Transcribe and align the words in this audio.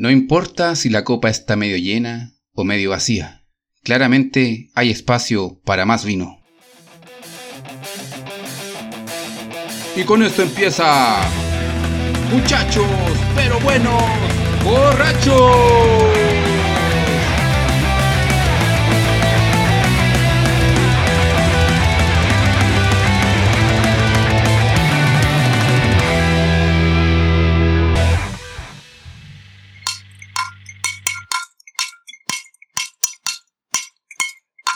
No 0.00 0.12
importa 0.12 0.76
si 0.76 0.90
la 0.90 1.02
copa 1.02 1.28
está 1.28 1.56
medio 1.56 1.76
llena 1.76 2.32
o 2.52 2.62
medio 2.62 2.90
vacía. 2.90 3.42
Claramente 3.82 4.70
hay 4.76 4.90
espacio 4.90 5.60
para 5.64 5.86
más 5.86 6.04
vino. 6.04 6.38
Y 9.96 10.04
con 10.04 10.22
esto 10.22 10.42
empieza... 10.42 11.16
Muchachos, 12.30 12.86
pero 13.34 13.58
buenos, 13.58 14.00
borrachos. 14.62 16.07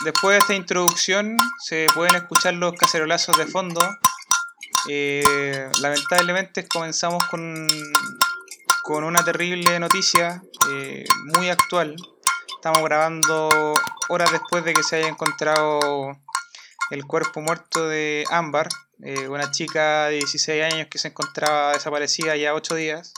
Después 0.03 0.33
de 0.33 0.39
esta 0.39 0.53
introducción 0.53 1.37
se 1.59 1.87
pueden 1.93 2.15
escuchar 2.15 2.53
los 2.55 2.73
cacerolazos 2.73 3.37
de 3.37 3.47
fondo. 3.47 3.79
Eh, 4.89 5.69
lamentablemente 5.81 6.67
comenzamos 6.67 7.23
con, 7.29 7.69
con 8.83 9.05
una 9.05 9.23
terrible 9.23 9.79
noticia 9.79 10.43
eh, 10.71 11.05
muy 11.37 11.49
actual. 11.49 11.95
Estamos 12.55 12.83
grabando 12.83 13.73
horas 14.09 14.29
después 14.29 14.65
de 14.65 14.73
que 14.73 14.83
se 14.83 14.97
haya 14.97 15.07
encontrado 15.07 16.17
el 16.91 17.05
cuerpo 17.05 17.39
muerto 17.39 17.87
de 17.87 18.25
Ámbar, 18.29 18.67
eh, 19.03 19.29
una 19.29 19.51
chica 19.51 20.07
de 20.07 20.15
16 20.15 20.73
años 20.73 20.87
que 20.91 20.97
se 20.97 21.09
encontraba 21.09 21.71
desaparecida 21.71 22.35
ya 22.35 22.53
8 22.53 22.75
días. 22.75 23.13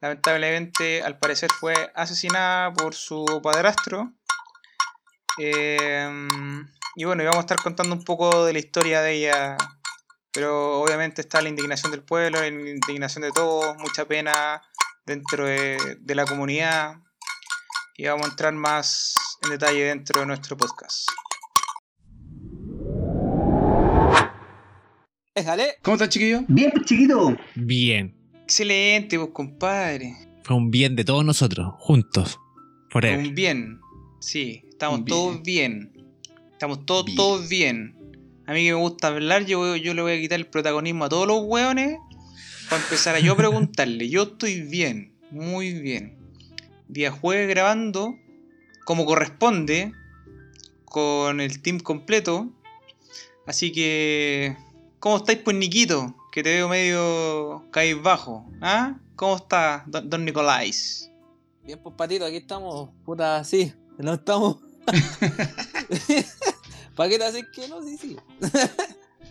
Lamentablemente, 0.00 1.02
al 1.02 1.18
parecer, 1.18 1.50
fue 1.52 1.92
asesinada 1.94 2.72
por 2.72 2.96
su 2.96 3.40
padrastro 3.44 4.12
Em, 5.42 6.66
y 6.96 7.04
bueno, 7.04 7.24
vamos 7.24 7.38
a 7.38 7.40
estar 7.40 7.62
contando 7.62 7.94
un 7.94 8.04
poco 8.04 8.44
de 8.44 8.52
la 8.52 8.58
historia 8.58 9.00
de 9.00 9.14
ella. 9.14 9.56
Pero 10.32 10.80
obviamente 10.80 11.22
está 11.22 11.40
la 11.40 11.48
indignación 11.48 11.90
del 11.90 12.02
pueblo, 12.02 12.40
la 12.40 12.46
indignación 12.46 13.22
de 13.22 13.32
todos, 13.32 13.76
mucha 13.78 14.06
pena 14.06 14.62
dentro 15.06 15.46
de, 15.46 15.98
la 16.06 16.24
comunidad. 16.26 16.96
Y 17.96 18.06
vamos 18.06 18.26
a 18.26 18.30
entrar 18.30 18.52
más 18.52 19.14
en 19.42 19.50
detalle 19.50 19.84
dentro 19.84 20.20
de 20.20 20.26
nuestro 20.26 20.56
podcast. 20.56 21.08
Déjale. 25.34 25.78
¿Cómo 25.82 25.94
estás, 25.94 26.10
chiquillo? 26.10 26.42
Bien, 26.48 26.70
pues, 26.70 26.84
chiquito. 26.84 27.34
Bien. 27.54 28.14
Excelente, 28.42 29.16
vos, 29.16 29.30
compadre. 29.32 30.14
Fue 30.44 30.54
un 30.56 30.70
bien 30.70 30.96
de 30.96 31.04
todos 31.04 31.24
nosotros, 31.24 31.72
juntos. 31.78 32.38
Forever. 32.90 33.18
Un 33.18 33.34
bien, 33.34 33.80
sí. 34.20 34.69
Estamos 34.80 35.04
todos 35.04 35.42
bien. 35.42 35.92
Estamos 36.52 36.86
todos, 36.86 37.04
bien. 37.04 37.16
todos 37.18 37.48
bien. 37.50 37.94
A 38.46 38.54
mí 38.54 38.64
que 38.64 38.72
me 38.72 38.80
gusta 38.80 39.08
hablar, 39.08 39.44
yo, 39.44 39.76
yo 39.76 39.92
le 39.92 40.00
voy 40.00 40.12
a 40.12 40.18
quitar 40.18 40.38
el 40.38 40.46
protagonismo 40.46 41.04
a 41.04 41.10
todos 41.10 41.26
los 41.26 41.42
hueones 41.44 41.98
para 42.70 42.82
empezar 42.82 43.14
a 43.14 43.20
yo 43.20 43.36
preguntarle. 43.36 44.08
Yo 44.08 44.22
estoy 44.22 44.62
bien, 44.62 45.12
muy 45.30 45.74
bien. 45.74 46.16
Día 46.88 47.10
jueves 47.10 47.46
grabando, 47.50 48.14
como 48.86 49.04
corresponde, 49.04 49.92
con 50.86 51.42
el 51.42 51.60
team 51.60 51.80
completo. 51.80 52.50
Así 53.46 53.72
que, 53.72 54.56
¿cómo 54.98 55.18
estáis, 55.18 55.40
pues, 55.40 55.58
Niquito? 55.58 56.16
Que 56.32 56.42
te 56.42 56.54
veo 56.54 56.70
medio 56.70 57.66
bajo. 58.02 58.50
¿Ah? 58.62 58.98
¿Cómo 59.14 59.36
está, 59.36 59.84
don, 59.86 60.08
don 60.08 60.24
Nicolás? 60.24 61.10
Bien, 61.66 61.78
pues, 61.82 61.94
patito, 61.96 62.24
aquí 62.24 62.36
estamos. 62.36 62.88
Puta, 63.04 63.44
sí, 63.44 63.74
no 63.98 64.14
estamos 64.14 64.69
¿Para 66.96 67.08
qué 67.08 67.18
te 67.18 67.24
haces 67.24 67.46
que 67.52 67.68
no? 67.68 67.82
Sí, 67.82 67.96
sí. 67.96 68.16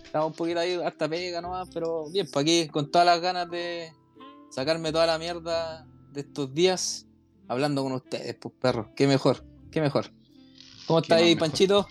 Estamos 0.04 0.32
un 0.32 0.34
poquito 0.34 0.60
ahí, 0.60 0.74
harta 0.74 1.08
pega 1.08 1.42
nomás, 1.42 1.70
pero 1.74 2.10
bien, 2.10 2.28
para 2.32 2.42
aquí, 2.42 2.68
con 2.70 2.90
todas 2.90 3.06
las 3.06 3.22
ganas 3.22 3.50
de 3.50 3.92
sacarme 4.50 4.92
toda 4.92 5.06
la 5.06 5.20
mierda 5.20 5.86
de 6.12 6.22
estos 6.22 6.54
días, 6.54 7.06
hablando 7.48 7.84
con 7.84 7.92
ustedes, 7.92 8.36
pues 8.36 8.54
perros. 8.60 8.88
Qué 8.96 9.06
mejor, 9.06 9.44
qué 9.72 9.82
mejor. 9.82 10.08
¿Cómo 10.88 11.00
está 11.00 11.18
ahí, 11.18 11.36
Panchito? 11.36 11.88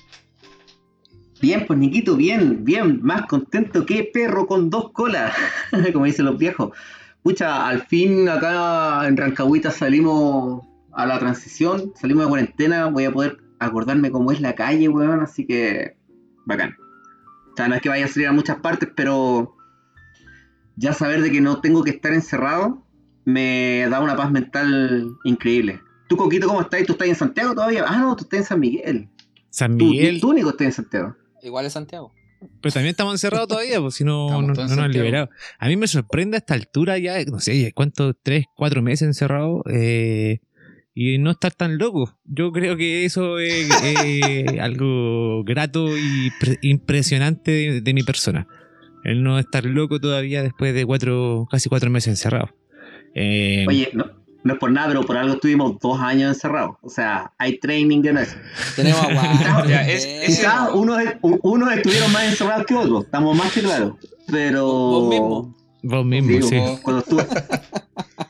Bien, 1.41 1.65
pues 1.67 1.79
Niquito, 1.79 2.17
bien, 2.17 2.65
bien, 2.65 3.01
más 3.01 3.27
contento 3.27 3.87
que 3.87 4.11
perro 4.13 4.49
con 4.49 4.71
dos 4.71 4.91
colas, 4.91 5.33
como 5.93 6.07
dicen 6.07 6.25
los 6.25 6.37
viejos. 6.37 6.77
Pucha, 7.23 7.69
al 7.69 7.87
fin 7.87 8.29
acá 8.29 9.07
en 9.07 9.17
Rancagüita 9.17 9.71
salimos 9.71 10.65
a 10.93 11.07
la 11.07 11.21
transición, 11.21 11.93
salimos 11.95 12.25
de 12.25 12.31
cuarentena, 12.31 12.87
voy 12.87 13.05
a 13.05 13.13
poder 13.13 13.48
acordarme 13.59 14.11
cómo 14.11 14.33
es 14.33 14.41
la 14.41 14.55
calle, 14.55 14.89
weón, 14.89 15.21
así 15.21 15.47
que 15.47 15.97
bacán. 16.47 16.77
O 17.53 17.57
sea, 17.57 17.69
no 17.69 17.75
es 17.75 17.83
que 17.83 17.89
vaya 17.89 18.05
a 18.05 18.09
salir 18.09 18.29
a 18.29 18.33
muchas 18.33 18.59
partes, 18.59 18.89
pero 18.95 19.57
ya 20.77 20.93
saber 20.93 21.23
de 21.23 21.33
que 21.33 21.41
no 21.41 21.61
tengo 21.61 21.83
que 21.83 21.91
estar 21.91 22.13
encerrado 22.13 22.85
me 23.25 23.87
da 23.91 24.01
una 24.01 24.17
paz 24.17 24.31
mental 24.31 25.11
increíble. 25.25 25.81
¿Tú, 26.09 26.17
Coquito, 26.17 26.47
cómo 26.47 26.63
estás? 26.63 26.85
¿Tú 26.85 26.93
estás 26.93 27.09
en 27.09 27.15
Santiago 27.15 27.55
todavía? 27.55 27.85
Ah, 27.87 27.99
no, 27.99 28.17
tú 28.17 28.25
estás 28.25 28.41
en 28.41 28.47
San 28.47 28.61
Miguel. 28.61 29.09
San 29.51 29.77
Miguel. 29.77 30.21
Tú, 30.21 30.31
único 30.31 30.51
estás 30.51 30.67
en 30.67 30.73
Santiago. 30.73 31.17
Igual 31.43 31.67
es 31.67 31.75
Santiago. 31.75 32.15
Pero 32.63 32.73
también 32.73 32.93
estamos 32.93 33.13
encerrados 33.13 33.49
todavía, 33.49 33.81
pues 33.81 33.97
si 33.97 34.05
no, 34.05 34.41
no, 34.41 34.55
nos 34.55 34.79
han 34.79 34.91
liberado. 34.91 35.29
A 35.59 35.69
mí 35.69 35.77
me 35.77 35.87
sorprende 35.87 36.37
a 36.37 36.39
esta 36.39 36.55
altura 36.55 36.97
ya, 36.99 37.23
no 37.25 37.41
sé, 37.41 37.73
¿cuántos? 37.75 38.15
¿Tres, 38.23 38.47
cuatro 38.57 38.81
meses 38.81 39.09
encerrados? 39.09 39.63
Eh, 39.71 40.41
y 41.01 41.17
no 41.19 41.31
estar 41.31 41.55
tan 41.55 41.79
loco. 41.79 42.13
Yo 42.25 42.51
creo 42.51 42.77
que 42.77 43.05
eso 43.05 43.39
es 43.39 43.71
algo 44.61 45.45
grato 45.45 45.97
y 45.97 46.33
impresionante 46.63 47.81
de, 47.81 47.95
mi 47.95 48.03
persona. 48.03 48.49
El 49.05 49.23
no 49.23 49.39
estar 49.39 49.65
loco 49.65 50.01
todavía 50.01 50.43
después 50.43 50.75
de 50.75 50.85
cuatro, 50.85 51.47
casi 51.53 51.69
cuatro 51.69 51.89
meses 51.89 52.09
encerrado. 52.09 52.49
Eh, 53.15 53.65
Oye, 53.69 53.91
no, 53.93 54.07
no, 54.43 54.55
es 54.55 54.59
por 54.59 54.73
nada, 54.73 54.89
pero 54.89 55.03
por 55.05 55.17
algo 55.17 55.35
estuvimos 55.35 55.79
dos 55.81 56.01
años 56.01 56.35
encerrados. 56.35 56.79
O 56.83 56.91
sea, 56.91 57.33
hay 57.39 57.61
training 57.61 58.03
en 58.05 58.19
eso. 58.19 58.37
Tenemos 58.75 59.01
aguante. 59.01 60.25
quizás 60.27 60.71
unos, 60.75 61.01
unos 61.23 61.73
estuvieron 61.75 62.11
más 62.11 62.25
encerrados 62.25 62.67
que 62.67 62.75
otros, 62.75 63.05
estamos 63.05 63.39
más 63.39 63.53
que 63.53 63.61
claros. 63.61 63.93
Pero. 64.27 64.67
Vos 64.67 65.09
mismo. 65.09 65.57
Vos 65.81 66.05
mismo, 66.05 66.43
sí. 66.43 66.61
Cuando 66.83 67.03
estuve. 67.03 67.25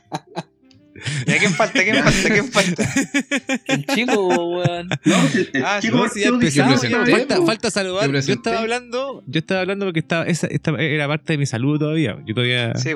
¿Ya 1.26 1.38
quién 1.38 1.54
falta? 1.54 1.84
¿Quién 1.84 2.02
falta? 2.02 2.28
¿Quién 2.28 2.52
falta? 2.52 2.88
El 3.66 3.86
chico, 3.86 4.26
weón. 4.26 4.88
No, 5.04 5.16
el, 5.34 5.64
ah, 5.64 5.78
chico 5.80 6.08
sí, 6.08 6.24
falta, 7.10 7.42
falta 7.44 7.70
saludar. 7.70 8.10
Yo 8.10 8.34
estaba 8.34 8.58
hablando, 8.60 9.22
yo 9.26 9.38
estaba 9.38 9.60
hablando 9.60 9.86
porque 9.86 10.00
estaba, 10.00 10.24
esa, 10.24 10.46
esta 10.48 10.70
era 10.78 11.06
parte 11.06 11.34
de 11.34 11.38
mi 11.38 11.46
salud 11.46 11.78
todavía. 11.78 12.18
Yo 12.26 12.34
todavía. 12.34 12.74
Sí, 12.76 12.90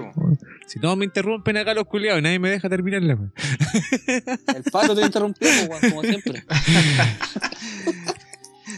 Si 0.67 0.81
todos 0.81 0.97
me 0.97 1.05
interrumpen 1.05 1.57
acá 1.57 1.75
los 1.75 1.87
culiados, 1.87 2.23
nadie 2.23 2.39
me 2.39 2.51
deja 2.51 2.69
terminarla, 2.69 3.15
weón. 3.15 3.33
El 4.57 4.63
pato 4.71 4.95
te 4.95 5.03
interrumpió, 5.03 5.49
weón, 5.69 5.91
como 5.91 6.03
siempre. 6.03 6.45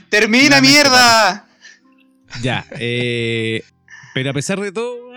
¡Termina, 0.09 0.61
mierda! 0.61 1.47
Ya, 2.43 2.67
eh, 2.79 3.63
pero 4.15 4.31
a 4.31 4.33
pesar 4.33 4.61
de 4.61 4.73
todo, 4.73 5.14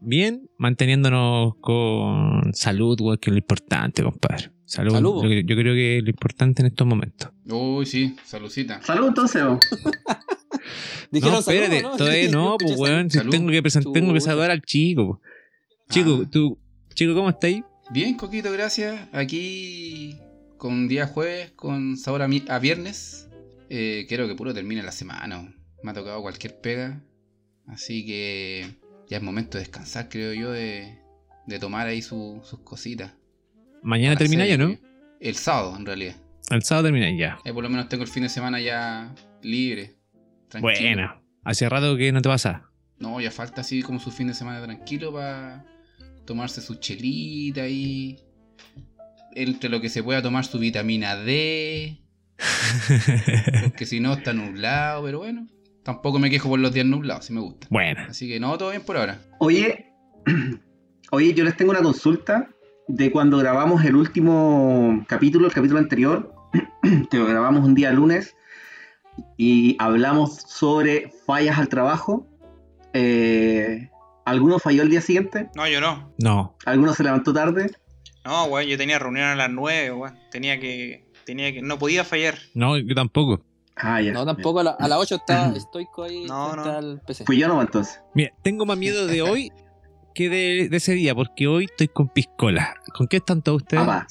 bien, 0.00 0.50
manteniéndonos 0.58 1.54
con 1.60 2.52
salud, 2.54 2.96
que 3.20 3.30
es 3.30 3.32
lo 3.32 3.38
importante, 3.38 4.02
compadre. 4.02 4.50
Salud. 4.64 5.22
Yo, 5.22 5.56
creo 5.56 5.74
que 5.74 5.98
es 5.98 6.04
lo 6.04 6.10
importante 6.10 6.60
en 6.60 6.66
estos 6.66 6.86
momentos. 6.86 7.30
Uy, 7.46 7.86
sí, 7.86 8.14
saludcita. 8.24 8.82
Salud, 8.82 9.08
entonces. 9.08 9.42
Dijeron 11.10 11.34
no, 11.34 11.40
espérate, 11.40 11.82
¿no? 11.82 11.96
todavía 11.96 12.30
no, 12.30 12.56
pues, 12.58 12.78
weón. 12.78 13.08
tengo 13.08 13.50
que, 13.50 13.62
tengo 13.62 14.12
que 14.12 14.20
saludar 14.20 14.50
al 14.50 14.60
chico. 14.60 15.22
Chico, 15.88 16.20
ah. 16.22 16.28
tú, 16.30 16.58
chico, 16.94 17.14
¿cómo 17.14 17.30
estáis? 17.30 17.62
Bien, 17.90 18.14
Coquito, 18.14 18.52
gracias. 18.52 19.08
Aquí 19.12 20.18
con 20.58 20.88
día 20.88 21.06
jueves, 21.06 21.52
con 21.52 21.96
sabor 21.96 22.20
a, 22.22 22.58
viernes. 22.58 23.30
Eh, 23.70 24.04
quiero 24.06 24.28
que 24.28 24.34
puro 24.34 24.52
termine 24.52 24.82
la 24.82 24.92
semana. 24.92 25.54
Me 25.82 25.90
ha 25.90 25.94
tocado 25.94 26.20
cualquier 26.20 26.60
pega. 26.60 27.02
Así 27.66 28.04
que 28.04 28.66
ya 29.08 29.16
es 29.16 29.22
momento 29.22 29.58
de 29.58 29.64
descansar, 29.64 30.08
creo 30.08 30.32
yo, 30.34 30.50
de, 30.52 30.98
tomar 31.60 31.86
ahí 31.86 32.02
sus 32.02 32.42
cositas. 32.64 33.12
Mañana 33.82 34.16
termina 34.16 34.46
ya, 34.46 34.58
¿no? 34.58 34.76
El 35.20 35.34
sábado, 35.34 35.74
en 35.76 35.86
realidad. 35.86 36.16
El 36.50 36.62
sábado 36.62 36.86
termina 36.86 37.10
ya. 37.10 37.38
Eh, 37.44 37.52
por 37.52 37.62
lo 37.62 37.70
menos 37.70 37.88
tengo 37.88 38.04
el 38.04 38.10
fin 38.10 38.22
de 38.22 38.28
semana 38.28 38.60
ya 38.60 39.14
libre. 39.42 39.96
Tranquilo. 40.48 40.72
Bueno, 40.80 41.22
hace 41.44 41.68
rato 41.68 41.96
que 41.96 42.12
no 42.12 42.22
te 42.22 42.28
pasa. 42.28 42.70
No, 42.98 43.20
ya 43.20 43.30
falta 43.30 43.60
así 43.60 43.82
como 43.82 44.00
su 44.00 44.10
fin 44.10 44.28
de 44.28 44.34
semana 44.34 44.62
tranquilo 44.62 45.12
para 45.12 45.64
tomarse 46.24 46.60
su 46.60 46.76
chelita 46.76 47.62
ahí. 47.62 48.18
Entre 49.34 49.70
lo 49.70 49.80
que 49.80 49.88
se 49.88 50.02
pueda 50.02 50.22
tomar 50.22 50.44
su 50.44 50.58
vitamina 50.58 51.16
D. 51.16 51.98
Porque 53.62 53.86
si 53.86 54.00
no 54.00 54.14
está 54.14 54.32
nublado, 54.32 55.04
pero 55.04 55.18
bueno. 55.18 55.46
Tampoco 55.88 56.18
me 56.18 56.28
quejo 56.28 56.50
por 56.50 56.58
los 56.58 56.74
días 56.74 56.84
nublados, 56.84 57.24
si 57.24 57.32
me 57.32 57.40
gusta. 57.40 57.66
Bueno. 57.70 58.02
Así 58.10 58.28
que 58.28 58.38
no, 58.38 58.58
todo 58.58 58.68
bien 58.68 58.82
por 58.82 58.98
ahora. 58.98 59.22
Oye, 59.38 59.90
oye, 61.12 61.32
yo 61.32 61.44
les 61.44 61.56
tengo 61.56 61.70
una 61.70 61.80
consulta 61.80 62.50
de 62.88 63.10
cuando 63.10 63.38
grabamos 63.38 63.82
el 63.86 63.96
último 63.96 65.02
capítulo, 65.08 65.46
el 65.46 65.54
capítulo 65.54 65.78
anterior, 65.78 66.34
que 67.10 67.16
lo 67.16 67.24
grabamos 67.24 67.64
un 67.64 67.74
día 67.74 67.90
lunes, 67.90 68.36
y 69.38 69.76
hablamos 69.78 70.34
sobre 70.34 71.10
fallas 71.24 71.56
al 71.56 71.70
trabajo. 71.70 72.28
Eh, 72.92 73.88
¿Alguno 74.26 74.58
falló 74.58 74.82
el 74.82 74.90
día 74.90 75.00
siguiente? 75.00 75.48
No, 75.56 75.66
yo 75.68 75.80
no. 75.80 76.12
No. 76.18 76.54
¿Alguno 76.66 76.92
se 76.92 77.02
levantó 77.02 77.32
tarde? 77.32 77.70
No, 78.26 78.44
weón, 78.44 78.68
yo 78.68 78.76
tenía 78.76 78.98
reunión 78.98 79.28
a 79.28 79.36
las 79.36 79.48
9, 79.48 79.92
weón. 79.92 80.18
Tenía 80.30 80.60
que, 80.60 81.10
tenía 81.24 81.50
que, 81.50 81.62
no 81.62 81.78
podía 81.78 82.04
fallar. 82.04 82.34
No, 82.52 82.76
yo 82.76 82.94
tampoco. 82.94 83.42
Ah, 83.80 84.00
ya. 84.02 84.12
No, 84.12 84.24
tampoco 84.26 84.60
a, 84.60 84.64
la- 84.64 84.76
a 84.78 84.88
las 84.88 84.98
8 84.98 85.14
estaba 85.16 85.56
estoico 85.56 86.02
ahí 86.04 86.24
No, 86.24 86.54
no. 86.56 86.64
al 86.64 87.00
PC. 87.06 87.24
Fui 87.24 87.38
yo 87.38 87.48
no 87.48 87.60
entonces. 87.60 88.00
Mira, 88.14 88.32
tengo 88.42 88.66
más 88.66 88.76
miedo 88.78 89.06
de 89.06 89.22
hoy 89.22 89.52
que 90.14 90.28
de, 90.28 90.68
de 90.68 90.76
ese 90.76 90.92
día, 90.94 91.14
porque 91.14 91.46
hoy 91.46 91.66
estoy 91.66 91.88
con 91.88 92.08
piscola. 92.08 92.74
¿Con 92.94 93.06
qué 93.06 93.18
están 93.18 93.40
todos 93.42 93.62
ustedes? 93.62 93.82
Ah, 93.84 93.86
va. 93.86 94.06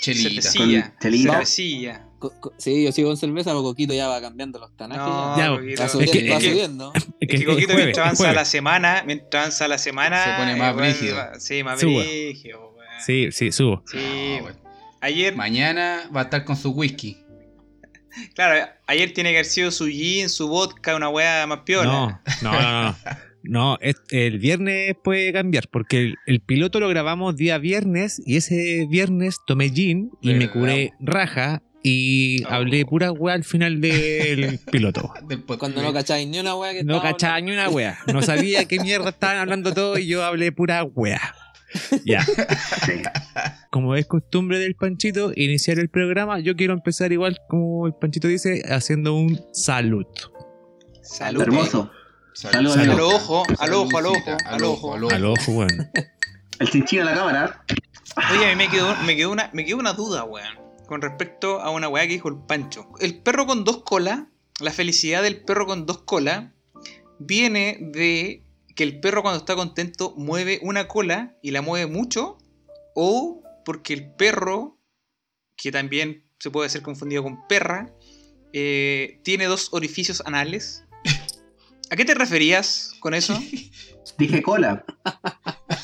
Chelita. 0.00 0.42
Cervecilla. 0.42 0.82
Con 0.90 0.98
chelita. 1.00 1.32
Cervecilla. 1.32 2.06
Co- 2.18 2.32
co- 2.40 2.52
sí, 2.56 2.84
yo 2.84 2.92
sigo 2.92 3.08
con 3.08 3.16
cerveza, 3.16 3.50
pero 3.50 3.62
Coquito 3.64 3.94
ya 3.94 4.06
va 4.08 4.20
cambiando 4.20 4.58
los 4.60 4.76
tanajes. 4.76 5.04
No, 5.04 5.36
ya. 5.36 5.50
Va 5.50 5.84
es 5.86 5.90
subiendo, 5.92 6.12
que- 6.12 6.30
va 6.30 6.36
es 6.36 6.42
que- 6.44 6.50
subiendo. 6.50 6.92
Es 6.94 7.02
Es 7.20 7.28
que 7.28 7.36
es 7.36 7.44
Coquito 7.44 7.66
jueves, 7.72 7.84
mientras 7.84 8.04
avanza 8.06 8.32
la 8.32 8.44
semana, 8.44 9.02
mientras 9.06 9.42
avanza 9.42 9.68
la 9.68 9.78
semana. 9.78 10.24
Se 10.24 10.30
pone 10.40 10.56
más 10.56 10.76
brígido. 10.76 11.16
va- 11.16 11.40
Sí, 11.40 11.62
más 11.64 11.80
Suba. 11.80 12.02
brígido. 12.02 12.72
Sí, 13.04 13.32
sí, 13.32 13.50
subo. 13.50 13.82
Sí. 13.90 13.98
Ayer, 15.00 15.34
Mañana 15.34 16.08
va 16.14 16.20
a 16.20 16.24
estar 16.24 16.44
con 16.44 16.54
su 16.56 16.70
whisky. 16.70 17.18
Claro, 18.34 18.68
ayer 18.86 19.12
tiene 19.12 19.30
que 19.30 19.36
haber 19.36 19.46
sido 19.46 19.70
su 19.70 19.86
gin, 19.88 20.28
su 20.28 20.48
vodka, 20.48 20.94
una 20.96 21.08
weá 21.08 21.46
más 21.46 21.60
piola. 21.60 21.92
No, 21.92 22.20
no, 22.42 22.52
no, 22.60 22.82
no. 22.84 22.96
No, 23.44 23.76
es- 23.80 24.00
el 24.12 24.38
viernes 24.38 24.94
puede 25.02 25.32
cambiar, 25.32 25.66
porque 25.68 25.98
el, 25.98 26.14
el 26.26 26.38
piloto 26.40 26.78
lo 26.78 26.88
grabamos 26.88 27.34
día 27.34 27.58
viernes 27.58 28.22
y 28.24 28.36
ese 28.36 28.86
viernes 28.88 29.38
tomé 29.48 29.68
gin 29.70 30.12
y 30.20 30.34
me 30.34 30.48
curé 30.48 30.92
raja 31.00 31.60
y 31.82 32.44
Oh. 32.44 32.50
hablé 32.52 32.84
pura 32.86 33.10
weá 33.10 33.34
al 33.34 33.42
final 33.42 33.80
del 33.80 34.60
piloto. 34.70 35.12
Podcast. 35.28 35.58
Cuando 35.58 35.82
no 35.82 35.92
cacháis 35.92 36.28
ni 36.28 36.38
una 36.38 36.54
wea 36.54 36.72
que 36.72 36.84
No 36.84 36.98
hablando. 36.98 37.16
ni 37.44 37.50
una 37.50 37.68
wea. 37.68 37.98
No 38.12 38.22
sabía 38.22 38.66
qué 38.66 38.78
mierda 38.78 39.08
estaban 39.10 39.38
hablando 39.38 39.74
todos 39.74 39.98
y 39.98 40.06
yo 40.06 40.24
hablé 40.24 40.52
pura 40.52 40.84
wea. 40.84 41.34
Ya. 42.04 42.24
Sí. 42.86 43.02
Como 43.70 43.94
es 43.94 44.06
costumbre 44.06 44.58
del 44.58 44.74
Panchito, 44.74 45.32
iniciar 45.36 45.78
el 45.78 45.88
programa, 45.88 46.40
yo 46.40 46.56
quiero 46.56 46.72
empezar 46.72 47.12
igual 47.12 47.38
como 47.48 47.86
el 47.86 47.94
Panchito 47.94 48.28
dice, 48.28 48.62
haciendo 48.68 49.14
un 49.14 49.40
salud. 49.52 50.06
Salud. 51.02 51.42
Hermoso. 51.42 51.90
Salud. 52.34 52.72
Salud, 52.72 52.92
Al 52.92 53.00
ojo, 53.00 53.44
al 53.58 53.72
ojo, 53.72 53.98
al 53.98 54.06
ojo, 54.06 54.18
Saludcita, 54.22 54.36
al 54.46 54.64
ojo. 54.64 54.94
Al 55.10 55.24
ojo, 55.24 55.52
weón. 55.52 55.90
El 56.58 56.70
chinchín 56.70 57.00
a 57.00 57.04
la 57.04 57.14
cámara. 57.14 57.64
Oye, 58.32 58.46
a 58.46 58.48
mí 58.50 58.56
me 58.56 58.68
quedó, 58.68 58.94
me 59.04 59.16
quedó 59.16 59.30
una, 59.32 59.50
me 59.52 59.64
quedó 59.64 59.78
una 59.78 59.92
duda, 59.92 60.24
weón, 60.24 60.58
con 60.86 61.00
respecto 61.02 61.60
a 61.60 61.70
una 61.70 61.88
weá 61.88 62.06
que 62.06 62.14
dijo 62.14 62.28
el 62.28 62.36
Pancho. 62.46 62.88
El 63.00 63.20
perro 63.22 63.46
con 63.46 63.64
dos 63.64 63.82
colas, 63.84 64.24
la 64.60 64.70
felicidad 64.70 65.22
del 65.22 65.42
perro 65.44 65.66
con 65.66 65.86
dos 65.86 66.02
colas, 66.02 66.50
viene 67.18 67.78
de 67.80 68.41
que 68.74 68.84
el 68.84 69.00
perro 69.00 69.22
cuando 69.22 69.38
está 69.38 69.54
contento 69.54 70.14
mueve 70.16 70.58
una 70.62 70.88
cola 70.88 71.36
y 71.42 71.50
la 71.50 71.62
mueve 71.62 71.86
mucho, 71.86 72.38
o 72.94 73.42
porque 73.64 73.94
el 73.94 74.10
perro, 74.12 74.78
que 75.56 75.72
también 75.72 76.24
se 76.38 76.50
puede 76.50 76.68
ser 76.68 76.82
confundido 76.82 77.22
con 77.22 77.46
perra, 77.46 77.92
eh, 78.52 79.20
tiene 79.22 79.46
dos 79.46 79.68
orificios 79.72 80.22
anales. 80.26 80.84
¿A 81.90 81.96
qué 81.96 82.04
te 82.04 82.14
referías 82.14 82.94
con 83.00 83.14
eso? 83.14 83.38
Dije 84.18 84.42
cola. 84.42 84.84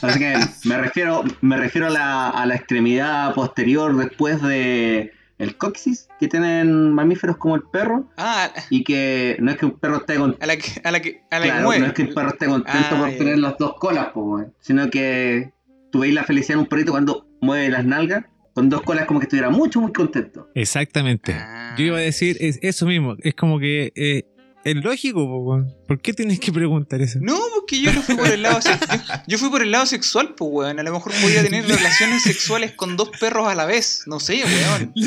Así 0.03 0.19
que 0.19 0.37
me 0.65 0.79
refiero, 0.79 1.25
me 1.41 1.57
refiero 1.57 1.87
a 1.87 1.91
la, 1.91 2.31
a 2.31 2.47
la 2.47 2.57
extremidad 2.57 3.35
posterior 3.35 3.97
después 3.97 4.43
de 4.43 5.13
el 5.39 5.57
coxis 5.57 6.09
que 6.19 6.29
tienen 6.29 6.93
mamíferos 6.93 7.37
como 7.37 7.55
el 7.57 7.63
perro 7.63 8.09
Ah, 8.17 8.51
y 8.71 8.83
que 8.85 9.37
no 9.41 9.51
es 9.51 9.57
que 9.57 9.67
un 9.67 9.79
perro 9.79 9.99
esté 9.99 10.17
con, 10.17 10.37
a 10.41 10.47
la 10.47 10.57
que, 10.57 10.81
a 10.83 10.91
la 10.91 11.01
que, 11.01 11.23
a 11.31 11.39
la 11.39 11.45
que 11.45 11.51
claro, 11.51 11.65
mueve. 11.67 11.81
no 11.81 11.87
es 11.87 11.93
que 11.93 12.03
el 12.03 12.15
perro 12.15 12.29
esté 12.31 12.47
contento 12.47 12.79
Ah, 12.91 12.99
por 12.99 13.11
tener 13.11 13.39
las 13.39 13.57
dos 13.59 13.75
colas, 13.79 14.09
po, 14.09 14.45
sino 14.61 14.91
que 14.91 15.53
tú 15.93 16.01
veis 16.01 16.13
la 16.15 16.25
felicidad 16.25 16.55
en 16.55 16.61
un 16.61 16.67
perrito 16.67 16.91
cuando 16.93 17.27
mueve 17.41 17.69
las 17.71 17.85
nalgas 17.85 18.25
con 18.55 18.69
dos 18.69 18.83
colas 18.83 19.07
como 19.07 19.21
que 19.21 19.25
estuviera 19.27 19.51
mucho 19.51 19.81
muy 19.81 19.93
contento. 19.93 20.49
Exactamente. 20.55 21.33
Ah. 21.33 21.75
Yo 21.79 21.85
iba 21.85 21.97
a 21.99 22.01
decir 22.01 22.37
es, 22.41 22.59
eso 22.61 22.87
mismo. 22.87 23.15
Es 23.21 23.35
como 23.35 23.61
que 23.61 23.93
eh, 23.95 24.25
es 24.65 24.75
lógico, 24.75 25.25
po. 25.27 25.65
¿Por 25.89 26.01
qué 26.01 26.13
tienes 26.13 26.39
que 26.39 26.53
preguntar 26.53 27.01
eso? 27.03 27.19
No, 27.21 27.37
porque 27.57 27.81
yo 27.81 27.93
no 27.93 28.03
fui 28.03 28.15
por 28.15 28.29
el 28.29 28.43
lado 28.43 28.61
se- 28.63 28.71
yo, 28.71 29.23
yo 29.27 29.39
fui 29.39 29.49
por 29.51 29.63
el 29.63 29.73
lado 29.73 29.87
sexual, 29.87 30.35
pues 30.37 30.49
weón. 30.53 30.79
A 30.79 30.83
lo 30.85 30.93
mejor 30.93 31.13
podía 31.21 31.43
tener 31.43 31.67
relaciones 31.69 32.23
sexuales 32.23 32.73
con 32.73 32.97
dos 32.97 33.09
perros 33.19 33.49
a 33.49 33.55
la 33.57 33.65
vez. 33.65 34.03
No 34.07 34.21
sé, 34.21 34.45
weón. 34.45 34.93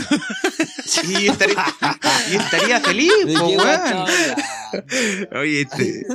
Y 1.08 1.28
estaría, 1.30 1.56
y 2.32 2.36
estaría 2.36 2.80
feliz, 2.82 3.12
¿De 3.26 3.32
pues 3.34 3.42
weón. 3.58 4.06
Oye, 5.40 5.62
este, 5.62 6.06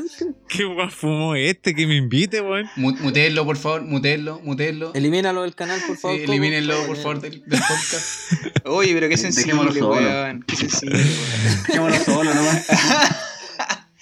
¿qué 0.49 0.65
guapo 0.65 0.91
fumó 0.91 1.35
este 1.35 1.75
que 1.75 1.87
me 1.87 1.97
invite, 1.97 2.43
weón? 2.43 2.69
Mu- 2.77 2.95
Mutenlo, 3.01 3.47
por 3.47 3.57
favor, 3.57 3.83
mutenlo, 3.83 4.39
mutenlo. 4.45 4.93
Elimínalo 4.95 5.43
del 5.43 5.55
canal, 5.55 5.81
por 5.87 5.97
Sí, 5.97 6.03
favor. 6.03 6.19
Coco. 6.21 6.31
elimínenlo, 6.33 6.87
por 6.87 6.97
favor, 6.97 7.21
del, 7.23 7.43
del 7.47 7.61
podcast. 7.61 8.33
Oye, 8.67 8.93
pero 8.93 9.09
qué 9.09 9.17
sensible, 9.17 9.55
weón. 9.55 10.45
Qué 10.47 10.57
sensible, 10.57 10.99
weón. 10.99 11.63
Dejémoslo 11.67 12.05
solo 12.05 12.35
nomás. 12.35 12.67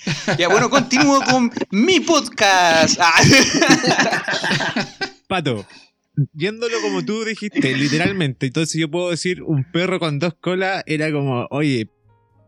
Ya, 0.38 0.48
bueno, 0.48 0.68
continúo 0.70 1.20
con 1.22 1.50
mi 1.70 2.00
podcast. 2.00 2.98
Ah. 3.00 3.20
Pato, 5.28 5.66
yéndolo 6.32 6.80
como 6.82 7.04
tú 7.04 7.24
dijiste, 7.24 7.74
literalmente. 7.76 8.46
Entonces 8.46 8.80
yo 8.80 8.90
puedo 8.90 9.10
decir, 9.10 9.42
un 9.42 9.64
perro 9.70 9.98
con 9.98 10.18
dos 10.18 10.34
colas 10.40 10.82
era 10.86 11.10
como, 11.12 11.46
oye, 11.50 11.88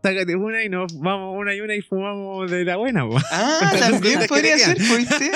sácate 0.03 0.35
una 0.35 0.63
y 0.63 0.69
nos 0.69 0.99
vamos 0.99 1.35
una 1.37 1.53
y 1.55 1.61
una 1.61 1.75
y 1.75 1.81
fumamos 1.81 2.49
de 2.49 2.63
la 2.63 2.77
buena, 2.77 3.05
po. 3.07 3.17
Ah, 3.31 3.73
también 3.79 4.19
¿Qué 4.19 4.27
podría 4.27 4.57
ser, 4.57 4.77
queda? 4.77 4.97
¿viste? 4.97 5.31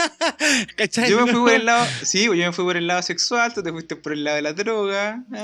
¿Cachai? 0.77 1.09
Yo 1.09 1.25
me 1.25 1.31
fui 1.31 1.41
por 1.41 1.51
el 1.53 1.65
lado, 1.65 1.85
sí, 2.03 2.23
yo 2.25 2.33
me 2.33 2.51
fui 2.51 2.65
por 2.65 2.77
el 2.77 2.87
lado 2.87 3.01
sexual, 3.01 3.53
tú 3.53 3.63
te 3.63 3.71
fuiste 3.71 3.95
por 3.95 4.13
el 4.13 4.23
lado 4.23 4.35
de 4.37 4.41
la 4.43 4.53
droga. 4.53 5.23
¿ah? 5.33 5.43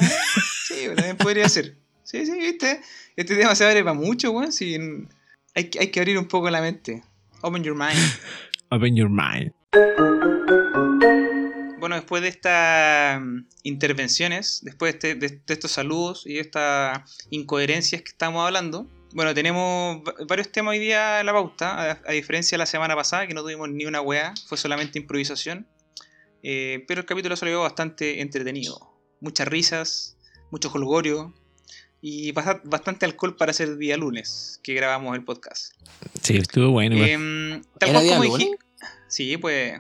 Sí, 0.68 0.88
también 0.96 1.18
podría 1.18 1.50
ser. 1.50 1.76
Sí, 2.04 2.26
sí, 2.26 2.38
viste. 2.38 2.80
Este 3.18 3.36
tema 3.36 3.54
se 3.56 3.66
abre 3.66 3.84
para 3.84 3.94
mucho, 3.94 4.32
weón. 4.32 4.52
En- 4.62 5.10
hay, 5.58 5.70
que- 5.72 5.80
hay 5.80 5.88
que 5.92 6.00
abrir 6.00 6.18
un 6.20 6.28
poco 6.28 6.50
la 6.52 6.62
mente. 6.62 7.04
Open 7.42 7.64
your 7.64 7.76
mind. 7.76 7.98
Open 8.70 8.96
your 8.96 9.10
mind. 9.10 9.52
Bueno, 11.80 11.96
después 11.96 12.22
de 12.22 12.28
estas 12.28 13.20
mm, 13.22 13.48
intervenciones, 13.64 14.60
después 14.64 14.94
de, 14.94 14.98
este- 15.12 15.16
de- 15.28 15.42
de 15.46 15.54
estos 15.54 15.72
saludos 15.72 16.24
y 16.26 16.34
de 16.36 16.42
estas 16.42 17.00
incoherencias 17.32 18.02
que 18.04 18.10
estamos 18.10 18.46
hablando, 18.46 18.88
bueno, 19.14 19.34
tenemos 19.34 19.98
va- 20.08 20.14
varios 20.28 20.52
temas 20.52 20.74
hoy 20.74 20.80
día 20.80 21.20
en 21.22 21.26
la 21.26 21.34
pauta, 21.34 21.92
a, 21.92 22.02
a 22.06 22.12
diferencia 22.12 22.56
de 22.56 22.60
la 22.60 22.66
semana 22.68 22.96
pasada, 22.96 23.26
que 23.26 23.34
no 23.34 23.42
tuvimos 23.42 23.70
ni 23.70 23.86
una 23.86 24.02
weá, 24.02 24.34
fue 24.48 24.58
solamente 24.58 25.00
improvisación. 25.00 25.68
Eh, 26.44 26.84
pero 26.88 27.02
el 27.02 27.06
capítulo 27.08 27.36
salió 27.36 27.62
bastante 27.62 28.22
entretenido. 28.22 28.94
Muchas 29.22 29.48
risas, 29.48 30.18
mucho 30.52 30.70
jolgorio 30.70 31.34
y 32.02 32.32
basta- 32.32 32.62
bastante 32.64 33.06
alcohol 33.06 33.36
para 33.36 33.54
ser 33.54 33.78
día 33.78 33.98
lunes 33.98 34.60
que 34.64 34.74
grabamos 34.74 35.16
el 35.16 35.24
podcast. 35.24 35.74
Sí, 36.22 36.38
estuvo 36.38 36.72
bueno. 36.72 36.96
Em, 37.06 37.62
tal 37.80 37.90
¿Era 37.90 38.00
cual 38.00 38.10
como 38.18 38.38
dije. 38.38 38.52
Sí, 39.08 39.38
pues. 39.38 39.80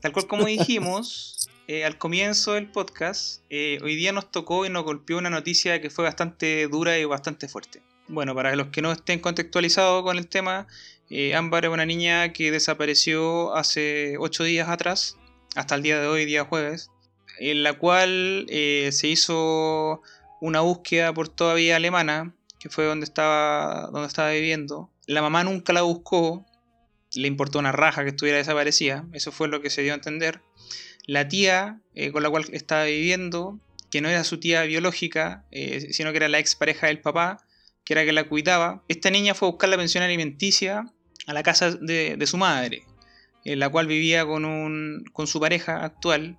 Tal 0.00 0.12
cual 0.12 0.26
como 0.26 0.44
dijimos 0.46 1.48
eh, 1.68 1.84
al 1.84 1.98
comienzo 1.98 2.54
del 2.54 2.70
podcast, 2.70 3.42
eh, 3.50 3.78
hoy 3.82 3.96
día 3.96 4.12
nos 4.12 4.30
tocó 4.30 4.66
y 4.66 4.70
nos 4.70 4.84
golpeó 4.84 5.18
una 5.18 5.30
noticia 5.30 5.80
que 5.80 5.90
fue 5.90 6.04
bastante 6.04 6.66
dura 6.68 6.98
y 6.98 7.04
bastante 7.04 7.48
fuerte. 7.48 7.82
Bueno, 8.08 8.34
para 8.34 8.54
los 8.56 8.68
que 8.68 8.82
no 8.82 8.92
estén 8.92 9.20
contextualizados 9.20 10.02
con 10.02 10.18
el 10.18 10.26
tema, 10.26 10.66
eh, 11.08 11.34
Ámbar 11.34 11.64
es 11.64 11.70
una 11.70 11.86
niña 11.86 12.32
que 12.32 12.50
desapareció 12.50 13.54
hace 13.54 14.16
8 14.18 14.44
días 14.44 14.68
atrás, 14.68 15.16
hasta 15.54 15.76
el 15.76 15.82
día 15.82 16.00
de 16.00 16.06
hoy, 16.08 16.24
día 16.24 16.44
jueves, 16.44 16.90
en 17.38 17.62
la 17.62 17.74
cual 17.74 18.46
eh, 18.48 18.90
se 18.92 19.06
hizo 19.08 20.02
una 20.42 20.60
búsqueda 20.60 21.14
por 21.14 21.28
toda 21.28 21.54
vía 21.54 21.76
alemana, 21.76 22.34
que 22.58 22.68
fue 22.68 22.84
donde 22.84 23.04
estaba, 23.04 23.88
donde 23.92 24.08
estaba 24.08 24.30
viviendo. 24.30 24.90
La 25.06 25.22
mamá 25.22 25.44
nunca 25.44 25.72
la 25.72 25.82
buscó, 25.82 26.44
le 27.14 27.28
importó 27.28 27.60
una 27.60 27.70
raja 27.70 28.02
que 28.02 28.08
estuviera 28.08 28.38
desaparecida, 28.38 29.06
eso 29.12 29.30
fue 29.30 29.46
lo 29.46 29.62
que 29.62 29.70
se 29.70 29.82
dio 29.82 29.92
a 29.92 29.94
entender. 29.94 30.40
La 31.06 31.28
tía 31.28 31.80
eh, 31.94 32.10
con 32.10 32.24
la 32.24 32.30
cual 32.30 32.44
estaba 32.50 32.84
viviendo, 32.86 33.60
que 33.88 34.00
no 34.00 34.08
era 34.08 34.24
su 34.24 34.40
tía 34.40 34.64
biológica, 34.64 35.44
eh, 35.52 35.92
sino 35.92 36.10
que 36.10 36.16
era 36.16 36.28
la 36.28 36.40
expareja 36.40 36.88
del 36.88 37.00
papá, 37.00 37.46
que 37.84 37.94
era 37.94 38.04
que 38.04 38.12
la 38.12 38.24
cuidaba, 38.24 38.82
esta 38.88 39.10
niña 39.10 39.34
fue 39.34 39.46
a 39.46 39.52
buscar 39.52 39.70
la 39.70 39.76
pensión 39.76 40.02
alimenticia 40.02 40.86
a 41.28 41.32
la 41.32 41.44
casa 41.44 41.70
de, 41.70 42.16
de 42.16 42.26
su 42.26 42.36
madre, 42.36 42.82
en 43.44 43.60
la 43.60 43.68
cual 43.68 43.86
vivía 43.86 44.26
con, 44.26 44.44
un, 44.44 45.04
con 45.12 45.28
su 45.28 45.38
pareja 45.38 45.84
actual, 45.84 46.36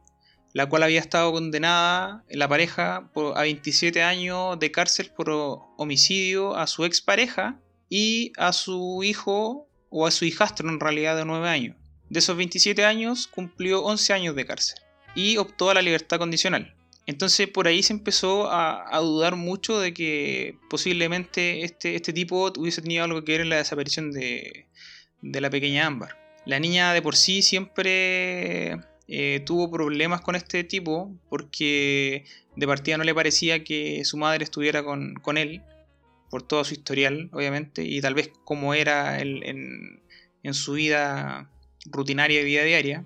la 0.54 0.68
cual 0.68 0.84
había 0.84 1.00
estado 1.00 1.32
condenada, 1.32 2.24
la 2.30 2.48
pareja, 2.48 3.10
por- 3.14 3.38
a 3.38 3.42
27 3.42 4.02
años 4.04 4.60
de 4.60 4.72
cárcel 4.72 5.12
por 5.16 5.30
homicidio 5.78 6.56
a 6.56 6.68
su 6.68 6.86
expareja 6.86 7.60
y 7.90 8.32
a 8.38 8.54
su 8.54 9.02
hijo, 9.04 9.68
o 9.90 10.08
a 10.08 10.12
su 10.12 10.26
hijastro 10.26 10.70
en 10.70 10.80
realidad 10.80 11.16
de 11.18 11.26
9 11.26 11.48
años. 11.50 11.76
De 12.10 12.20
esos 12.20 12.36
27 12.38 12.86
años 12.86 13.28
cumplió 13.28 13.84
11 13.84 14.14
años 14.14 14.36
de 14.36 14.46
cárcel. 14.46 14.80
y 15.16 15.38
optó 15.38 15.70
a 15.70 15.76
la 15.76 15.82
libertad 15.84 16.18
condicional. 16.18 16.74
Entonces 17.06 17.48
por 17.48 17.68
ahí 17.68 17.84
se 17.84 17.94
empezó 17.94 18.50
a, 18.52 18.98
dudar 19.00 19.36
mucho 19.36 19.80
de 19.80 19.94
que 19.94 20.58
posiblemente 20.72 21.64
este, 21.64 21.96
este 21.96 22.14
tipo 22.14 22.52
hubiese 22.58 22.82
tenido 22.82 23.04
algo 23.04 23.24
que 23.24 23.34
ver 23.34 23.42
en 23.42 23.50
la 23.50 23.58
desaparición 23.58 24.12
de, 24.12 24.66
de 25.22 25.42
la 25.42 25.50
pequeña 25.52 25.86
Ámbar. 25.86 26.18
La 26.46 26.60
niña 26.60 26.94
de 26.94 27.02
por 27.04 27.16
sí 27.16 27.44
siempre 27.44 28.80
eh, 29.08 29.42
tuvo 29.46 29.70
problemas 29.70 30.22
con 30.22 30.36
este 30.36 30.64
tipo 30.64 31.14
porque 31.30 32.26
de 32.56 32.68
partida 32.68 32.98
no 32.98 33.04
le 33.04 33.16
parecía 33.16 33.64
que 33.64 34.04
su 34.06 34.18
madre 34.18 34.44
estuviera 34.44 34.84
con, 34.84 35.38
él, 35.38 35.62
por 36.30 36.44
todo 36.44 36.64
su 36.64 36.74
historial, 36.74 37.30
obviamente, 37.34 37.84
y 37.84 38.02
tal 38.02 38.14
vez 38.14 38.32
como 38.44 38.74
era 38.74 39.20
en, 39.20 40.02
en 40.44 40.54
su 40.54 40.74
vida 40.74 41.50
rutinaria 41.86 42.42
y 42.42 42.46
vida 42.46 42.64
diaria. 42.64 43.06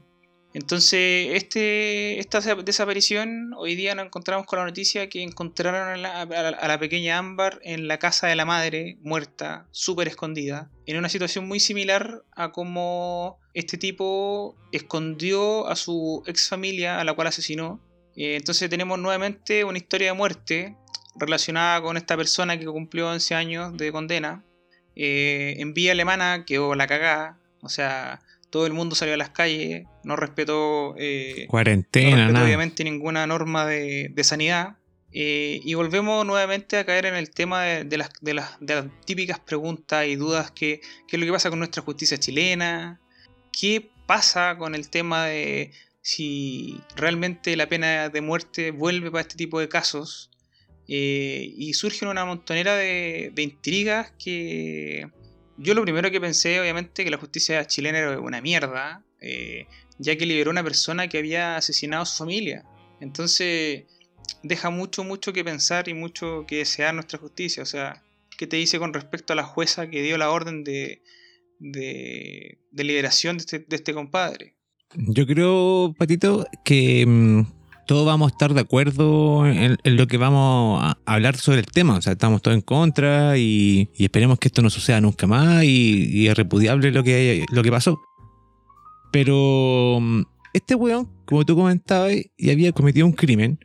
Entonces, 0.57 1.29
este, 1.33 2.17
esta 2.17 2.39
desaparición, 2.55 3.53
hoy 3.57 3.75
día 3.75 3.93
nos 3.93 4.07
encontramos 4.07 4.47
con 4.47 4.57
la 4.57 4.65
noticia 4.65 5.07
que 5.07 5.21
encontraron 5.21 6.03
a 6.03 6.25
la, 6.25 6.79
pequeña 6.79 7.19
Ámbar 7.19 7.59
en 7.61 7.87
la 7.87 7.99
casa 7.99 8.25
de 8.25 8.35
la 8.35 8.43
madre, 8.43 8.97
muerta, 9.03 9.67
súper 9.69 10.07
escondida, 10.07 10.71
en 10.87 10.97
una 10.97 11.09
situación 11.09 11.47
muy 11.47 11.59
similar 11.59 12.23
a 12.31 12.51
como 12.51 13.37
este 13.53 13.77
tipo 13.77 14.55
escondió 14.71 15.67
a 15.67 15.75
su 15.75 16.23
ex 16.25 16.49
familia, 16.49 16.99
a 16.99 17.03
la 17.03 17.13
cual 17.13 17.27
asesinó. 17.27 17.79
Eh, 18.15 18.35
entonces 18.35 18.67
tenemos 18.67 18.97
nuevamente 18.97 19.63
una 19.63 19.77
historia 19.77 20.07
de 20.07 20.17
muerte 20.17 20.75
relacionada 21.19 21.83
con 21.83 21.97
esta 21.97 22.17
persona 22.17 22.57
que 22.57 22.65
cumplió 22.65 23.09
11 23.09 23.35
años 23.35 23.77
de 23.77 23.91
condena. 23.91 24.43
Eh, 24.95 25.53
en 25.59 25.75
vía 25.75 25.91
alemana 25.91 26.45
quedó 26.47 26.73
la 26.73 26.87
cagada, 26.87 27.37
o 27.61 27.69
sea, 27.69 28.21
todo 28.49 28.65
el 28.65 28.73
mundo 28.73 28.95
salió 28.95 29.13
a 29.13 29.17
las 29.17 29.29
calles, 29.29 29.85
no 30.03 30.15
respetó, 30.15 30.95
eh, 30.97 31.45
Cuarentena, 31.49 32.43
obviamente 32.43 32.83
ninguna 32.83 33.27
norma 33.27 33.65
de, 33.65 34.13
sanidad. 34.23 34.77
Eh, 35.11 35.61
y 35.63 35.73
volvemos 35.73 36.25
nuevamente 36.25 36.77
a 36.77 36.85
caer 36.85 37.05
en 37.07 37.15
el 37.15 37.31
tema 37.31 37.63
de, 37.63 37.97
las, 37.97 38.11
típicas 39.05 39.39
preguntas 39.39 40.05
y 40.05 40.15
dudas 40.15 40.51
que, 40.51 40.81
qué 41.07 41.15
es 41.15 41.19
lo 41.19 41.25
que 41.25 41.31
pasa 41.31 41.49
con 41.49 41.59
nuestra 41.59 41.81
justicia 41.81 42.17
chilena, 42.17 42.99
qué 43.51 43.89
pasa 44.05 44.57
con 44.57 44.75
el 44.75 44.89
tema 44.89 45.25
de 45.25 45.71
si 46.01 46.79
realmente 46.95 47.55
la 47.57 47.67
pena 47.67 48.09
de 48.09 48.21
muerte 48.21 48.71
vuelve 48.71 49.11
para 49.11 49.21
este 49.21 49.35
tipo 49.35 49.59
de 49.59 49.69
casos. 49.69 50.29
Eh, 50.89 51.53
y 51.57 51.73
surgen 51.73 52.07
una 52.07 52.23
montonera 52.23 52.75
de 52.75 53.33
intrigas 53.35 54.13
que, 54.17 55.09
yo 55.57 55.73
lo 55.73 55.83
primero 55.83 56.11
que 56.11 56.21
pensé, 56.21 56.59
obviamente, 56.59 57.03
que 57.03 57.11
la 57.11 57.17
justicia 57.17 57.65
chilena 57.65 57.99
era 57.99 58.19
una 58.19 58.41
mierda, 58.41 59.03
eh, 59.19 59.67
ya 59.97 60.15
que 60.15 60.25
liberó 60.25 60.51
a 60.51 60.53
una 60.53 60.63
persona 60.63 61.07
que 61.07 61.17
había 61.17 61.57
asesinado 61.57 62.03
a 62.03 62.05
su 62.05 62.17
familia. 62.17 62.63
Entonces, 62.99 63.85
deja 64.43 64.69
mucho, 64.69 65.03
mucho 65.03 65.33
que 65.33 65.43
pensar 65.43 65.89
y 65.89 65.93
mucho 65.93 66.45
que 66.47 66.57
desear 66.57 66.93
nuestra 66.93 67.19
justicia. 67.19 67.63
O 67.63 67.65
sea, 67.65 68.03
¿qué 68.37 68.47
te 68.47 68.57
dice 68.57 68.79
con 68.79 68.93
respecto 68.93 69.33
a 69.33 69.35
la 69.35 69.43
jueza 69.43 69.89
que 69.89 70.01
dio 70.01 70.17
la 70.17 70.29
orden 70.29 70.63
de, 70.63 71.01
de, 71.59 72.59
liberación 72.71 73.37
de 73.37 73.41
este, 73.41 73.59
de 73.59 73.75
este 73.75 73.93
compadre? 73.93 74.55
Yo 74.95 75.25
creo, 75.25 75.93
Patito, 75.97 76.45
que 76.63 77.05
mm, 77.05 77.41
todos 77.87 78.05
vamos 78.05 78.31
a 78.31 78.33
estar 78.33 78.53
de 78.53 78.61
acuerdo 78.61 79.47
en, 79.47 79.77
lo 79.83 80.07
que 80.07 80.17
vamos 80.17 80.83
a 80.83 80.97
hablar 81.05 81.37
sobre 81.37 81.59
el 81.59 81.65
tema. 81.65 81.95
O 81.95 82.01
sea, 82.01 82.13
estamos 82.13 82.41
todos 82.41 82.55
en 82.55 82.61
contra 82.61 83.37
y, 83.37 83.89
esperemos 83.97 84.37
que 84.37 84.49
esto 84.49 84.61
no 84.61 84.69
suceda 84.69 85.01
nunca 85.01 85.25
más 85.25 85.63
y, 85.63 86.27
es 86.27 86.37
repudiable 86.37 86.91
lo 86.91 87.03
que, 87.03 87.45
lo 87.49 87.63
que 87.63 87.71
pasó. 87.71 87.99
Pero 89.11 89.99
mm, 90.01 90.21
este 90.53 90.75
weón, 90.75 91.09
como 91.25 91.45
tú 91.45 91.55
comentabas, 91.55 92.13
y 92.37 92.51
había 92.51 92.71
cometido 92.73 93.07
un 93.07 93.13
crimen. 93.13 93.57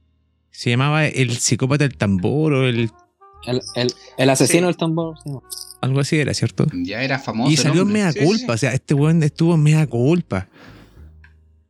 Se 0.51 0.71
llamaba 0.71 1.07
el 1.07 1.37
psicópata 1.37 1.85
del 1.85 1.97
tambor 1.97 2.53
o 2.53 2.69
el... 2.69 2.91
El, 4.19 4.31
asesino 4.31 4.69
del 4.69 4.77
tambor. 4.77 5.17
Algo 5.81 5.99
así 5.99 6.17
era, 6.17 6.33
¿cierto? 6.33 6.67
Ya 6.73 7.03
era 7.03 7.19
famoso. 7.19 7.51
Y 7.51 7.57
salió 7.57 7.83
en 7.83 7.89
mea 7.89 8.13
culpa. 8.13 8.53
O 8.53 8.57
sea, 8.57 8.73
este 8.73 8.95
weón 8.95 9.21
estuvo 9.25 9.55
en 9.57 9.63
mea 9.65 9.87
culpa. 9.89 10.49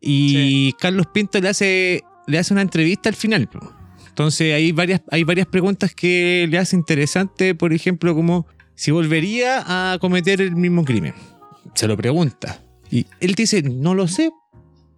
Y 0.02 0.73
Carlos 0.75 1.06
Pinto 1.14 1.40
le 1.40 1.49
hace 1.49 2.04
le 2.26 2.38
hace 2.38 2.52
una 2.52 2.62
entrevista 2.62 3.08
al 3.08 3.16
final. 3.16 3.48
Entonces 4.08 4.54
hay 4.54 4.72
varias, 4.72 5.00
hay 5.10 5.24
varias 5.24 5.46
preguntas 5.46 5.94
que 5.94 6.46
le 6.48 6.58
hace 6.58 6.76
interesante, 6.76 7.54
por 7.54 7.72
ejemplo, 7.72 8.14
como 8.14 8.46
si 8.74 8.90
volvería 8.90 9.64
a 9.66 9.98
cometer 9.98 10.40
el 10.40 10.54
mismo 10.54 10.84
crimen. 10.84 11.14
Se 11.74 11.86
lo 11.86 11.96
pregunta. 11.96 12.62
Y 12.90 13.06
él 13.20 13.34
dice, 13.34 13.62
no 13.62 13.94
lo 13.94 14.06
sé, 14.08 14.30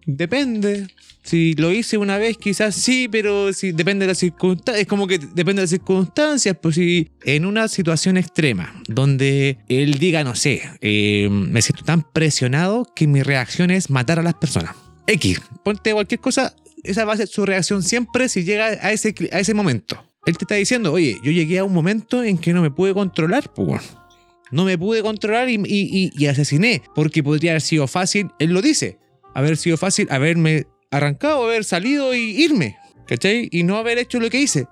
depende. 0.05 0.87
Si 1.23 1.53
lo 1.53 1.71
hice 1.71 1.97
una 1.97 2.17
vez, 2.17 2.37
quizás 2.37 2.75
sí, 2.75 3.07
pero 3.09 3.51
si 3.53 3.71
depende 3.71 4.05
de 4.05 4.11
las 4.11 4.19
circunstancias, 4.19 4.81
es 4.81 4.87
como 4.87 5.07
que 5.07 5.17
depende 5.17 5.61
de 5.61 5.63
las 5.63 5.69
circunstancias, 5.69 6.55
pues 6.61 6.75
si 6.75 7.09
en 7.23 7.45
una 7.45 7.67
situación 7.67 8.17
extrema, 8.17 8.79
donde 8.87 9.57
él 9.67 9.93
diga, 9.97 10.23
no 10.23 10.35
sé, 10.35 10.61
eh, 10.81 11.29
me 11.31 11.61
siento 11.61 11.83
tan 11.83 12.03
presionado 12.03 12.85
que 12.95 13.07
mi 13.07 13.23
reacción 13.23 13.71
es 13.71 13.89
matar 13.89 14.19
a 14.19 14.23
las 14.23 14.35
personas. 14.35 14.75
X, 15.07 15.41
ponte 15.63 15.93
cualquier 15.93 16.19
cosa, 16.19 16.55
esa 16.85 17.05
va 17.05 17.13
a 17.13 17.17
ser 17.17 17.27
su 17.27 17.45
reacción 17.45 17.83
siempre 17.83 18.29
si 18.29 18.43
llega 18.43 18.65
a 18.65 18.91
ese, 18.91 19.13
a 19.31 19.39
ese 19.39 19.53
momento. 19.53 20.03
Él 20.25 20.37
te 20.37 20.45
está 20.45 20.55
diciendo, 20.55 20.91
oye, 20.91 21.17
yo 21.23 21.31
llegué 21.31 21.59
a 21.59 21.63
un 21.63 21.73
momento 21.73 22.23
en 22.23 22.37
que 22.37 22.53
no 22.53 22.61
me 22.61 22.71
pude 22.71 22.93
controlar, 22.93 23.53
pues 23.53 23.95
no 24.51 24.65
me 24.65 24.77
pude 24.77 25.01
controlar 25.01 25.49
y, 25.49 25.61
y, 25.65 26.27
asesiné, 26.27 26.81
porque 26.93 27.23
podría 27.23 27.51
haber 27.51 27.61
sido 27.61 27.87
fácil, 27.87 28.31
él 28.39 28.51
lo 28.51 28.61
dice, 28.61 28.97
haber 29.33 29.57
sido 29.57 29.77
fácil 29.77 30.07
haberme 30.09 30.65
arrancado, 30.91 31.43
haber 31.43 31.63
salido 31.63 32.15
y 32.15 32.41
irme, 32.41 32.77
¿cachai? 33.07 33.49
Y 33.51 33.63
no 33.63 33.77
haber 33.77 33.97
hecho 33.97 34.19
lo 34.19 34.29
que 34.29 34.39
hice. 34.39 34.67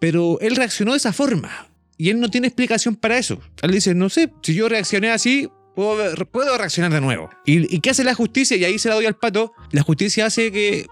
Pero 0.00 0.38
él 0.40 0.56
reaccionó 0.56 0.92
de 0.92 0.98
esa 0.98 1.12
forma. 1.12 1.68
Y 1.96 2.10
él 2.10 2.20
no 2.20 2.30
tiene 2.30 2.46
explicación 2.46 2.94
para 2.94 3.18
eso. 3.18 3.40
Él 3.60 3.72
dice, 3.72 3.94
no 3.94 4.08
sé, 4.08 4.32
si 4.42 4.54
yo 4.54 4.68
reaccioné 4.68 5.10
así, 5.10 5.48
puedo, 5.74 6.14
puedo 6.26 6.56
reaccionar 6.56 6.92
de 6.92 7.00
nuevo. 7.00 7.28
¿Y, 7.44 7.74
¿Y 7.74 7.80
qué 7.80 7.90
hace 7.90 8.04
la 8.04 8.14
justicia? 8.14 8.56
Y 8.56 8.64
ahí 8.64 8.78
se 8.78 8.88
la 8.88 8.94
doy 8.94 9.06
al 9.06 9.16
pato. 9.16 9.52
La 9.72 9.82
justicia 9.82 10.26
hace 10.26 10.52
que 10.52 10.86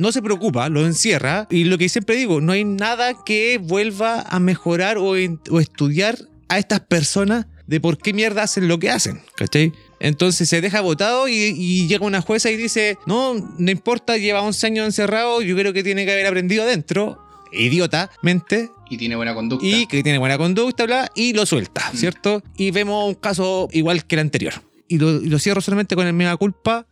no 0.00 0.12
se 0.12 0.22
preocupa, 0.22 0.68
lo 0.68 0.84
encierra. 0.84 1.46
Y 1.50 1.64
lo 1.64 1.78
que 1.78 1.88
siempre 1.88 2.16
digo, 2.16 2.40
no 2.40 2.52
hay 2.52 2.64
nada 2.64 3.14
que 3.24 3.58
vuelva 3.58 4.22
a 4.22 4.40
mejorar 4.40 4.98
o, 4.98 5.14
estudiar 5.14 6.18
a 6.48 6.58
estas 6.58 6.80
personas 6.80 7.46
de 7.66 7.80
por 7.80 7.98
qué 7.98 8.12
mierda 8.12 8.42
hacen 8.42 8.66
lo 8.66 8.78
que 8.80 8.90
hacen, 8.90 9.20
¿cachai? 9.36 9.72
Entonces 10.00 10.48
se 10.48 10.60
deja 10.60 10.80
votado 10.80 11.28
y, 11.28 11.86
llega 11.86 12.04
una 12.04 12.22
jueza 12.22 12.50
y 12.50 12.56
dice, 12.56 12.98
no, 13.06 13.34
no 13.58 13.70
importa, 13.70 14.16
lleva 14.16 14.40
11 14.40 14.66
años 14.66 14.86
encerrado, 14.86 15.42
yo 15.42 15.54
creo 15.54 15.72
que 15.72 15.84
tiene 15.84 16.04
que 16.04 16.12
haber 16.12 16.26
aprendido 16.26 16.64
adentro, 16.64 17.18
idiotamente. 17.52 18.70
Y 18.88 18.96
tiene 18.96 19.14
buena 19.14 19.34
conducta. 19.34 19.64
Y 19.64 19.86
que 19.86 20.02
tiene 20.02 20.18
buena 20.18 20.38
conducta, 20.38 20.86
bla, 20.86 21.12
y 21.14 21.34
lo 21.34 21.46
suelta, 21.46 21.90
mm. 21.92 21.96
¿cierto? 21.96 22.42
Y 22.56 22.72
vemos 22.72 23.06
un 23.06 23.14
caso 23.14 23.68
igual 23.70 24.04
que 24.04 24.16
el 24.16 24.20
anterior. 24.20 24.54
Y 24.88 24.98
lo, 24.98 25.20
y 25.20 25.28
lo 25.28 25.38
cierro 25.38 25.60
solamente 25.60 25.94
con 25.94 26.06
el 26.06 26.14
mega 26.14 26.36
culpa, 26.36 26.86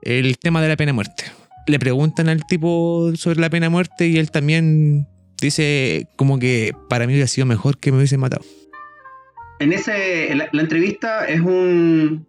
el 0.00 0.38
tema 0.38 0.62
de 0.62 0.68
la 0.68 0.76
pena 0.76 0.90
de 0.90 0.94
muerte 0.94 1.41
le 1.66 1.78
preguntan 1.78 2.28
al 2.28 2.44
tipo 2.46 3.12
sobre 3.14 3.40
la 3.40 3.50
pena 3.50 3.66
de 3.66 3.70
muerte 3.70 4.06
y 4.06 4.18
él 4.18 4.30
también 4.30 5.06
dice 5.40 6.08
como 6.16 6.38
que 6.38 6.72
para 6.88 7.06
mí 7.06 7.12
hubiera 7.12 7.28
sido 7.28 7.46
mejor 7.46 7.78
que 7.78 7.90
me 7.90 7.98
hubiesen 7.98 8.20
matado. 8.20 8.44
En 9.58 9.72
ese, 9.72 10.34
la, 10.34 10.48
entrevista 10.60 11.24
es 11.26 11.40
un, 11.40 12.26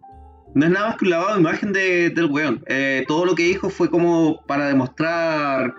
no 0.54 0.66
es 0.66 0.70
nada 0.70 0.88
más 0.88 0.96
que 0.96 1.04
un 1.04 1.10
lavado 1.10 1.34
de 1.34 1.40
imagen 1.40 1.72
del 1.72 2.26
weón. 2.26 2.62
Eh, 2.66 3.04
todo 3.08 3.24
lo 3.24 3.34
que 3.34 3.42
dijo 3.44 3.70
fue 3.70 3.90
como 3.90 4.40
para 4.46 4.68
demostrar, 4.68 5.74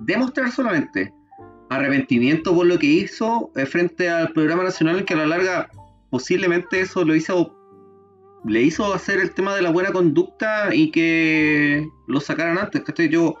demostrar 0.00 0.52
solamente 0.52 1.12
arrepentimiento 1.68 2.54
por 2.54 2.66
lo 2.66 2.78
que 2.78 2.86
hizo 2.86 3.50
eh, 3.56 3.66
frente 3.66 4.08
al 4.08 4.32
programa 4.32 4.64
nacional 4.64 5.04
que 5.04 5.14
a 5.14 5.18
la 5.18 5.26
larga 5.26 5.70
posiblemente 6.10 6.82
eso 6.82 7.04
lo 7.04 7.14
hizo 7.14 7.56
le 8.44 8.62
hizo 8.62 8.92
hacer 8.92 9.20
el 9.20 9.32
tema 9.32 9.54
de 9.54 9.62
la 9.62 9.70
buena 9.70 9.92
conducta 9.92 10.74
y 10.74 10.90
que 10.90 11.88
lo 12.06 12.20
sacaran 12.20 12.58
antes. 12.58 12.82
¿cachai? 12.82 13.08
Yo 13.08 13.36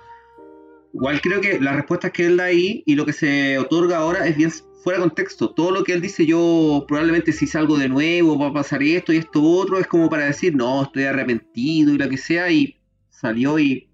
igual 0.94 1.20
creo 1.20 1.40
que 1.40 1.58
las 1.60 1.76
respuestas 1.76 2.12
que 2.12 2.26
él 2.26 2.36
da 2.36 2.44
ahí 2.44 2.82
y 2.86 2.94
lo 2.94 3.06
que 3.06 3.12
se 3.12 3.58
otorga 3.58 3.98
ahora 3.98 4.26
es 4.26 4.36
bien 4.36 4.52
fuera 4.82 4.98
de 4.98 5.04
contexto. 5.04 5.50
Todo 5.50 5.70
lo 5.70 5.84
que 5.84 5.92
él 5.92 6.00
dice, 6.00 6.26
yo 6.26 6.84
probablemente 6.86 7.32
si 7.32 7.46
salgo 7.46 7.78
de 7.78 7.88
nuevo 7.88 8.38
va 8.38 8.48
a 8.48 8.52
pasar 8.52 8.82
esto 8.82 9.12
y 9.12 9.18
esto 9.18 9.42
otro, 9.42 9.78
es 9.78 9.86
como 9.86 10.08
para 10.08 10.26
decir, 10.26 10.54
no, 10.54 10.82
estoy 10.82 11.04
arrepentido 11.04 11.92
y 11.92 11.98
lo 11.98 12.08
que 12.08 12.16
sea, 12.16 12.50
y 12.50 12.76
salió 13.10 13.58
y 13.58 13.88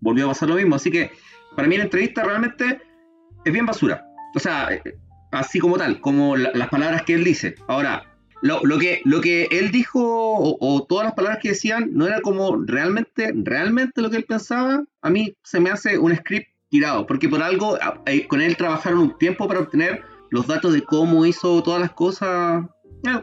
volvió 0.00 0.26
a 0.26 0.28
pasar 0.28 0.48
lo 0.48 0.56
mismo. 0.56 0.76
Así 0.76 0.90
que 0.90 1.10
para 1.56 1.68
mí 1.68 1.76
la 1.76 1.84
entrevista 1.84 2.22
realmente 2.22 2.80
es 3.44 3.52
bien 3.52 3.66
basura. 3.66 4.04
O 4.34 4.38
sea, 4.38 4.72
eh, 4.72 4.98
así 5.32 5.58
como 5.58 5.76
tal, 5.76 6.00
como 6.00 6.36
las 6.36 6.68
palabras 6.68 7.02
que 7.02 7.14
él 7.14 7.24
dice. 7.24 7.54
Ahora, 7.68 8.09
lo, 8.42 8.78
que, 8.78 9.02
lo 9.04 9.20
que 9.20 9.48
él 9.50 9.70
dijo 9.70 10.00
o, 10.02 10.86
todas 10.88 11.04
las 11.04 11.14
palabras 11.14 11.40
que 11.42 11.50
decían 11.50 11.90
no 11.92 12.06
era 12.06 12.20
como 12.20 12.56
realmente, 12.56 13.32
realmente 13.34 14.00
lo 14.00 14.10
que 14.10 14.18
él 14.18 14.24
pensaba, 14.24 14.84
a 15.02 15.10
mí 15.10 15.34
se 15.42 15.60
me 15.60 15.70
hace 15.70 15.98
un 15.98 16.14
script 16.16 16.48
tirado, 16.68 17.06
porque 17.06 17.28
por 17.28 17.42
algo 17.42 17.78
eh, 18.06 18.26
con 18.28 18.40
él 18.40 18.56
trabajaron 18.56 19.00
un 19.00 19.18
tiempo 19.18 19.46
para 19.48 19.60
obtener 19.60 20.02
los 20.30 20.46
datos 20.46 20.72
de 20.72 20.82
cómo 20.82 21.26
hizo 21.26 21.62
todas 21.62 21.80
las 21.80 21.92
cosas, 21.92 22.64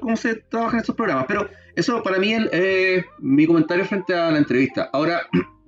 cómo 0.01 0.17
se 0.17 0.35
trabajan 0.35 0.81
esos 0.81 0.95
programas, 0.95 1.25
pero 1.27 1.49
eso 1.75 2.03
para 2.03 2.17
mí 2.19 2.33
es 2.33 3.05
mi 3.19 3.45
comentario 3.45 3.85
frente 3.85 4.13
a 4.13 4.31
la 4.31 4.39
entrevista. 4.39 4.89
Ahora, 4.93 5.21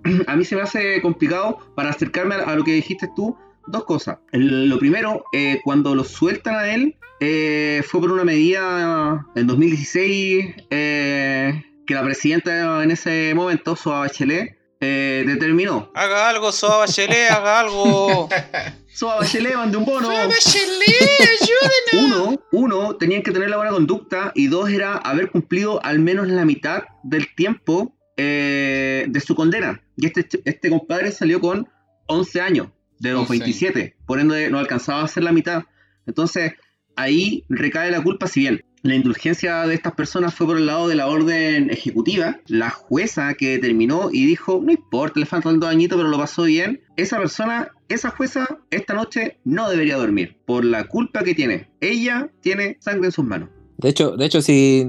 a 0.27 0.35
mí 0.35 0.45
se 0.45 0.55
me 0.55 0.61
hace 0.61 1.01
complicado 1.01 1.59
para 1.75 1.91
acercarme 1.91 2.35
a, 2.35 2.55
lo 2.55 2.63
que 2.63 2.73
dijiste 2.73 3.09
tú. 3.15 3.37
Dos 3.67 3.83
cosas. 3.85 4.17
lo 4.31 4.79
primero, 4.79 5.23
eh, 5.31 5.61
cuando 5.63 5.93
lo 5.93 6.03
sueltan 6.03 6.55
a 6.55 6.73
él, 6.73 6.95
eh, 7.19 7.83
fue 7.87 8.01
por 8.01 8.11
una 8.11 8.23
medida 8.23 9.25
en 9.35 9.47
2016 9.47 10.55
eh, 10.69 11.63
que 11.85 11.93
la 11.93 12.03
presidenta 12.03 12.83
en 12.83 12.91
ese 12.91 13.33
momento, 13.35 13.75
Soa 13.75 13.99
Bachelet, 14.01 14.57
determinó. 14.79 15.91
Haga 15.95 16.29
algo, 16.29 16.51
Soa 16.51 16.77
Bachelet, 16.77 17.31
haga 17.31 17.59
algo. 17.59 18.29
Soa 18.93 19.17
Bachelet, 19.17 19.55
mande 19.55 19.77
un 19.77 19.85
bono. 19.85 20.07
Soa 20.07 20.27
Bachelet, 20.27 21.19
ayúdenos. 21.21 22.17
Uno, 22.17 22.41
uno, 22.51 22.95
tenían 22.95 23.23
que 23.23 23.31
tener 23.31 23.49
la 23.49 23.57
buena 23.57 23.71
conducta 23.71 24.31
y 24.35 24.47
dos 24.47 24.69
era 24.69 24.95
haber 24.97 25.31
cumplido 25.31 25.83
al 25.83 25.99
menos 25.99 26.27
la 26.27 26.45
mitad 26.45 26.83
del 27.03 27.33
tiempo 27.35 27.95
eh, 28.21 29.05
de 29.07 29.19
su 29.21 29.33
condena. 29.33 29.81
Y 29.95 30.07
este, 30.07 30.27
este 30.43 30.69
compadre 30.69 31.13
salió 31.13 31.39
con 31.39 31.69
11 32.07 32.41
años 32.41 32.67
de 32.99 33.13
los 33.13 33.29
27, 33.29 33.95
por 34.05 34.19
ende 34.19 34.49
no 34.49 34.59
alcanzaba 34.59 34.99
a 34.99 35.05
hacer 35.05 35.23
la 35.23 35.31
mitad. 35.31 35.63
Entonces, 36.05 36.55
ahí 37.01 37.43
recae 37.49 37.91
la 37.91 38.01
culpa, 38.01 38.27
si 38.27 38.41
bien 38.41 38.63
la 38.81 38.95
indulgencia 38.95 39.65
de 39.67 39.75
estas 39.75 39.93
personas 39.93 40.33
fue 40.33 40.47
por 40.47 40.57
el 40.57 40.65
lado 40.65 40.87
de 40.87 40.95
la 40.95 41.07
orden 41.07 41.69
ejecutiva, 41.69 42.39
la 42.47 42.69
jueza 42.69 43.33
que 43.33 43.51
determinó 43.51 44.09
y 44.11 44.25
dijo, 44.25 44.61
no 44.63 44.71
importa, 44.71 45.19
le 45.19 45.25
faltan 45.25 45.59
dos 45.59 45.69
añitos, 45.69 45.97
pero 45.97 46.09
lo 46.09 46.17
pasó 46.17 46.43
bien, 46.43 46.81
esa 46.95 47.17
persona, 47.17 47.71
esa 47.89 48.09
jueza, 48.09 48.47
esta 48.71 48.93
noche 48.93 49.37
no 49.43 49.69
debería 49.69 49.97
dormir, 49.97 50.37
por 50.45 50.63
la 50.63 50.85
culpa 50.85 51.23
que 51.23 51.35
tiene. 51.35 51.69
Ella 51.81 52.31
tiene 52.41 52.77
sangre 52.79 53.07
en 53.07 53.11
sus 53.11 53.25
manos. 53.25 53.49
De 53.77 53.89
hecho, 53.89 54.15
de 54.15 54.25
hecho, 54.25 54.41
si 54.41 54.87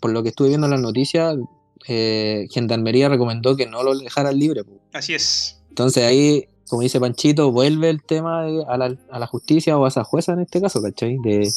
por 0.00 0.12
lo 0.12 0.22
que 0.22 0.30
estuve 0.30 0.48
viendo 0.48 0.66
en 0.66 0.72
las 0.72 0.80
noticias, 0.80 1.36
eh, 1.88 2.46
Gendarmería 2.50 3.08
recomendó 3.08 3.56
que 3.56 3.66
no 3.66 3.82
lo 3.82 3.96
dejaran 3.96 4.38
libre. 4.38 4.62
Así 4.92 5.14
es. 5.14 5.62
Entonces 5.68 6.04
ahí, 6.04 6.46
como 6.70 6.82
dice 6.82 7.00
Panchito, 7.00 7.50
vuelve 7.50 7.90
el 7.90 8.02
tema 8.02 8.44
a, 8.44 8.78
la, 8.78 9.26
justicia 9.26 9.76
o 9.76 9.84
a 9.84 9.88
esa 9.88 10.04
jueza 10.04 10.32
en 10.32 10.40
este 10.40 10.60
caso, 10.60 10.80
¿cachai? 10.80 11.18
De, 11.18 11.50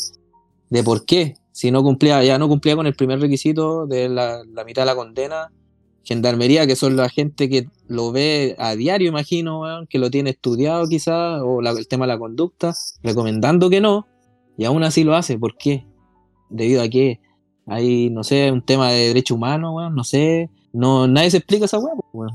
de 0.70 0.84
por 0.84 1.06
qué, 1.06 1.36
si 1.52 1.70
no 1.70 1.84
cumplía, 1.84 2.24
ya 2.24 2.40
no 2.40 2.50
cumplía 2.50 2.76
con 2.76 2.88
el 2.88 2.96
primer 2.96 3.20
requisito 3.22 3.86
de 3.86 4.10
la, 4.10 4.42
mitad 4.66 4.82
de 4.82 4.86
la 4.88 4.96
condena, 4.96 5.52
Gendarmería, 6.04 6.68
que 6.68 6.76
son 6.76 6.98
la 6.98 7.08
gente 7.10 7.48
que 7.48 7.68
lo 7.88 8.12
ve 8.12 8.56
a 8.58 8.76
diario, 8.76 9.08
imagino, 9.08 9.64
que 9.88 10.00
lo 10.00 10.10
tiene 10.10 10.32
estudiado 10.32 10.88
quizás, 10.88 11.42
o 11.42 11.62
el 11.62 11.88
tema 11.88 12.06
de 12.06 12.14
la 12.14 12.20
conducta, 12.20 12.74
recomendando 13.04 13.70
que 13.70 13.80
no, 13.80 14.08
y 14.58 14.66
aún 14.66 14.84
así 14.84 15.04
lo 15.04 15.16
hace. 15.16 15.38
¿Por 15.38 15.56
qué? 15.56 15.86
¿Debido 16.50 16.82
a 16.82 16.90
qué? 16.90 17.22
Hay, 17.68 18.10
no 18.10 18.24
sé, 18.24 18.52
un 18.52 18.62
tema 18.62 18.92
de 18.92 19.08
derecho 19.10 19.36
humano, 19.36 19.76
weón, 19.76 19.96
no 19.96 20.04
sé. 20.04 20.50
No, 20.74 21.08
nadie 21.08 21.32
se 21.32 21.38
explica 21.38 21.66
esa 21.66 21.78
weón, 21.78 22.00
weón. 22.12 22.32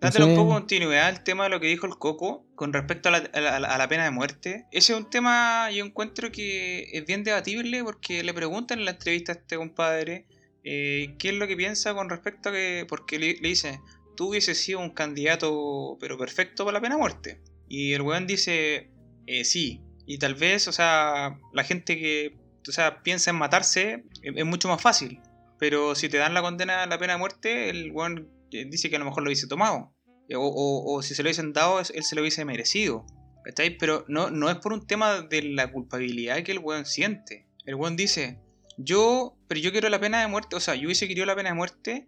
Dándole 0.00 0.24
un 0.26 0.36
poco 0.36 0.50
de 0.50 0.60
continuidad 0.60 1.06
al 1.06 1.24
tema 1.24 1.44
de 1.44 1.50
lo 1.50 1.60
que 1.60 1.66
dijo 1.66 1.86
el 1.86 1.96
Coco 1.96 2.46
con 2.54 2.72
respecto 2.72 3.08
a 3.08 3.12
la, 3.12 3.88
pena 3.88 4.04
de 4.04 4.10
muerte. 4.10 4.66
Ese 4.70 4.92
es 4.92 4.98
un 4.98 5.10
tema, 5.10 5.70
yo 5.70 5.84
encuentro 5.84 6.30
que 6.30 6.88
es 6.92 7.04
bien 7.04 7.24
debatible 7.24 7.82
porque 7.82 8.22
le 8.22 8.32
preguntan 8.32 8.78
en 8.78 8.84
la 8.84 8.92
entrevista 8.92 9.32
a 9.32 9.34
este 9.36 9.56
compadre 9.56 10.26
eh, 10.62 11.14
qué 11.18 11.30
es 11.30 11.34
lo 11.34 11.46
que 11.48 11.56
piensa 11.56 11.94
con 11.94 12.08
respecto 12.08 12.50
a 12.50 12.52
que. 12.52 12.86
Porque 12.88 13.18
le, 13.18 13.34
dice, 13.34 13.80
tú 14.16 14.28
hubieses 14.28 14.58
sido 14.58 14.80
un 14.80 14.90
candidato, 14.90 15.96
pero 16.00 16.16
perfecto 16.16 16.64
para 16.64 16.78
la 16.78 16.80
pena 16.80 16.94
de 16.94 17.00
muerte. 17.00 17.40
Y 17.68 17.92
el 17.92 18.02
weón 18.02 18.26
dice, 18.26 18.90
eh, 19.26 19.44
sí. 19.44 19.82
Y 20.06 20.18
tal 20.18 20.36
vez, 20.36 20.68
o 20.68 20.72
sea, 20.72 21.38
la 21.52 21.64
gente 21.64 21.98
que 21.98 22.36
o 22.68 22.72
sea, 22.72 23.02
piensa 23.02 23.30
en 23.30 23.36
matarse, 23.36 24.04
es, 24.22 24.44
mucho 24.44 24.68
más 24.68 24.80
fácil. 24.80 25.20
Pero 25.58 25.94
si 25.94 26.08
te 26.08 26.18
dan 26.18 26.34
la 26.34 26.42
condena 26.42 26.82
a 26.82 26.86
la 26.86 26.98
pena 26.98 27.14
de 27.14 27.18
muerte, 27.18 27.70
el 27.70 27.90
weón 27.90 28.18
eh, 28.18 28.26
dice 28.50 28.90
que 28.90 28.96
a 28.96 28.98
lo 28.98 29.04
mejor 29.04 29.22
lo 29.22 29.28
hubiese 29.28 29.46
tomado. 29.46 29.94
Eh, 30.28 30.34
o, 30.36 31.00
si 31.02 31.14
se 31.14 31.22
lo 31.22 31.28
hubiesen 31.28 31.52
dado, 31.52 31.80
él 31.80 32.04
se 32.04 32.14
lo 32.14 32.22
hubiese 32.22 32.44
merecido. 32.44 33.06
¿Cachai? 33.44 33.78
Pero 33.78 34.04
no, 34.08 34.30
no 34.30 34.50
es 34.50 34.56
por 34.56 34.72
un 34.72 34.86
tema 34.86 35.22
de 35.22 35.42
la 35.42 35.72
culpabilidad 35.72 36.42
que 36.42 36.52
el 36.52 36.58
weón 36.58 36.84
siente. 36.84 37.48
El 37.64 37.76
weón 37.76 37.96
dice, 37.96 38.40
yo, 38.76 39.36
pero 39.48 39.60
yo 39.60 39.72
quiero 39.72 39.88
la 39.88 40.00
pena 40.00 40.20
de 40.20 40.26
muerte, 40.26 40.56
o 40.56 40.60
sea, 40.60 40.74
yo 40.74 40.86
hubiese 40.86 41.08
querido 41.08 41.26
la 41.26 41.36
pena 41.36 41.50
de 41.50 41.54
muerte 41.54 42.06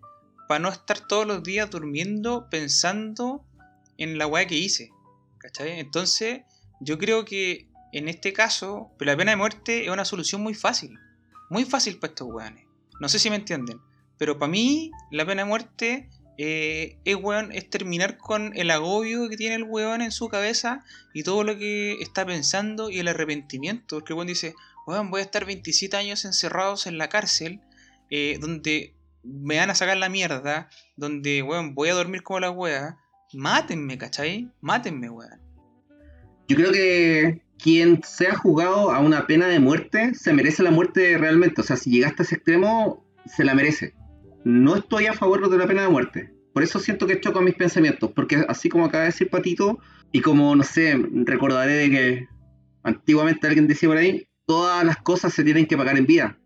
para 0.48 0.58
no 0.58 0.68
estar 0.68 1.06
todos 1.06 1.26
los 1.26 1.42
días 1.42 1.70
durmiendo 1.70 2.48
pensando 2.50 3.46
en 3.96 4.18
la 4.18 4.26
weá 4.26 4.46
que 4.46 4.56
hice. 4.56 4.90
¿Cachai? 5.38 5.80
Entonces, 5.80 6.42
yo 6.80 6.98
creo 6.98 7.24
que 7.24 7.70
en 7.92 8.08
este 8.08 8.32
caso, 8.32 8.92
pero 8.98 9.10
la 9.10 9.16
pena 9.16 9.32
de 9.32 9.36
muerte 9.36 9.84
es 9.84 9.90
una 9.90 10.04
solución 10.04 10.42
muy 10.42 10.54
fácil. 10.54 10.98
Muy 11.48 11.64
fácil 11.64 11.98
para 11.98 12.12
estos 12.12 12.28
weones. 12.30 12.66
No 13.00 13.08
sé 13.08 13.18
si 13.18 13.30
me 13.30 13.36
entienden. 13.36 13.80
Pero 14.18 14.38
para 14.38 14.50
mí, 14.50 14.90
la 15.10 15.24
pena 15.24 15.42
de 15.42 15.48
muerte 15.48 16.10
eh, 16.42 16.96
es, 17.04 17.18
es 17.52 17.68
terminar 17.68 18.16
con 18.16 18.56
el 18.56 18.70
agobio 18.70 19.28
que 19.28 19.36
tiene 19.36 19.56
el 19.56 19.64
weón 19.64 20.00
en 20.00 20.10
su 20.10 20.30
cabeza 20.30 20.82
y 21.12 21.22
todo 21.22 21.44
lo 21.44 21.58
que 21.58 22.00
está 22.00 22.24
pensando 22.24 22.88
y 22.88 22.98
el 22.98 23.08
arrepentimiento. 23.08 23.96
Porque 23.96 24.14
el 24.14 24.16
weón 24.16 24.28
dice, 24.28 24.54
weón, 24.86 25.10
voy 25.10 25.20
a 25.20 25.24
estar 25.24 25.44
27 25.44 25.94
años 25.98 26.24
encerrados 26.24 26.86
en 26.86 26.96
la 26.96 27.10
cárcel, 27.10 27.60
eh, 28.08 28.38
donde 28.40 28.94
me 29.22 29.58
van 29.58 29.68
a 29.68 29.74
sacar 29.74 29.98
la 29.98 30.08
mierda, 30.08 30.70
donde, 30.96 31.42
weón, 31.42 31.74
voy 31.74 31.90
a 31.90 31.94
dormir 31.94 32.22
como 32.22 32.40
la 32.40 32.50
wea. 32.50 32.96
Mátenme, 33.34 33.98
¿cachai? 33.98 34.50
Mátenme, 34.62 35.10
weón. 35.10 35.42
Yo 36.48 36.56
creo 36.56 36.72
que 36.72 37.42
quien 37.62 38.02
sea 38.02 38.34
juzgado 38.34 38.92
a 38.92 39.00
una 39.00 39.26
pena 39.26 39.46
de 39.46 39.60
muerte 39.60 40.14
se 40.14 40.32
merece 40.32 40.62
la 40.62 40.70
muerte 40.70 41.18
realmente. 41.18 41.60
O 41.60 41.64
sea, 41.64 41.76
si 41.76 41.90
llegaste 41.90 42.22
a 42.22 42.24
ese 42.24 42.36
extremo, 42.36 43.04
se 43.26 43.44
la 43.44 43.52
merece. 43.52 43.92
No 44.44 44.76
estoy 44.76 45.06
a 45.06 45.12
favor 45.12 45.48
de 45.48 45.58
la 45.58 45.66
pena 45.66 45.82
de 45.82 45.88
muerte. 45.88 46.32
Por 46.52 46.62
eso 46.62 46.78
siento 46.78 47.06
que 47.06 47.20
choco 47.20 47.40
mis 47.40 47.54
pensamientos. 47.54 48.10
Porque 48.14 48.44
así 48.48 48.68
como 48.68 48.86
acaba 48.86 49.04
de 49.04 49.10
decir 49.10 49.30
Patito, 49.30 49.78
y 50.12 50.20
como, 50.20 50.54
no 50.56 50.62
sé, 50.62 51.00
recordaré 51.24 51.74
de 51.74 51.90
que 51.90 52.28
antiguamente 52.82 53.46
alguien 53.46 53.68
decía 53.68 53.88
por 53.88 53.98
ahí, 53.98 54.26
todas 54.46 54.84
las 54.84 54.96
cosas 54.98 55.32
se 55.32 55.44
tienen 55.44 55.66
que 55.66 55.76
pagar 55.76 55.96
en 55.96 56.06
vida. 56.06 56.38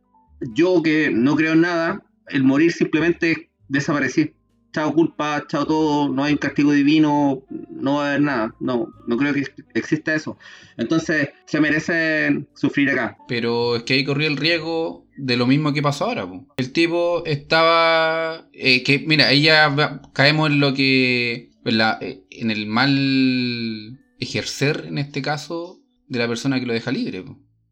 Yo 0.55 0.83
que 0.83 1.11
no 1.11 1.37
creo 1.37 1.55
en 1.55 1.63
nada, 1.63 2.05
el 2.29 2.45
morir 2.45 2.73
simplemente 2.73 3.51
desaparecer 3.69 4.35
chao 4.75 4.93
culpa, 4.93 5.47
chao 5.47 5.65
todo, 5.65 6.09
no 6.09 6.25
hay 6.25 6.33
un 6.33 6.39
castigo 6.39 6.73
divino, 6.73 7.45
no 7.71 7.95
va 7.95 8.07
a 8.07 8.09
haber 8.09 8.21
nada. 8.23 8.55
No, 8.59 8.93
no 9.07 9.17
creo 9.17 9.33
que 9.33 9.47
exista 9.75 10.15
eso. 10.15 10.37
Entonces, 10.77 11.29
se 11.47 11.61
merecen 11.61 12.49
sufrir 12.55 12.91
acá. 12.91 13.17
Pero 13.29 13.77
es 13.77 13.85
que 13.85 13.95
ahí 13.95 14.05
corrió 14.05 14.27
el 14.27 14.37
riesgo 14.37 15.04
de 15.17 15.37
lo 15.37 15.47
mismo 15.47 15.73
que 15.73 15.83
pasó 15.83 16.07
ahora. 16.07 16.29
El 16.57 16.73
tipo 16.73 17.25
estaba. 17.27 18.49
Eh, 18.53 18.83
que, 18.83 19.01
mira, 19.01 19.29
ahí 19.29 19.43
ya 19.43 20.01
caemos 20.13 20.51
en 20.51 20.61
lo 20.61 20.75
que. 20.75 21.51
Eh, 21.65 22.25
en 22.31 22.51
el 22.51 22.67
mal 22.67 23.99
ejercer, 24.19 24.85
en 24.89 24.99
este 24.99 25.23
caso, 25.23 25.81
de 26.09 26.19
la 26.19 26.29
persona 26.29 26.61
que 26.61 26.67
lo 26.67 26.73
deja 26.73 26.93
libre. 26.93 27.25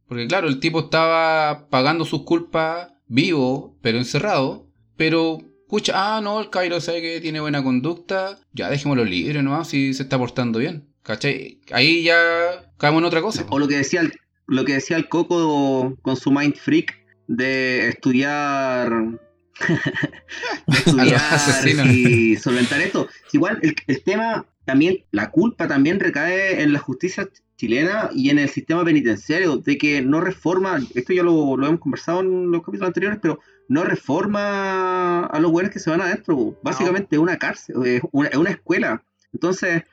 Porque, 0.06 0.26
claro, 0.26 0.48
el 0.48 0.60
tipo 0.60 0.80
estaba 0.80 1.68
pagando 1.68 2.04
sus 2.04 2.22
culpas 2.22 2.88
vivo, 3.06 3.78
pero 3.82 3.98
encerrado. 3.98 4.68
Pero 4.96 5.38
escucha, 5.62 6.16
ah, 6.16 6.20
no, 6.20 6.40
el 6.40 6.50
Cairo 6.50 6.80
sabe 6.80 7.02
que 7.02 7.20
tiene 7.20 7.40
buena 7.40 7.62
conducta, 7.62 8.38
ya 8.52 8.68
dejémoslo 8.70 9.04
libre, 9.04 9.42
¿no? 9.42 9.64
Si 9.64 9.94
se 9.94 10.02
está 10.02 10.18
portando 10.18 10.58
bien. 10.58 10.88
¿Cachai? 11.02 11.60
Ahí 11.72 12.04
ya 12.04 12.72
caemos 12.78 13.00
en 13.00 13.06
otra 13.06 13.22
cosa. 13.22 13.44
O 13.50 13.58
lo 13.58 13.66
que 13.66 13.76
decía 13.76 14.00
el, 14.02 14.12
lo 14.46 14.64
que 14.64 14.74
decía 14.74 14.96
el 14.96 15.08
Coco 15.08 15.96
con 16.02 16.16
su 16.16 16.30
Mind 16.30 16.56
Freak 16.56 17.01
de 17.26 17.88
estudiar. 17.88 19.18
estudiar 20.66 21.68
y 21.88 22.36
solventar 22.36 22.80
esto. 22.80 23.08
Igual 23.32 23.58
el, 23.62 23.74
el 23.86 24.02
tema 24.02 24.46
también, 24.64 25.04
la 25.10 25.30
culpa 25.30 25.66
también 25.68 26.00
recae 26.00 26.62
en 26.62 26.72
la 26.72 26.78
justicia 26.78 27.28
chilena 27.56 28.10
y 28.12 28.30
en 28.30 28.38
el 28.38 28.48
sistema 28.48 28.84
penitenciario, 28.84 29.56
de 29.58 29.78
que 29.78 30.02
no 30.02 30.20
reforma, 30.20 30.80
esto 30.94 31.12
ya 31.12 31.22
lo, 31.22 31.56
lo 31.56 31.66
hemos 31.66 31.80
conversado 31.80 32.20
en 32.20 32.50
los 32.50 32.62
capítulos 32.62 32.88
anteriores, 32.88 33.18
pero 33.22 33.38
no 33.68 33.84
reforma 33.84 35.26
a 35.26 35.40
los 35.40 35.52
buenos 35.52 35.72
que 35.72 35.78
se 35.78 35.90
van 35.90 36.00
adentro. 36.00 36.58
Básicamente 36.62 37.16
es 37.16 37.22
una 37.22 37.38
cárcel, 37.38 37.76
es 37.86 38.02
una, 38.10 38.50
escuela. 38.50 39.04
Entonces, 39.32 39.84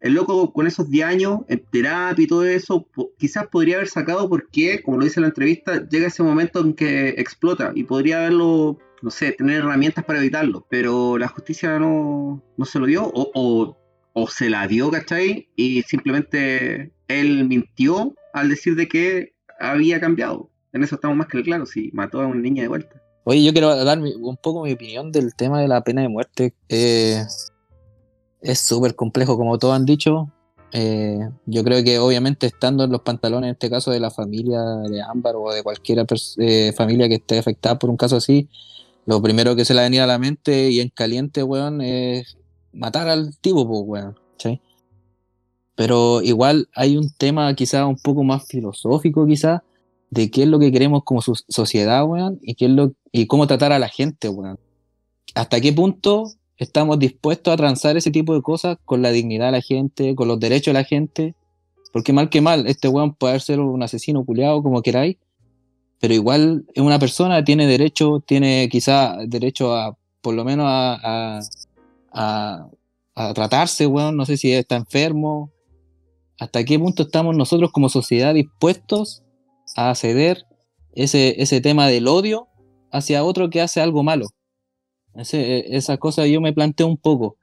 el 0.00 0.14
loco 0.14 0.52
con 0.52 0.66
esos 0.66 0.90
10 0.90 1.06
años 1.06 1.40
en 1.48 1.64
terapia 1.70 2.22
y 2.22 2.26
todo 2.26 2.44
eso, 2.44 2.86
quizás 3.18 3.48
podría 3.48 3.76
haber 3.76 3.88
sacado 3.88 4.28
porque, 4.28 4.82
como 4.82 4.98
lo 4.98 5.04
dice 5.04 5.20
en 5.20 5.22
la 5.22 5.28
entrevista, 5.28 5.88
llega 5.88 6.06
ese 6.06 6.22
momento 6.22 6.60
en 6.60 6.74
que 6.74 7.08
explota 7.10 7.72
y 7.74 7.84
podría 7.84 8.18
haberlo, 8.18 8.78
no 9.02 9.10
sé, 9.10 9.32
tener 9.32 9.58
herramientas 9.58 10.04
para 10.04 10.20
evitarlo. 10.20 10.66
Pero 10.70 11.18
la 11.18 11.28
justicia 11.28 11.78
no, 11.78 12.42
no 12.56 12.64
se 12.64 12.78
lo 12.78 12.86
dio 12.86 13.04
o, 13.06 13.30
o, 13.34 13.76
o 14.12 14.28
se 14.28 14.48
la 14.50 14.66
dio, 14.68 14.90
¿cachai? 14.90 15.48
Y 15.56 15.82
simplemente 15.82 16.92
él 17.08 17.44
mintió 17.48 18.14
al 18.32 18.48
decir 18.48 18.76
de 18.76 18.88
que 18.88 19.34
había 19.58 20.00
cambiado. 20.00 20.50
En 20.72 20.84
eso 20.84 20.94
estamos 20.94 21.16
más 21.16 21.26
que 21.26 21.42
claros, 21.42 21.70
si 21.70 21.90
mató 21.92 22.20
a 22.20 22.26
una 22.26 22.40
niña 22.40 22.62
de 22.62 22.68
vuelta. 22.68 23.02
Oye, 23.24 23.44
yo 23.44 23.52
quiero 23.52 23.84
dar 23.84 23.98
un 23.98 24.36
poco 24.36 24.62
mi 24.62 24.72
opinión 24.72 25.12
del 25.12 25.34
tema 25.34 25.60
de 25.60 25.68
la 25.68 25.82
pena 25.82 26.02
de 26.02 26.08
muerte. 26.08 26.54
Eh, 26.68 27.24
es 28.40 28.60
súper 28.60 28.94
complejo, 28.94 29.36
como 29.36 29.58
todos 29.58 29.74
han 29.74 29.86
dicho. 29.86 30.30
Eh, 30.72 31.18
yo 31.46 31.64
creo 31.64 31.82
que 31.82 31.98
obviamente 31.98 32.46
estando 32.46 32.84
en 32.84 32.92
los 32.92 33.00
pantalones, 33.00 33.48
en 33.48 33.52
este 33.52 33.70
caso 33.70 33.90
de 33.90 34.00
la 34.00 34.10
familia 34.10 34.60
de 34.62 35.00
Ámbar 35.00 35.36
o 35.36 35.52
de 35.52 35.62
cualquier 35.62 36.04
eh, 36.38 36.72
familia 36.76 37.08
que 37.08 37.14
esté 37.14 37.38
afectada 37.38 37.78
por 37.78 37.88
un 37.90 37.96
caso 37.96 38.16
así, 38.16 38.48
lo 39.06 39.22
primero 39.22 39.56
que 39.56 39.64
se 39.64 39.72
le 39.72 39.80
ha 39.80 40.04
a 40.04 40.06
la 40.06 40.18
mente 40.18 40.70
y 40.70 40.80
en 40.80 40.90
caliente, 40.90 41.42
weón, 41.42 41.80
es 41.80 42.36
matar 42.72 43.08
al 43.08 43.36
tipo, 43.38 43.66
pues, 43.66 43.82
weón. 43.86 44.18
Pero 45.74 46.22
igual 46.22 46.68
hay 46.74 46.96
un 46.96 47.08
tema 47.16 47.54
quizá 47.54 47.86
un 47.86 47.96
poco 47.96 48.24
más 48.24 48.48
filosófico, 48.48 49.26
quizá, 49.26 49.62
de 50.10 50.28
qué 50.28 50.42
es 50.42 50.48
lo 50.48 50.58
que 50.58 50.72
queremos 50.72 51.04
como 51.04 51.22
sociedad, 51.22 52.04
weón, 52.04 52.40
y, 52.42 52.56
qué 52.56 52.64
es 52.64 52.72
lo, 52.72 52.92
y 53.12 53.26
cómo 53.26 53.46
tratar 53.46 53.72
a 53.72 53.78
la 53.78 53.88
gente, 53.88 54.28
weón. 54.28 54.58
¿Hasta 55.34 55.60
qué 55.60 55.72
punto 55.72 56.32
estamos 56.58 56.98
dispuestos 56.98 57.54
a 57.54 57.56
transar 57.56 57.96
ese 57.96 58.10
tipo 58.10 58.34
de 58.34 58.42
cosas 58.42 58.76
con 58.84 59.00
la 59.00 59.10
dignidad 59.10 59.46
de 59.46 59.52
la 59.52 59.62
gente, 59.62 60.14
con 60.14 60.28
los 60.28 60.40
derechos 60.40 60.74
de 60.74 60.80
la 60.80 60.84
gente? 60.84 61.34
Porque 61.92 62.12
mal 62.12 62.28
que 62.28 62.40
mal, 62.40 62.66
este 62.66 62.88
weón 62.88 63.14
puede 63.14 63.40
ser 63.40 63.60
un 63.60 63.82
asesino 63.82 64.24
culiado, 64.24 64.62
como 64.62 64.82
queráis, 64.82 65.16
pero 66.00 66.14
igual 66.14 66.64
es 66.74 66.82
una 66.82 66.98
persona, 66.98 67.44
tiene 67.44 67.66
derecho, 67.66 68.22
tiene 68.26 68.68
quizá 68.70 69.16
derecho 69.26 69.74
a, 69.74 69.96
por 70.20 70.34
lo 70.34 70.44
menos 70.44 70.66
a, 70.68 71.40
a, 72.12 72.68
tratarse, 73.34 73.86
weón, 73.86 74.16
no 74.16 74.24
sé 74.26 74.36
si 74.36 74.52
está 74.52 74.76
enfermo. 74.76 75.50
¿Hasta 76.38 76.64
qué 76.64 76.78
punto 76.78 77.02
estamos 77.02 77.36
nosotros 77.36 77.72
como 77.72 77.88
sociedad 77.88 78.32
dispuestos 78.32 79.24
a 79.74 79.92
ceder 79.96 80.46
ese, 80.94 81.42
ese 81.42 81.60
tema 81.60 81.88
del 81.88 82.06
odio 82.06 82.46
hacia 82.92 83.24
otro 83.24 83.50
que 83.50 83.60
hace 83.60 83.80
algo 83.80 84.04
malo? 84.04 84.28
Ese, 85.18 85.76
esa 85.76 85.96
cosa 85.96 86.26
yo 86.26 86.40
me 86.40 86.52
planteo 86.52 86.86
un 86.86 86.96
poco. 86.96 87.36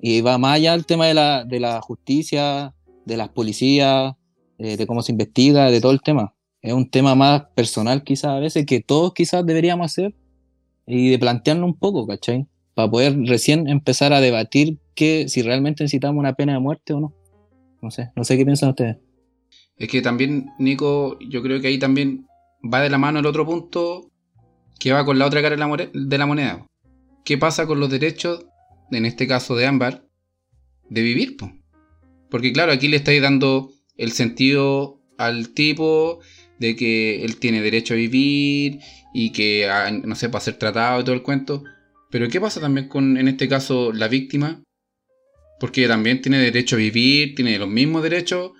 Y 0.00 0.22
va 0.22 0.38
más 0.38 0.56
allá 0.56 0.74
el 0.74 0.86
tema 0.86 1.06
de 1.06 1.14
la, 1.14 1.44
de 1.44 1.60
la 1.60 1.80
justicia, 1.80 2.74
de 3.04 3.16
las 3.16 3.28
policías, 3.28 4.14
eh, 4.58 4.76
de 4.76 4.86
cómo 4.86 5.02
se 5.02 5.12
investiga, 5.12 5.70
de 5.70 5.80
todo 5.80 5.92
el 5.92 6.00
tema. 6.00 6.34
Es 6.62 6.72
un 6.72 6.90
tema 6.90 7.14
más 7.14 7.42
personal 7.54 8.02
quizás 8.04 8.32
a 8.32 8.38
veces 8.38 8.66
que 8.66 8.80
todos 8.80 9.12
quizás 9.14 9.44
deberíamos 9.44 9.86
hacer 9.86 10.14
y 10.86 11.10
de 11.10 11.18
plantearlo 11.18 11.66
un 11.66 11.78
poco, 11.78 12.06
¿cachai? 12.06 12.46
Para 12.74 12.90
poder 12.90 13.18
recién 13.26 13.68
empezar 13.68 14.12
a 14.12 14.20
debatir 14.20 14.78
que 14.94 15.28
si 15.28 15.42
realmente 15.42 15.84
necesitamos 15.84 16.18
una 16.18 16.34
pena 16.34 16.54
de 16.54 16.60
muerte 16.60 16.92
o 16.94 17.00
no. 17.00 17.14
No 17.82 17.90
sé, 17.90 18.10
no 18.14 18.24
sé 18.24 18.36
qué 18.36 18.44
piensan 18.44 18.70
ustedes. 18.70 18.96
Es 19.76 19.88
que 19.88 20.02
también, 20.02 20.50
Nico, 20.58 21.18
yo 21.20 21.42
creo 21.42 21.60
que 21.60 21.68
ahí 21.68 21.78
también 21.78 22.26
va 22.62 22.80
de 22.80 22.90
la 22.90 22.98
mano 22.98 23.20
el 23.20 23.26
otro 23.26 23.46
punto 23.46 24.10
que 24.78 24.92
va 24.92 25.04
con 25.04 25.18
la 25.18 25.26
otra 25.26 25.40
cara 25.40 25.56
de 25.56 26.18
la 26.18 26.26
moneda. 26.26 26.66
¿Qué 27.30 27.38
pasa 27.38 27.64
con 27.68 27.78
los 27.78 27.88
derechos, 27.88 28.44
en 28.90 29.06
este 29.06 29.28
caso 29.28 29.54
de 29.54 29.64
Ámbar, 29.64 30.04
de 30.88 31.00
vivir? 31.00 31.36
Porque 32.28 32.52
claro, 32.52 32.72
aquí 32.72 32.88
le 32.88 32.96
estáis 32.96 33.22
dando 33.22 33.70
el 33.96 34.10
sentido 34.10 35.00
al 35.16 35.50
tipo 35.50 36.18
de 36.58 36.74
que 36.74 37.24
él 37.24 37.36
tiene 37.36 37.62
derecho 37.62 37.94
a 37.94 37.98
vivir 37.98 38.80
y 39.14 39.30
que, 39.30 39.70
ah, 39.70 39.92
no 39.92 40.16
sé, 40.16 40.28
para 40.28 40.42
ser 40.42 40.58
tratado 40.58 41.00
y 41.00 41.04
todo 41.04 41.14
el 41.14 41.22
cuento. 41.22 41.62
Pero 42.10 42.28
¿qué 42.28 42.40
pasa 42.40 42.60
también 42.60 42.88
con, 42.88 43.16
en 43.16 43.28
este 43.28 43.48
caso, 43.48 43.92
la 43.92 44.08
víctima? 44.08 44.64
Porque 45.60 45.86
también 45.86 46.22
tiene 46.22 46.38
derecho 46.40 46.74
a 46.74 46.80
vivir, 46.80 47.36
tiene 47.36 47.60
los 47.60 47.68
mismos 47.68 48.02
derechos. 48.02 48.54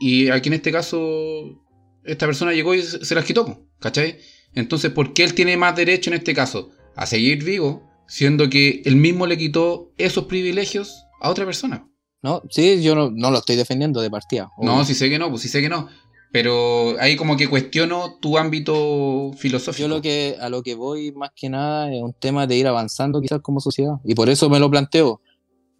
Y 0.00 0.30
aquí 0.30 0.48
en 0.48 0.54
este 0.54 0.72
caso, 0.72 1.62
esta 2.02 2.26
persona 2.26 2.54
llegó 2.54 2.74
y 2.74 2.82
se 2.82 3.14
las 3.14 3.24
quitó, 3.24 3.68
¿cachai? 3.78 4.18
Entonces, 4.52 4.90
¿por 4.90 5.14
qué 5.14 5.22
él 5.22 5.34
tiene 5.34 5.56
más 5.56 5.76
derecho 5.76 6.10
en 6.10 6.14
este 6.14 6.34
caso? 6.34 6.73
A 6.96 7.06
seguir 7.06 7.44
vivo, 7.44 7.82
siendo 8.06 8.48
que 8.48 8.82
él 8.84 8.96
mismo 8.96 9.26
le 9.26 9.38
quitó 9.38 9.92
esos 9.98 10.24
privilegios 10.24 11.06
a 11.20 11.30
otra 11.30 11.44
persona. 11.44 11.88
No, 12.22 12.42
sí, 12.50 12.82
yo 12.82 12.94
no, 12.94 13.30
lo 13.30 13.38
estoy 13.38 13.56
defendiendo 13.56 14.00
de 14.00 14.10
partida. 14.10 14.50
No, 14.58 14.84
sí 14.84 14.94
sé 14.94 15.10
que 15.10 15.18
no, 15.18 15.30
pues 15.30 15.42
sí 15.42 15.48
sé 15.48 15.60
que 15.60 15.68
no. 15.68 15.88
Pero 16.32 16.96
ahí 16.98 17.16
como 17.16 17.36
que 17.36 17.48
cuestiono 17.48 18.18
tu 18.18 18.38
ámbito 18.38 19.32
filosófico. 19.36 19.82
Yo 19.82 19.88
lo 19.88 20.02
que, 20.02 20.36
a 20.40 20.48
lo 20.48 20.62
que 20.62 20.74
voy 20.74 21.12
más 21.12 21.30
que 21.36 21.48
nada 21.48 21.94
es 21.94 22.02
un 22.02 22.12
tema 22.12 22.46
de 22.46 22.56
ir 22.56 22.66
avanzando 22.66 23.20
quizás 23.20 23.40
como 23.40 23.60
sociedad. 23.60 23.94
Y 24.04 24.14
por 24.14 24.28
eso 24.28 24.48
me 24.48 24.58
lo 24.58 24.70
planteo. 24.70 25.20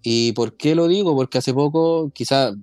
¿Y 0.03 0.33
por 0.33 0.57
qué 0.57 0.75
lo 0.75 0.87
digo? 0.87 1.17
Porque 1.17 1.39
hace 1.39 1.55
poco, 1.55 2.11
quizás 2.15 2.55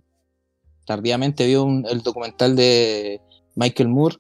tardíamente, 0.86 1.48
vi 1.48 1.54
el 1.54 2.02
documental 2.04 2.56
de 2.56 3.20
Michael 3.56 3.90
Moore, 3.90 4.18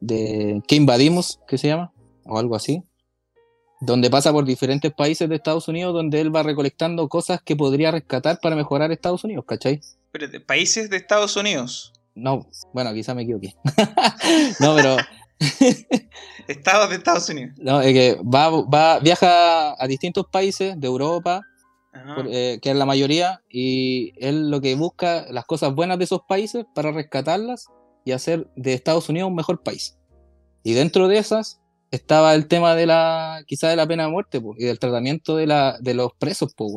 de 0.00 0.62
¿Qué 0.66 0.76
invadimos? 0.76 1.40
que 1.46 1.58
se 1.58 1.68
llama, 1.68 1.92
o 2.24 2.38
algo 2.38 2.56
así 2.56 2.82
donde 3.80 4.10
pasa 4.10 4.32
por 4.32 4.44
diferentes 4.44 4.92
países 4.92 5.28
de 5.28 5.36
Estados 5.36 5.68
Unidos, 5.68 5.92
donde 5.92 6.20
él 6.20 6.34
va 6.34 6.42
recolectando 6.42 7.08
cosas 7.08 7.40
que 7.42 7.56
podría 7.56 7.90
rescatar 7.90 8.38
para 8.40 8.56
mejorar 8.56 8.90
Estados 8.90 9.24
Unidos, 9.24 9.44
¿cachai? 9.46 9.80
Pero 10.12 10.28
de 10.28 10.40
países 10.40 10.88
de 10.88 10.96
Estados 10.96 11.36
Unidos. 11.36 11.92
No, 12.14 12.46
bueno, 12.72 12.92
quizá 12.94 13.14
me 13.14 13.22
equivoqué. 13.22 13.54
no, 14.60 14.74
pero. 14.74 14.96
Estados 16.48 16.88
de 16.88 16.96
Estados 16.96 17.28
Unidos. 17.28 17.54
No, 17.58 17.82
es 17.82 17.92
que 17.92 18.18
va, 18.22 18.48
va, 18.62 18.98
viaja 19.00 19.74
a 19.78 19.86
distintos 19.86 20.26
países 20.30 20.80
de 20.80 20.86
Europa, 20.86 21.42
eh, 22.30 22.58
que 22.62 22.70
es 22.70 22.76
la 22.76 22.86
mayoría, 22.86 23.42
y 23.50 24.12
él 24.16 24.50
lo 24.50 24.62
que 24.62 24.74
busca 24.74 25.26
las 25.30 25.44
cosas 25.44 25.74
buenas 25.74 25.98
de 25.98 26.04
esos 26.04 26.22
países 26.26 26.64
para 26.74 26.92
rescatarlas 26.92 27.66
y 28.06 28.12
hacer 28.12 28.48
de 28.56 28.72
Estados 28.72 29.10
Unidos 29.10 29.28
un 29.28 29.34
mejor 29.34 29.62
país. 29.62 29.98
Y 30.62 30.72
dentro 30.72 31.08
de 31.08 31.18
esas 31.18 31.60
estaba 31.90 32.34
el 32.34 32.46
tema 32.46 32.74
de 32.74 32.86
la, 32.86 33.42
quizá 33.46 33.68
de 33.68 33.76
la 33.76 33.86
pena 33.86 34.04
de 34.04 34.10
muerte, 34.10 34.42
y 34.58 34.64
del 34.64 34.78
tratamiento 34.78 35.36
de, 35.36 35.46
la, 35.46 35.76
de 35.80 35.94
los 35.94 36.12
presos, 36.14 36.52
pues. 36.56 36.72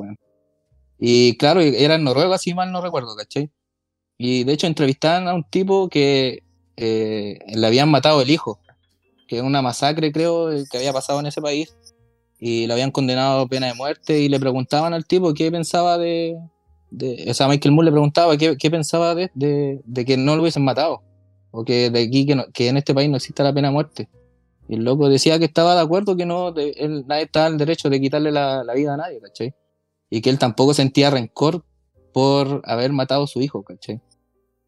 Y 0.99 1.37
claro, 1.37 1.61
era 1.61 1.95
en 1.95 2.03
Noruega, 2.03 2.37
si 2.37 2.53
mal 2.53 2.71
no 2.71 2.81
recuerdo, 2.81 3.15
¿cachai? 3.15 3.49
Y 4.17 4.43
de 4.43 4.53
hecho 4.53 4.67
entrevistaban 4.67 5.27
a 5.27 5.33
un 5.33 5.43
tipo 5.43 5.87
que 5.89 6.43
eh, 6.75 7.39
le 7.47 7.67
habían 7.67 7.89
matado 7.89 8.21
el 8.21 8.29
hijo, 8.29 8.59
que 9.27 9.37
es 9.37 9.43
una 9.43 9.61
masacre, 9.61 10.11
creo, 10.11 10.49
que 10.69 10.77
había 10.77 10.93
pasado 10.93 11.19
en 11.19 11.27
ese 11.27 11.41
país, 11.41 11.75
y 12.39 12.67
lo 12.67 12.73
habían 12.73 12.91
condenado 12.91 13.41
a 13.41 13.47
pena 13.47 13.67
de 13.67 13.73
muerte, 13.73 14.19
y 14.19 14.29
le 14.29 14.39
preguntaban 14.39 14.93
al 14.93 15.05
tipo 15.05 15.33
qué 15.33 15.51
pensaba 15.51 15.97
de. 15.97 16.37
de 16.91 17.27
o 17.29 17.33
sea, 17.33 17.47
Michael 17.47 17.73
Moore 17.73 17.85
le 17.85 17.91
preguntaba 17.91 18.37
qué, 18.37 18.71
pensaba 18.71 19.15
de, 19.15 19.29
que 20.05 20.17
no 20.17 20.35
lo 20.35 20.41
hubiesen 20.41 20.63
matado, 20.63 21.01
o 21.51 21.63
que 21.63 21.89
de 21.89 22.01
aquí, 22.01 22.25
que, 22.25 22.45
que 22.53 22.67
en 22.67 22.77
este 22.77 22.93
país 22.93 23.09
no 23.09 23.17
exista 23.17 23.43
la 23.43 23.53
pena 23.53 23.69
de 23.69 23.73
muerte. 23.73 24.09
Y 24.69 24.75
el 24.75 24.83
loco 24.83 25.09
decía 25.09 25.39
que 25.39 25.45
estaba 25.45 25.73
de 25.73 25.81
acuerdo 25.81 26.15
que 26.15 26.27
no, 26.27 26.51
nadie 26.51 27.23
estaba 27.23 27.47
en 27.47 27.53
el 27.53 27.57
derecho 27.57 27.89
de 27.89 27.99
quitarle 27.99 28.31
la, 28.31 28.63
vida 28.75 28.93
a 28.93 28.97
nadie, 28.97 29.19
¿cachai? 29.19 29.55
Y 30.11 30.21
que 30.21 30.29
él 30.29 30.37
tampoco 30.37 30.75
sentía 30.75 31.09
rencor 31.09 31.65
por 32.13 32.61
haber 32.65 32.93
matado 32.93 33.23
a 33.23 33.27
su 33.27 33.41
hijo, 33.41 33.63
¿cachai? 33.63 33.99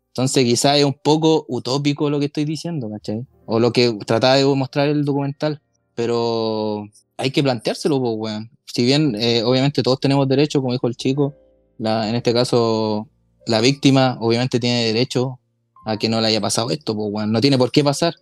Entonces 0.07 0.43
quizás 0.43 0.79
es 0.79 0.85
un 0.85 0.95
poco 0.95 1.45
utópico 1.47 2.09
lo 2.09 2.19
que 2.19 2.25
estoy 2.25 2.45
diciendo, 2.45 2.89
¿cachai? 2.89 3.27
O 3.45 3.59
lo 3.59 3.71
que 3.71 3.95
trataba 4.07 4.37
de 4.37 4.45
mostrar 4.45 4.89
el 4.89 5.05
documental. 5.05 5.61
Pero 5.93 6.87
hay 7.17 7.29
que 7.29 7.43
planteárselo, 7.43 8.01
pues, 8.01 8.13
weón. 8.17 8.51
Si 8.65 8.83
bien, 8.83 9.15
eh, 9.19 9.43
obviamente, 9.43 9.83
todos 9.83 9.99
tenemos 9.99 10.27
derecho, 10.27 10.61
como 10.61 10.73
dijo 10.73 10.87
el 10.87 10.95
chico, 10.95 11.35
en 11.77 12.15
este 12.15 12.33
caso, 12.33 13.07
la 13.45 13.61
víctima, 13.61 14.17
obviamente, 14.19 14.59
tiene 14.59 14.83
derecho 14.85 15.39
a 15.85 15.97
que 15.97 16.09
no 16.09 16.21
le 16.21 16.27
haya 16.27 16.41
pasado 16.41 16.71
esto, 16.71 16.95
pues, 16.95 17.07
weón. 17.11 17.31
No 17.31 17.39
tiene 17.39 17.59
por 17.59 17.71
qué 17.71 17.83
pasar 17.83 18.15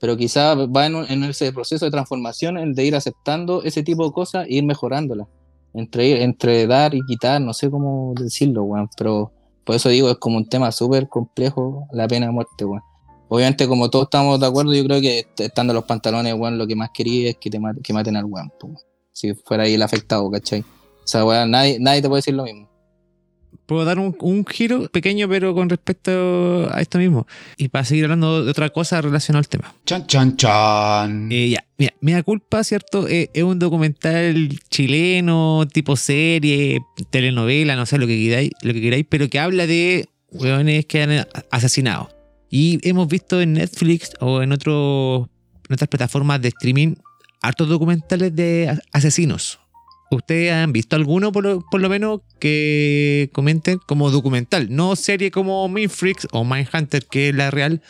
pero 0.00 0.16
quizás 0.16 0.56
va 0.56 0.86
en, 0.86 1.24
ese 1.24 1.52
proceso 1.52 1.84
de 1.84 1.90
transformación 1.90 2.58
el 2.58 2.74
de 2.74 2.84
ir 2.84 2.94
aceptando 2.94 3.62
ese 3.62 3.82
tipo 3.82 4.04
de 4.04 4.12
cosas 4.12 4.46
e 4.46 4.54
ir 4.54 4.64
mejorándolas. 4.64 5.26
Entre, 5.74 6.22
entre 6.22 6.66
dar 6.66 6.94
y 6.94 7.00
quitar, 7.06 7.40
no 7.40 7.52
sé 7.52 7.70
cómo 7.70 8.14
decirlo, 8.18 8.62
weón, 8.62 8.88
pero 8.96 9.32
por 9.64 9.76
eso 9.76 9.90
digo, 9.90 10.10
es 10.10 10.16
como 10.16 10.38
un 10.38 10.48
tema 10.48 10.72
súper 10.72 11.08
complejo 11.08 11.86
la 11.92 12.08
pena 12.08 12.26
de 12.26 12.32
muerte, 12.32 12.64
weón. 12.64 12.82
Obviamente, 13.28 13.68
como 13.68 13.90
todos 13.90 14.04
estamos 14.04 14.40
de 14.40 14.46
acuerdo, 14.46 14.72
yo 14.72 14.82
creo 14.84 15.00
que 15.00 15.26
estando 15.36 15.74
los 15.74 15.84
pantalones, 15.84 16.34
weón, 16.34 16.56
lo 16.56 16.66
que 16.66 16.74
más 16.74 16.90
quería 16.94 17.30
es 17.30 17.36
que, 17.36 17.50
te 17.50 17.60
que 17.82 17.92
maten 17.92 18.16
al 18.16 18.24
weón, 18.24 18.50
si 19.12 19.34
fuera 19.34 19.64
ahí 19.64 19.74
el 19.74 19.82
afectado, 19.82 20.30
¿cachai? 20.30 20.60
O 20.60 21.06
sea, 21.06 21.24
weón, 21.24 21.50
nadie, 21.50 21.78
nadie 21.78 22.00
te 22.00 22.08
puede 22.08 22.18
decir 22.18 22.34
lo 22.34 22.44
mismo 22.44 22.68
puedo 23.68 23.84
dar 23.84 23.98
un, 23.98 24.46
giro 24.46 24.88
pequeño, 24.88 25.28
pero 25.28 25.54
con 25.54 25.68
respecto 25.68 26.68
a 26.72 26.80
esto 26.80 26.98
mismo. 26.98 27.26
Y 27.58 27.68
para 27.68 27.84
seguir 27.84 28.04
hablando 28.04 28.44
de 28.44 28.50
otra 28.50 28.70
cosa 28.70 29.00
relacionada 29.02 29.40
al 29.40 29.48
tema. 29.48 29.74
Chan, 29.84 30.06
chan, 30.06 30.36
chan. 30.36 31.30
Eh, 31.30 31.50
ya, 31.50 31.64
mira, 31.76 31.94
me 32.00 32.12
da 32.12 32.22
culpa, 32.22 32.64
¿cierto? 32.64 33.06
Eh, 33.06 33.30
es 33.34 33.42
un 33.42 33.58
documental 33.58 34.58
chileno, 34.70 35.68
tipo 35.70 35.96
serie, 35.96 36.80
telenovela, 37.10 37.76
no 37.76 37.84
sé 37.84 37.98
lo 37.98 38.06
que 38.06 38.18
queráis, 38.18 38.50
lo 38.62 38.72
que 38.72 38.80
queráis 38.80 39.06
pero 39.08 39.28
que 39.28 39.38
habla 39.38 39.66
de 39.66 40.08
hueones 40.30 40.86
que 40.86 41.02
han 41.02 41.26
asesinado. 41.50 42.08
Y 42.50 42.78
hemos 42.88 43.06
visto 43.06 43.40
en 43.42 43.52
Netflix 43.52 44.12
o 44.20 44.40
en, 44.40 44.52
en 44.52 44.52
otras 44.52 45.88
plataformas 45.90 46.40
de 46.40 46.48
streaming 46.48 46.94
hartos 47.42 47.68
documentales 47.68 48.34
de 48.34 48.80
asesinos 48.92 49.60
¿Ustedes 50.10 50.52
han 50.52 50.72
visto 50.72 50.96
alguno, 50.96 51.32
por 51.32 51.44
lo, 51.44 51.88
menos, 51.88 52.20
que 52.40 53.30
comenten 53.32 53.78
como 53.78 54.10
documental? 54.10 54.68
No 54.70 54.96
serie 54.96 55.30
como 55.30 55.70
Freaks 55.88 56.28
o 56.32 56.44
Mindhunter, 56.44 57.04
que 57.04 57.28
es 57.28 57.34
la 57.34 57.50
real, 57.50 57.82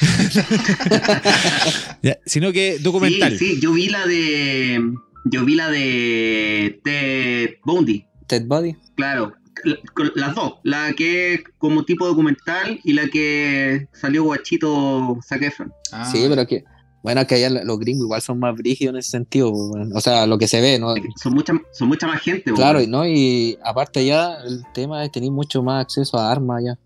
sino 2.24 2.52
que 2.52 2.78
documental. 2.78 3.38
Sí, 3.38 3.54
sí, 3.54 3.60
yo 3.60 3.72
vi 3.72 3.88
la 3.88 4.06
de. 4.06 4.82
Yo 5.24 5.44
vi 5.44 5.56
la 5.56 5.70
de 5.70 6.80
Ted 6.84 7.56
Bundy. 7.64 8.06
Ted 8.26 8.46
Bundy. 8.46 8.74
Claro, 8.96 9.34
las 10.14 10.34
dos. 10.34 10.54
La 10.62 10.94
que 10.94 11.34
es 11.34 11.40
como 11.58 11.84
tipo 11.84 12.06
documental 12.06 12.80
y 12.82 12.94
la 12.94 13.08
que 13.08 13.88
salió 13.92 14.24
guachito 14.24 15.18
Zac 15.22 15.54
Ah. 15.92 16.10
Sí, 16.10 16.24
pero 16.28 16.46
que 16.46 16.64
Bueno, 17.02 17.26
que 17.26 17.36
allá 17.36 17.50
los 17.64 17.78
gringos 17.78 18.04
igual 18.04 18.20
son 18.20 18.40
más 18.40 18.56
brígidos 18.56 18.92
en 18.92 18.98
ese 18.98 19.10
sentido, 19.10 19.52
o 19.52 20.00
sea, 20.00 20.26
lo 20.26 20.36
que 20.36 20.48
se 20.48 20.60
ve, 20.60 20.78
¿no? 20.78 20.94
Son 21.16 21.32
mucha, 21.32 21.54
son 21.72 21.88
mucha 21.88 22.06
más 22.06 22.20
gente, 22.20 22.52
Claro, 22.52 22.80
¿no? 22.88 23.06
Y 23.06 23.56
aparte 23.62 24.04
ya 24.04 24.34
el 24.44 24.64
tema 24.74 25.04
es 25.04 25.12
tener 25.12 25.30
mucho 25.30 25.62
más 25.62 25.84
acceso 25.84 26.18
a 26.18 26.30
armas 26.30 26.62
ya. 26.64 26.78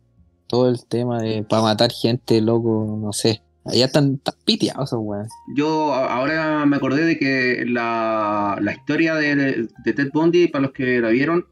Todo 0.46 0.68
el 0.68 0.84
tema 0.84 1.22
de 1.22 1.44
para 1.44 1.62
matar 1.62 1.90
gente, 1.90 2.40
loco, 2.42 2.98
no 3.00 3.12
sé. 3.14 3.42
Allá 3.64 3.86
están, 3.86 4.14
están 4.14 4.34
piteados 4.44 4.92
weón. 4.92 5.28
Yo 5.56 5.94
ahora 5.94 6.66
me 6.66 6.76
acordé 6.76 7.04
de 7.04 7.18
que 7.18 7.64
la, 7.66 8.58
la 8.60 8.72
historia 8.72 9.14
de, 9.14 9.68
de, 9.84 9.92
Ted 9.92 10.10
Bundy, 10.12 10.48
para 10.48 10.62
los 10.62 10.72
que 10.72 11.00
la 11.00 11.08
vieron, 11.08 11.46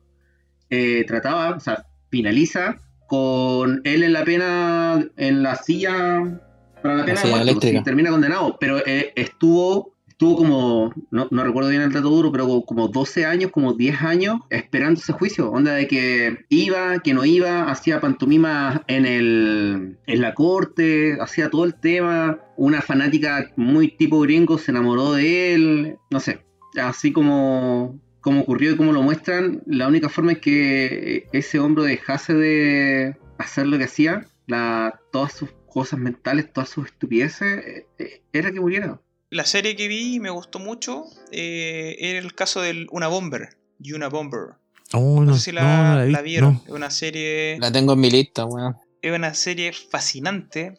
eh, 0.69 1.05
trataba, 1.07 1.57
o 1.57 1.61
sea, 1.61 1.87
finaliza 2.11 2.79
con 3.07 3.81
él 3.85 4.03
en 4.03 4.13
la 4.13 4.25
pena, 4.25 5.05
en 5.17 5.43
la 5.43 5.57
silla 5.57 6.41
para 6.81 6.97
la 6.97 7.05
pena 7.05 7.23
de 7.23 7.31
muerte, 7.31 7.73
pues, 7.73 7.85
termina 7.85 8.11
condenado, 8.11 8.57
pero 8.59 8.79
eh, 8.87 9.13
estuvo 9.17 9.95
estuvo 10.21 10.37
como, 10.37 10.93
no, 11.11 11.29
no, 11.31 11.45
recuerdo 11.45 11.71
bien 11.71 11.81
el 11.81 11.93
dato 11.93 12.11
duro, 12.11 12.31
pero 12.31 12.61
como 12.67 12.89
12 12.89 13.25
años, 13.25 13.51
como 13.51 13.73
10 13.73 14.03
años 14.03 14.41
esperando 14.51 15.01
ese 15.01 15.15
juicio. 15.15 15.51
Onda 15.51 15.73
de 15.73 15.89
que 15.89 16.45
iba, 16.51 16.99
que 16.99 17.15
no 17.15 17.25
iba, 17.25 17.71
hacía 17.71 18.03
pantomima 18.03 18.85
en, 18.87 19.07
el, 19.07 19.97
en 20.07 20.21
la 20.21 20.35
corte, 20.35 21.17
hacía 21.23 21.49
todo 21.49 21.65
el 21.65 21.75
tema. 21.75 22.39
Una 22.59 22.83
fanática 22.83 23.51
muy 23.57 23.89
tipo 23.97 24.21
gringo 24.21 24.59
se 24.59 24.73
enamoró 24.73 25.15
de 25.15 25.55
él, 25.55 25.97
no 26.11 26.21
sé. 26.21 26.45
Así 26.79 27.13
como, 27.13 27.99
como 28.21 28.43
ocurrió 28.43 28.73
y 28.73 28.77
como 28.77 28.93
lo 28.93 29.01
muestran, 29.01 29.63
la 29.65 29.89
única 29.89 30.11
forma 30.11 30.33
es 30.33 30.41
que 30.41 31.29
ese 31.33 31.59
hombre 31.61 31.85
dejase 31.85 32.35
de 32.35 33.17
hacer 33.39 33.69
lo 33.69 33.79
que 33.79 33.85
hacía, 33.85 34.27
la, 34.47 35.01
todas 35.13 35.33
sus 35.33 35.49
cosas 35.71 35.99
mentales, 35.99 36.53
todas 36.53 36.69
sus 36.69 36.87
estupideces, 36.87 37.65
eh, 37.65 37.87
eh, 37.99 38.23
era 38.33 38.53
que 38.53 38.61
muriera. 38.61 39.01
La 39.31 39.45
serie 39.45 39.77
que 39.77 39.89
vi 39.89 40.17
y 40.17 40.21
me 40.21 40.31
gustó 40.31 40.59
mucho 40.59 41.05
eh, 41.31 41.97
era 41.99 42.19
el 42.19 42.35
caso 42.35 42.61
de 42.61 42.87
Una 42.91 43.09
Bomber, 43.09 43.57
Una 43.95 44.09
Bomber. 44.09 44.57
Oh, 44.93 45.23
no, 45.23 45.35
sé 45.35 45.41
si 45.41 45.53
la, 45.53 46.05
vieron. 46.23 46.61
Es 46.67 46.73
una 46.73 46.91
serie. 46.91 47.57
La 47.61 47.71
tengo 47.71 47.93
en 47.93 48.01
mi 48.01 48.11
lista, 48.11 48.45
weón. 48.45 48.77
Es 49.01 49.17
una 49.17 49.33
serie 49.35 49.73
fascinante 49.73 50.75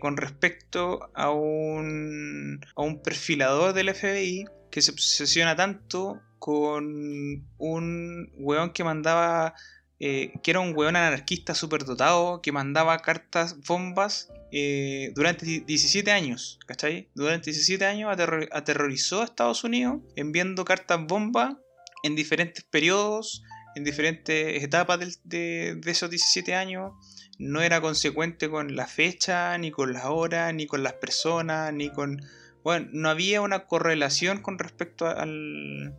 con 0.00 0.16
respecto 0.16 1.10
a 1.14 1.30
un, 1.30 2.60
a 2.74 2.82
un 2.82 3.00
perfilador 3.02 3.72
del 3.74 3.94
FBI 3.94 4.46
que 4.72 4.82
se 4.82 4.90
obsesiona 4.90 5.54
tanto 5.54 6.20
con 6.40 7.46
un 7.58 8.32
weón 8.36 8.72
que 8.72 8.82
mandaba 8.82 9.54
eh, 10.06 10.34
que 10.42 10.50
era 10.50 10.60
un 10.60 10.76
weón 10.76 10.96
anarquista 10.96 11.54
dotado 11.54 12.42
que 12.42 12.52
mandaba 12.52 12.98
cartas 12.98 13.56
bombas 13.66 14.28
eh, 14.52 15.12
durante 15.14 15.46
17 15.46 16.10
años, 16.10 16.58
¿cachai? 16.66 17.08
Durante 17.14 17.50
17 17.50 17.86
años 17.86 18.14
aterrorizó 18.52 19.22
a 19.22 19.24
Estados 19.24 19.64
Unidos 19.64 20.02
enviando 20.14 20.66
cartas 20.66 21.00
bombas 21.06 21.56
en 22.02 22.16
diferentes 22.16 22.64
periodos, 22.64 23.44
en 23.76 23.84
diferentes 23.84 24.62
etapas 24.62 25.20
de, 25.24 25.80
esos 25.86 26.10
17 26.10 26.54
años. 26.54 26.92
No 27.38 27.62
era 27.62 27.80
consecuente 27.80 28.50
con 28.50 28.76
la 28.76 28.86
fecha, 28.86 29.56
ni 29.56 29.70
con 29.70 29.94
la 29.94 30.10
hora, 30.10 30.52
ni 30.52 30.66
con 30.66 30.82
las 30.82 30.92
personas, 30.92 31.72
ni 31.72 31.88
con... 31.88 32.20
Bueno, 32.62 32.90
no 32.92 33.08
había 33.08 33.40
una 33.40 33.64
correlación 33.64 34.42
con 34.42 34.58
respecto 34.58 35.06
al, 35.06 35.96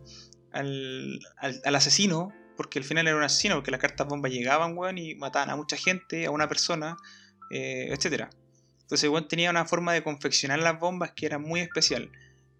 al, 0.52 1.18
al 1.40 1.74
asesino, 1.74 2.32
porque 2.56 2.78
al 2.78 2.84
final 2.84 3.06
era 3.06 3.16
un 3.16 3.22
asesino, 3.22 3.56
porque 3.56 3.70
las 3.70 3.80
cartas 3.80 4.06
bombas 4.06 4.32
llegaban, 4.32 4.76
weón, 4.76 4.98
y 4.98 5.14
mataban 5.14 5.50
a 5.50 5.56
mucha 5.56 5.76
gente, 5.76 6.26
a 6.26 6.30
una 6.30 6.48
persona, 6.48 6.96
eh, 7.50 7.88
etc. 7.90 8.28
Entonces, 8.82 9.08
weón 9.10 9.28
tenía 9.28 9.50
una 9.50 9.64
forma 9.64 9.92
de 9.92 10.02
confeccionar 10.02 10.58
las 10.60 10.78
bombas 10.80 11.12
que 11.12 11.26
era 11.26 11.38
muy 11.38 11.60
especial. 11.60 12.10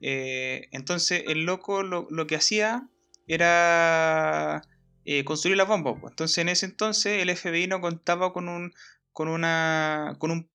Eh, 0.01 0.69
entonces, 0.73 1.25
el 1.27 1.45
loco 1.45 1.83
lo, 1.83 2.27
que 2.27 2.37
hacía 2.37 2.89
era 3.27 4.63
eh, 5.05 5.25
construir 5.25 5.57
las 5.57 5.69
bombas. 5.69 5.97
Entonces, 6.09 6.39
en 6.39 6.49
ese 6.49 6.67
entonces, 6.67 7.23
el 7.23 7.35
FBI 7.35 7.67
no 7.67 7.81
contaba 7.81 8.33
con 8.33 8.49
un. 8.49 8.73
con 9.13 9.29
una. 9.29 10.17
con 10.19 10.31
un, 10.31 10.51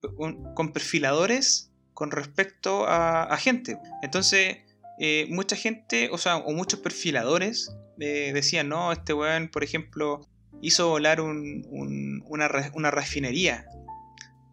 con 0.54 0.74
perfiladores 0.74 1.72
con 1.94 2.12
respecto 2.12 2.88
a, 2.88 3.24
a 3.24 3.38
gente. 3.38 3.78
Entonces 4.02 4.58
eh, 5.04 5.26
mucha 5.30 5.56
gente, 5.56 6.10
o 6.12 6.20
sea, 6.20 6.38
o 6.38 6.52
muchos 6.54 6.80
perfiladores 6.80 7.76
eh, 8.02 8.32
decían, 8.34 8.68
no, 8.68 8.92
este 8.92 9.14
weón, 9.14 9.48
por 9.50 9.64
ejemplo, 9.64 10.28
hizo 10.62 10.90
volar 10.90 11.22
una, 11.22 12.92
refinería. 12.92 13.66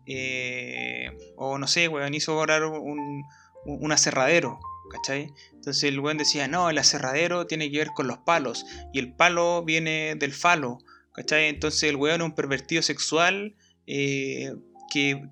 Eh, 0.06 1.10
o 1.36 1.58
no 1.58 1.66
sé, 1.66 1.88
weón, 1.88 2.14
hizo 2.14 2.34
volar 2.34 2.64
un, 2.64 3.24
un 3.64 3.92
aserradero. 3.92 4.60
¿Cachai? 4.90 5.32
Entonces 5.52 5.84
el 5.84 6.00
weón 6.00 6.16
decía, 6.16 6.48
no, 6.48 6.70
el 6.70 6.78
aserradero 6.78 7.46
tiene 7.46 7.70
que 7.70 7.78
ver 7.78 7.88
con 7.94 8.06
los 8.06 8.18
palos. 8.18 8.64
Y 8.92 8.98
el 8.98 9.12
palo 9.12 9.64
viene 9.64 10.14
del 10.14 10.32
falo. 10.32 10.78
¿Cachai? 11.12 11.48
Entonces 11.48 11.82
el 11.84 11.96
weón 11.96 12.20
es 12.20 12.24
un 12.26 12.34
pervertido 12.34 12.82
sexual 12.82 13.54
que, 13.86 14.54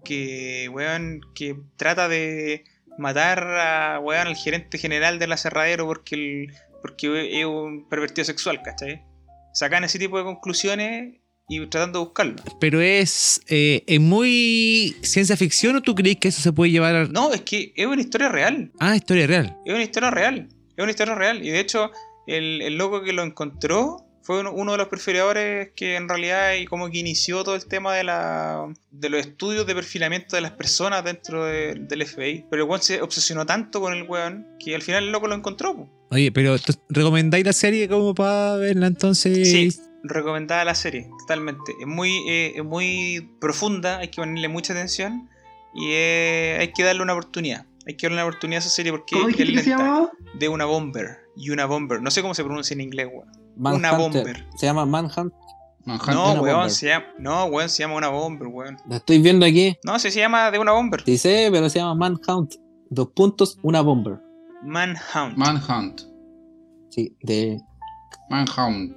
que, 0.05 0.71
weón, 0.73 1.21
que 1.35 1.57
trata 1.77 2.09
de, 2.09 2.65
matar 2.99 3.45
a 3.45 4.01
weón, 4.01 4.29
al 4.29 4.37
gerente 4.37 4.79
general 4.79 5.19
del 5.19 5.33
aserradero 5.33 5.87
porque, 5.87 6.15
el, 6.15 6.55
porque 6.83 7.41
es 7.41 7.47
un 7.47 7.89
pervertido 7.89 8.25
sexual, 8.25 8.63
¿cachai? 8.63 9.03
Sacan 9.53 9.85
ese 9.85 9.99
tipo 9.99 10.19
de 10.19 10.25
conclusiones 10.25 11.15
y 11.49 11.65
tratando 11.67 12.01
de 12.01 12.05
buscarlo. 12.07 12.37
Pero 12.61 12.81
es, 12.81 13.41
eh, 13.49 13.83
¿es 13.87 14.01
muy 14.01 14.97
ciencia 15.03 15.37
ficción 15.37 15.77
o 15.77 15.83
tú 15.83 15.95
crees 15.95 16.17
que 16.17 16.29
eso 16.29 16.43
se 16.43 16.53
puede 16.53 16.73
llevar 16.73 16.95
a... 16.95 17.05
No, 17.07 17.33
es 17.33 17.43
que 17.43 17.73
es 17.77 17.87
una 17.87 18.01
historia 18.01 18.29
real. 18.29 18.73
Ah, 18.81 18.97
historia 18.97 19.27
real. 19.27 19.57
Es 19.65 19.73
una 19.73 19.83
historia 19.83 20.11
real. 20.11 20.49
Es 20.77 20.83
una 20.83 20.91
historia 20.91 21.15
real. 21.15 21.47
Y 21.47 21.51
de 21.51 21.61
hecho, 21.61 21.91
el, 22.27 22.63
el 22.63 22.77
loco 22.77 23.03
que 23.03 23.13
lo 23.13 23.23
encontró 23.23 24.06
fue 24.27 24.41
uno, 24.41 24.73
de 24.73 24.79
los 24.79 24.89
perfiladores 24.89 25.71
que 25.77 25.95
en 25.95 26.09
realidad 26.09 26.55
y 26.55 26.65
como 26.65 26.91
que 26.91 26.99
inició 26.99 27.45
todo 27.45 27.55
el 27.55 27.65
tema 27.67 27.95
de 27.95 28.03
la 28.03 28.67
de 28.91 29.09
los 29.09 29.21
estudios 29.21 29.69
de 29.69 29.75
perfilamiento 29.77 30.35
de 30.35 30.43
las 30.43 30.51
personas 30.51 31.05
dentro 31.05 31.45
del 31.45 32.05
FBI. 32.05 32.47
Pero 32.51 32.65
el 32.65 32.69
weón 32.69 32.83
se 32.83 33.01
obsesionó 33.01 33.47
tanto 33.47 33.81
con 33.81 33.95
el 33.95 34.03
weón 34.03 34.45
que 34.59 34.75
al 34.75 34.83
final 34.83 35.05
el 35.05 35.13
loco 35.13 35.29
lo 35.29 35.37
encontró. 35.37 35.89
Oye, 36.11 36.33
pero 36.33 36.57
¿recomendáis 36.89 37.47
la 37.47 37.53
serie 37.53 37.89
como 37.89 38.17
para 38.17 38.57
verla 38.57 38.89
entonces? 38.89 39.49
Sí, 39.49 39.73
recomendada 40.03 40.65
la 40.65 40.75
serie, 40.75 41.09
totalmente. 41.21 41.75
Es 41.81 41.87
muy, 41.87 42.11
eh, 42.29 42.61
muy 42.65 43.31
profunda, 43.41 43.99
hay 43.99 44.09
que 44.09 44.17
ponerle 44.17 44.49
mucha 44.49 44.73
atención 44.73 45.31
y 45.73 45.91
eh, 45.93 46.57
hay 46.59 46.73
que 46.73 46.83
darle 46.83 47.03
una 47.03 47.13
oportunidad. 47.13 47.65
Hay 47.87 47.95
que 47.95 48.09
darle 48.09 48.17
una 48.17 48.25
oportunidad 48.25 48.59
a 48.59 48.67
esa 48.67 48.71
serie 48.71 48.91
porque 48.91 49.15
¿Cómo 49.15 49.29
es 49.29 49.37
se 49.37 49.71
llama? 49.71 50.11
De 50.35 50.49
una 50.49 50.65
bomber. 50.65 51.19
Y 51.37 51.51
una 51.51 51.67
bomber. 51.67 52.03
No 52.03 52.11
sé 52.11 52.23
cómo 52.23 52.35
se 52.35 52.43
pronuncia 52.43 52.75
en 52.75 52.81
inglés, 52.81 53.07
weón 53.13 53.46
una 53.57 53.93
bomber. 53.93 54.47
Se 54.57 54.67
llama 54.67 54.87
Manhunt. 54.87 55.33
No, 55.85 56.43
weón, 56.43 56.69
se 56.69 56.89
llama, 56.89 57.07
no, 57.19 57.45
weón, 57.47 57.69
se 57.69 57.85
llama 57.85 57.95
una 57.95 58.09
bomber, 58.09 58.49
weón. 58.49 58.77
La 58.89 58.97
estoy 58.97 59.21
viendo 59.21 59.47
aquí. 59.47 59.77
No, 59.85 59.99
se, 59.99 60.11
se 60.11 60.19
llama 60.19 60.51
de 60.51 60.59
una 60.59 60.73
bomber. 60.73 61.05
Dice, 61.05 61.49
pero 61.53 61.69
se 61.71 61.79
llama 61.79 61.95
Manhunt. 61.95 62.55
Dos 62.91 63.09
puntos, 63.15 63.59
una 63.63 63.83
bomber. 63.83 64.19
Manhunt. 64.65 65.37
Manhunt. 65.37 66.01
Sí, 66.91 67.17
de. 67.23 67.61
Manhunt. 68.31 68.97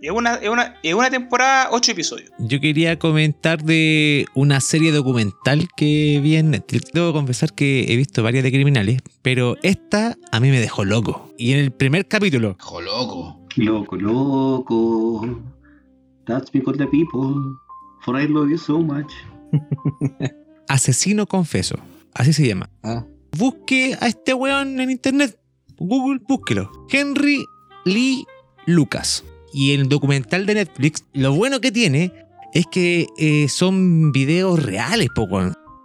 Es 0.00 0.10
una, 0.10 0.34
es, 0.34 0.48
una, 0.48 0.74
es 0.82 0.94
una 0.94 1.10
temporada, 1.10 1.68
ocho 1.70 1.92
episodios. 1.92 2.30
Yo 2.38 2.60
quería 2.60 2.98
comentar 2.98 3.62
de 3.62 4.26
una 4.34 4.60
serie 4.60 4.90
documental 4.90 5.68
que 5.76 6.18
vi 6.20 6.34
en 6.34 6.50
Netflix. 6.50 6.90
Debo 6.92 7.12
confesar 7.12 7.52
que 7.52 7.84
he 7.92 7.96
visto 7.96 8.20
varias 8.24 8.42
de 8.42 8.50
criminales, 8.50 9.00
pero 9.22 9.56
esta 9.62 10.16
a 10.32 10.40
mí 10.40 10.50
me 10.50 10.58
dejó 10.58 10.84
loco. 10.84 11.32
Y 11.38 11.52
en 11.52 11.60
el 11.60 11.70
primer 11.70 12.08
capítulo. 12.08 12.56
Dejó 12.58 12.80
loco. 12.80 13.41
Loco, 13.56 13.96
loco. 13.96 15.42
That's 16.26 16.50
because 16.50 16.78
the 16.78 16.86
people. 16.86 17.58
For 18.04 18.16
I 18.16 18.26
love 18.26 18.50
you 18.50 18.58
so 18.58 18.78
much. 18.80 19.12
Asesino 20.68 21.26
confeso. 21.26 21.76
Así 22.14 22.32
se 22.32 22.46
llama. 22.46 22.70
Ah. 22.82 23.04
Busque 23.36 23.96
a 24.00 24.06
este 24.06 24.34
weón 24.34 24.80
en 24.80 24.90
internet. 24.90 25.38
Google, 25.78 26.20
búsquelo. 26.26 26.70
Henry 26.90 27.44
Lee 27.84 28.24
Lucas. 28.66 29.24
Y 29.52 29.72
el 29.72 29.88
documental 29.88 30.46
de 30.46 30.54
Netflix, 30.54 31.04
lo 31.12 31.34
bueno 31.34 31.60
que 31.60 31.70
tiene 31.70 32.12
es 32.54 32.66
que 32.70 33.06
eh, 33.18 33.48
son 33.48 34.12
videos 34.12 34.62
reales, 34.62 35.08
poco. 35.14 35.40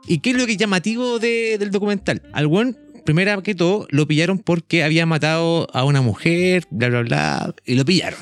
¿Y 0.08 0.20
qué 0.20 0.32
es 0.32 0.38
lo 0.38 0.46
que 0.46 0.54
es 0.54 0.58
llamativo 0.58 1.20
del 1.20 1.70
documental? 1.70 2.22
Al 2.32 2.48
weón 2.48 2.78
primera 3.08 3.42
que 3.42 3.56
todo, 3.56 3.88
lo 3.90 4.06
pillaron 4.06 4.38
porque 4.38 4.84
había 4.84 5.06
matado 5.06 5.68
a 5.72 5.86
una 5.86 6.02
mujer, 6.02 6.68
bla, 6.70 6.90
bla, 6.90 7.02
bla, 7.04 7.56
y 7.66 7.76
lo 7.76 7.86
pillaron. 7.86 8.20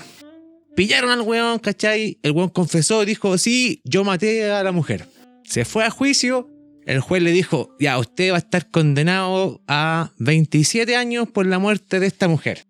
Pillaron 0.75 1.09
al 1.09 1.21
weón, 1.21 1.57
¿cachai? 1.57 2.19
El 2.21 2.33
weón 2.33 2.49
confesó 2.49 3.01
y 3.01 3.07
dijo, 3.07 3.37
sí, 3.39 3.81
yo 3.83 4.03
maté 4.03 4.51
a 4.51 4.61
la 4.61 4.71
mujer. 4.71 5.07
Se 5.43 5.65
fue 5.65 5.85
a 5.85 5.89
juicio, 5.89 6.49
el 6.85 6.99
juez 6.99 7.23
le 7.23 7.31
dijo, 7.31 7.75
ya, 7.79 7.97
usted 7.97 8.31
va 8.31 8.35
a 8.35 8.39
estar 8.39 8.69
condenado 8.69 9.63
a 9.67 10.11
27 10.19 10.95
años 10.95 11.27
por 11.31 11.47
la 11.47 11.57
muerte 11.57 11.99
de 11.99 12.05
esta 12.05 12.27
mujer. 12.27 12.67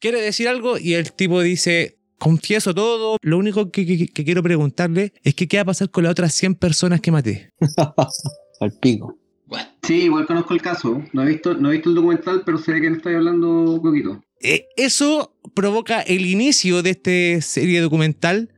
¿Quiere 0.00 0.20
decir 0.20 0.48
algo? 0.48 0.76
Y 0.76 0.94
el 0.94 1.12
tipo 1.12 1.40
dice, 1.40 1.98
confieso 2.18 2.74
todo, 2.74 3.16
lo 3.22 3.38
único 3.38 3.70
que, 3.70 4.08
quiero 4.12 4.42
preguntarle 4.42 5.14
es 5.22 5.34
que 5.34 5.48
qué 5.48 5.56
va 5.56 5.62
a 5.62 5.66
pasar 5.66 5.90
con 5.90 6.04
las 6.04 6.10
otras 6.10 6.34
100 6.34 6.56
personas 6.56 7.00
que 7.00 7.10
maté. 7.10 7.50
al 8.60 8.72
pico. 8.80 9.17
What? 9.48 9.66
Sí, 9.82 10.02
igual 10.02 10.26
conozco 10.26 10.54
el 10.54 10.62
caso. 10.62 11.02
No 11.12 11.22
he 11.22 11.26
visto, 11.26 11.54
no 11.54 11.70
he 11.70 11.74
visto 11.74 11.88
el 11.88 11.94
documental, 11.94 12.42
pero 12.44 12.58
sé 12.58 12.72
de 12.72 12.80
quién 12.80 12.96
estoy 12.96 13.14
hablando 13.14 13.80
poquito. 13.82 14.22
Eh, 14.40 14.68
eso 14.76 15.34
provoca 15.54 16.00
el 16.02 16.26
inicio 16.26 16.82
de 16.82 16.90
esta 16.90 17.46
serie 17.46 17.80
documental 17.80 18.52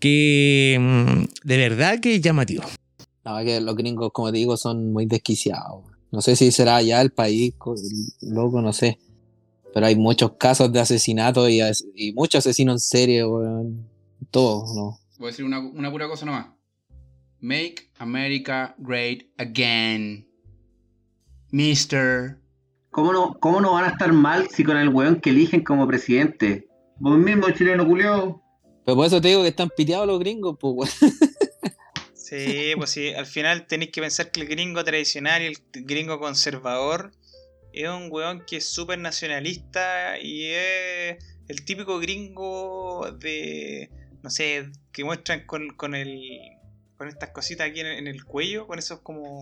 que 0.00 0.76
mm, 0.80 1.46
de 1.46 1.56
verdad 1.56 2.00
que 2.00 2.16
es 2.16 2.20
llamativo. 2.20 2.64
No, 3.24 3.38
que 3.44 3.60
los 3.60 3.76
gringos, 3.76 4.10
como 4.12 4.32
te 4.32 4.38
digo, 4.38 4.56
son 4.56 4.92
muy 4.92 5.06
desquiciados. 5.06 5.84
No 6.10 6.20
sé 6.20 6.34
si 6.36 6.50
será 6.50 6.82
ya 6.82 7.00
el 7.00 7.12
país, 7.12 7.54
loco, 8.20 8.60
no 8.60 8.72
sé. 8.72 8.98
Pero 9.72 9.86
hay 9.86 9.96
muchos 9.96 10.32
casos 10.32 10.72
de 10.72 10.80
asesinato 10.80 11.48
y, 11.48 11.60
y 11.94 12.12
muchos 12.12 12.40
asesinos 12.40 12.74
en 12.74 12.80
serie, 12.80 13.24
weón. 13.24 13.88
Todo, 14.30 14.64
¿no? 14.74 14.98
Voy 15.18 15.28
a 15.28 15.30
decir 15.30 15.44
una, 15.44 15.60
una 15.60 15.90
pura 15.90 16.08
cosa 16.08 16.26
nomás. 16.26 16.46
Make 17.42 17.90
America 17.98 18.72
Great 18.78 19.24
Again. 19.36 20.24
Mister. 21.50 22.38
¿Cómo 22.92 23.12
no, 23.12 23.36
¿Cómo 23.40 23.60
no 23.60 23.72
van 23.72 23.84
a 23.84 23.88
estar 23.88 24.12
mal 24.12 24.48
si 24.48 24.62
con 24.62 24.76
el 24.76 24.90
weón 24.90 25.20
que 25.20 25.30
eligen 25.30 25.64
como 25.64 25.88
presidente? 25.88 26.68
Vos 27.00 27.18
mismo, 27.18 27.50
chileno 27.50 27.84
culiao. 27.84 28.40
Pero 28.84 28.96
por 28.96 29.06
eso 29.06 29.20
te 29.20 29.28
digo 29.28 29.42
que 29.42 29.48
están 29.48 29.70
piteados 29.76 30.06
los 30.06 30.20
gringos, 30.20 30.56
pues, 30.58 30.94
weón. 31.00 31.12
Sí, 32.14 32.72
pues 32.76 32.88
sí, 32.88 33.12
al 33.12 33.26
final 33.26 33.66
tenéis 33.66 33.90
que 33.90 34.00
pensar 34.00 34.30
que 34.30 34.40
el 34.40 34.48
gringo 34.48 34.82
tradicional 34.84 35.42
y 35.42 35.46
el 35.46 35.58
gringo 35.84 36.18
conservador 36.18 37.12
es 37.74 37.88
un 37.90 38.08
weón 38.10 38.44
que 38.46 38.56
es 38.58 38.64
súper 38.64 38.98
nacionalista 39.00 40.18
y 40.18 40.46
es 40.46 41.16
el 41.48 41.64
típico 41.66 41.98
gringo 41.98 43.10
de, 43.18 43.90
no 44.22 44.30
sé, 44.30 44.70
que 44.92 45.04
muestran 45.04 45.44
con, 45.44 45.70
con 45.76 45.94
el 45.94 46.22
con 47.02 47.08
estas 47.08 47.30
cositas 47.30 47.68
aquí 47.68 47.80
en, 47.80 48.06
el 48.06 48.24
cuello, 48.24 48.68
con 48.68 48.78
esos 48.78 49.00
como... 49.00 49.40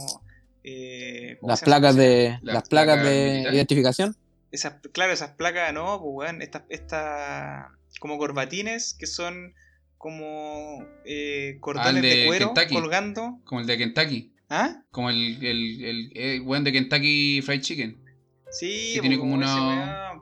Eh, 0.64 1.38
las 1.42 1.60
placas 1.60 1.94
de 1.94 2.38
las, 2.40 2.66
placas, 2.70 3.04
de 3.04 3.50
identificación. 3.52 4.16
Esas, 4.50 4.76
claro, 4.92 5.12
esas 5.12 5.32
placas, 5.32 5.70
no, 5.74 6.00
pues 6.00 6.30
weón, 6.30 6.40
estas, 6.40 6.62
estas 6.70 7.66
como 7.98 8.16
corbatines 8.16 8.94
que 8.98 9.06
son 9.06 9.54
como 9.98 10.86
eh, 11.04 11.58
cordones 11.60 12.02
de, 12.02 12.24
cuero 12.28 12.54
colgando. 12.72 13.40
Como 13.44 13.60
el 13.60 13.66
de 13.66 13.76
Kentucky. 13.76 14.32
¿Ah? 14.48 14.82
Como 14.90 15.10
el, 15.10 15.44
el, 15.44 15.84
el, 15.84 16.42
el 16.50 16.64
de 16.64 16.72
Kentucky 16.72 17.42
Fried 17.42 17.60
Chicken. 17.60 18.02
Sí, 18.50 18.92
que 18.94 19.00
tiene 19.02 19.18
como 19.18 19.34
una, 19.34 20.14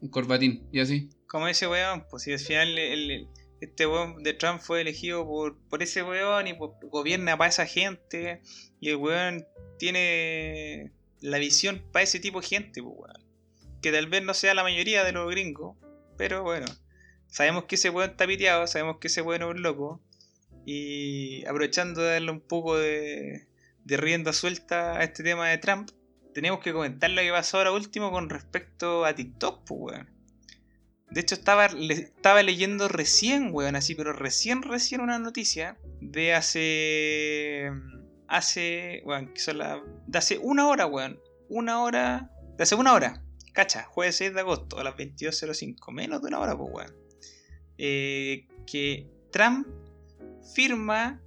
un 0.00 0.08
corbatín 0.08 0.66
y 0.72 0.80
así. 0.80 1.08
Como 1.28 1.46
ese 1.46 1.68
weón, 1.68 2.04
pues 2.10 2.24
si 2.24 2.32
al 2.32 2.40
final 2.40 2.76
el, 2.76 3.28
este 3.62 3.86
weón 3.86 4.24
de 4.24 4.34
Trump 4.34 4.60
fue 4.60 4.80
elegido 4.80 5.24
por, 5.24 5.56
por 5.68 5.84
ese 5.84 6.02
weón 6.02 6.48
y 6.48 6.56
gobierna 6.58 7.38
para 7.38 7.48
esa 7.48 7.64
gente 7.64 8.42
y 8.80 8.88
el 8.88 8.96
weón 8.96 9.46
tiene 9.78 10.90
la 11.20 11.38
visión 11.38 11.80
para 11.92 12.02
ese 12.02 12.18
tipo 12.18 12.40
de 12.40 12.48
gente, 12.48 12.82
pues 12.82 12.94
weón. 12.96 13.24
Que 13.80 13.92
tal 13.92 14.08
vez 14.08 14.24
no 14.24 14.34
sea 14.34 14.54
la 14.54 14.64
mayoría 14.64 15.04
de 15.04 15.12
los 15.12 15.30
gringos, 15.30 15.76
pero 16.16 16.42
bueno. 16.42 16.66
Sabemos 17.28 17.64
que 17.64 17.76
ese 17.76 17.90
weón 17.90 18.10
está 18.10 18.26
piteado, 18.26 18.66
sabemos 18.66 18.98
que 18.98 19.06
ese 19.06 19.22
weón 19.22 19.42
es 19.42 19.48
un 19.48 19.62
loco. 19.62 20.02
Y 20.66 21.44
aprovechando 21.46 22.02
de 22.02 22.14
darle 22.14 22.32
un 22.32 22.40
poco 22.40 22.76
de, 22.76 23.46
de 23.84 23.96
rienda 23.96 24.32
suelta 24.32 24.98
a 24.98 25.04
este 25.04 25.22
tema 25.22 25.48
de 25.48 25.58
Trump, 25.58 25.90
tenemos 26.34 26.58
que 26.58 26.72
comentar 26.72 27.10
lo 27.10 27.22
que 27.22 27.30
pasó 27.30 27.58
ahora 27.58 27.70
último 27.70 28.10
con 28.10 28.28
respecto 28.28 29.04
a 29.04 29.14
TikTok, 29.14 29.64
pues, 29.66 29.80
weón. 29.80 30.11
De 31.12 31.20
hecho, 31.20 31.34
estaba, 31.34 31.66
estaba 31.66 32.42
leyendo 32.42 32.88
recién, 32.88 33.50
weón, 33.52 33.76
así, 33.76 33.94
pero 33.94 34.14
recién, 34.14 34.62
recién 34.62 35.02
una 35.02 35.18
noticia 35.18 35.76
de 36.00 36.32
hace. 36.32 37.70
Hace. 38.28 39.02
Weón, 39.04 39.34
que 39.34 39.40
son 39.40 39.58
la, 39.58 39.82
de 40.06 40.18
hace 40.18 40.38
una 40.38 40.68
hora, 40.68 40.86
weón. 40.86 41.20
Una 41.50 41.82
hora. 41.82 42.30
De 42.56 42.62
hace 42.62 42.76
una 42.76 42.94
hora. 42.94 43.22
Cacha, 43.52 43.84
jueves 43.84 44.16
6 44.16 44.32
de 44.32 44.40
agosto 44.40 44.78
a 44.78 44.84
las 44.84 44.94
22.05. 44.94 45.92
Menos 45.92 46.22
de 46.22 46.28
una 46.28 46.40
hora, 46.40 46.56
pues, 46.56 46.70
weón. 46.72 46.96
Eh, 47.76 48.46
que 48.66 49.06
Trump 49.30 49.66
firma 50.54 51.20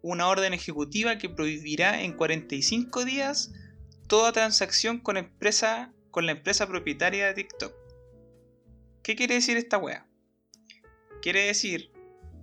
una 0.00 0.26
orden 0.26 0.52
ejecutiva 0.52 1.18
que 1.18 1.28
prohibirá 1.28 2.02
en 2.02 2.14
45 2.14 3.04
días 3.04 3.52
toda 4.08 4.32
transacción 4.32 4.98
con, 4.98 5.16
empresa, 5.16 5.92
con 6.10 6.26
la 6.26 6.32
empresa 6.32 6.66
propietaria 6.66 7.28
de 7.28 7.34
TikTok. 7.34 7.81
¿Qué 9.02 9.16
quiere 9.16 9.34
decir 9.34 9.56
esta 9.56 9.78
wea? 9.78 10.06
Quiere 11.20 11.46
decir 11.46 11.92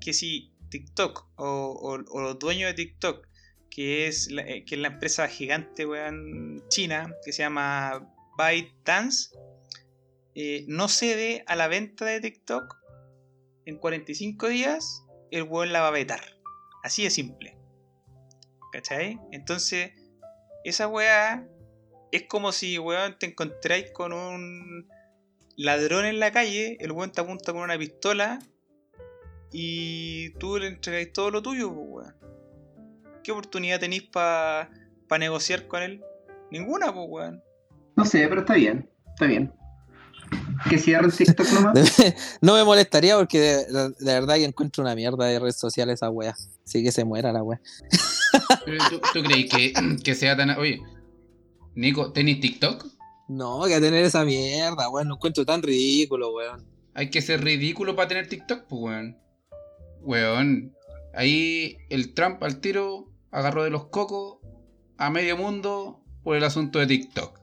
que 0.02 0.13
si 0.13 0.54
TikTok 0.69 1.28
o, 1.36 1.98
los 1.98 2.39
dueños 2.39 2.69
de 2.69 2.74
TikTok, 2.74 3.28
que 3.69 4.08
es 4.08 4.30
la, 4.32 4.41
eh, 4.43 4.65
que 4.65 4.76
es 4.76 4.82
la 4.82 4.89
empresa 4.89 5.28
gigante 5.28 5.86
weón, 5.86 6.63
china, 6.69 7.15
que 7.24 7.32
se 7.32 7.43
llama 7.43 8.13
ByteDance, 8.38 9.38
eh, 10.36 10.65
no 10.67 10.88
cede 10.88 11.43
a 11.48 11.56
la 11.56 11.67
venta 11.67 12.06
de 12.06 12.19
TikTok 12.22 12.78
en 13.65 13.78
45 13.78 14.48
días 14.48 15.06
el 15.32 15.43
weón 15.43 15.72
la 15.72 15.82
va 15.82 15.89
a 15.89 15.91
vetar. 15.91 16.22
Así 16.84 17.04
de 17.04 17.10
simple. 17.10 17.58
¿Cachai? 18.72 19.19
Entonces, 19.32 19.91
esa 20.63 20.88
weá 20.88 21.48
es 22.12 22.24
como 22.24 22.52
si, 22.52 22.78
weón, 22.80 23.17
te 23.17 23.28
encontráis 23.28 23.91
con 23.91 24.13
un 24.13 24.89
ladrón 25.60 26.06
en 26.06 26.19
la 26.19 26.32
calle, 26.32 26.78
el 26.80 26.93
weón 26.93 27.12
te 27.12 27.19
apunta 27.19 27.52
con 27.52 27.62
una 27.62 27.78
pistola 27.78 28.39
y 29.52 30.30
tú 30.36 30.58
le 30.58 30.67
entregáis 30.67 31.12
todo 31.12 31.32
lo 31.32 31.41
tuyo, 31.41 31.69
weón. 31.69 32.15
¿Qué 33.24 33.34
oportunidad 33.34 33.80
tenéis 33.80 34.04
para 34.04 34.72
pa 35.10 35.17
negociar 35.17 35.67
con 35.67 35.84
él? 35.84 36.02
Ninguna, 36.50 36.93
pues, 36.93 37.06
weón. 37.10 37.43
No 37.98 38.06
sé, 38.06 38.26
pero 38.30 38.41
está 38.41 38.54
bien, 38.54 38.89
está 39.10 39.26
bien. 39.26 39.54
Que 40.69 40.78
cierren 40.78 41.12
TikTok 41.12 41.52
nomás. 41.52 41.98
no 42.41 42.54
me 42.54 42.63
molestaría 42.63 43.17
porque 43.17 43.39
de, 43.39 43.93
verdad 44.00 44.36
que 44.36 44.45
encuentro 44.45 44.82
una 44.82 44.95
mierda 44.95 45.26
de 45.26 45.39
redes 45.39 45.58
sociales 45.58 45.95
esa 45.95 46.10
wea. 46.10 46.36
Sí 46.63 46.84
que 46.84 46.91
se 46.93 47.04
muera 47.04 47.34
la 47.34 47.43
wea. 47.43 47.60
¿Tú, 48.65 49.02
tú 49.13 49.24
crees 49.24 49.50
que, 49.52 49.74
que, 50.04 50.15
sea 50.15 50.38
tan. 50.38 50.52
Oye, 50.52 50.80
Nico, 51.76 52.13
¿tenés 52.13 52.39
TikTok? 52.39 52.99
No, 53.30 53.63
que 53.65 53.80
tener 53.80 54.04
esa 54.04 54.26
mierda, 54.26 54.89
weón. 54.89 55.08
Lo 55.08 55.15
encuentro 55.15 55.46
tan 55.46 55.62
ridículo, 55.62 56.34
weón. 56.34 56.65
Hay 56.96 57.12
que 57.12 57.22
ser 57.22 57.44
ridículo 57.44 57.96
para 57.96 58.08
tener 58.08 58.28
TikTok, 58.28 58.65
pues, 58.68 58.82
weón. 58.82 59.18
Weón. 60.02 60.76
Ahí 61.13 61.78
el 61.89 62.15
Trump 62.15 62.44
al 62.44 62.60
tiro 62.60 63.12
agarró 63.30 63.63
de 63.63 63.70
los 63.70 63.86
cocos 63.86 64.39
a 64.98 65.12
medio 65.12 65.38
mundo 65.38 66.04
por 66.24 66.36
el 66.38 66.44
asunto 66.44 66.80
de 66.80 66.88
TikTok. 66.88 67.39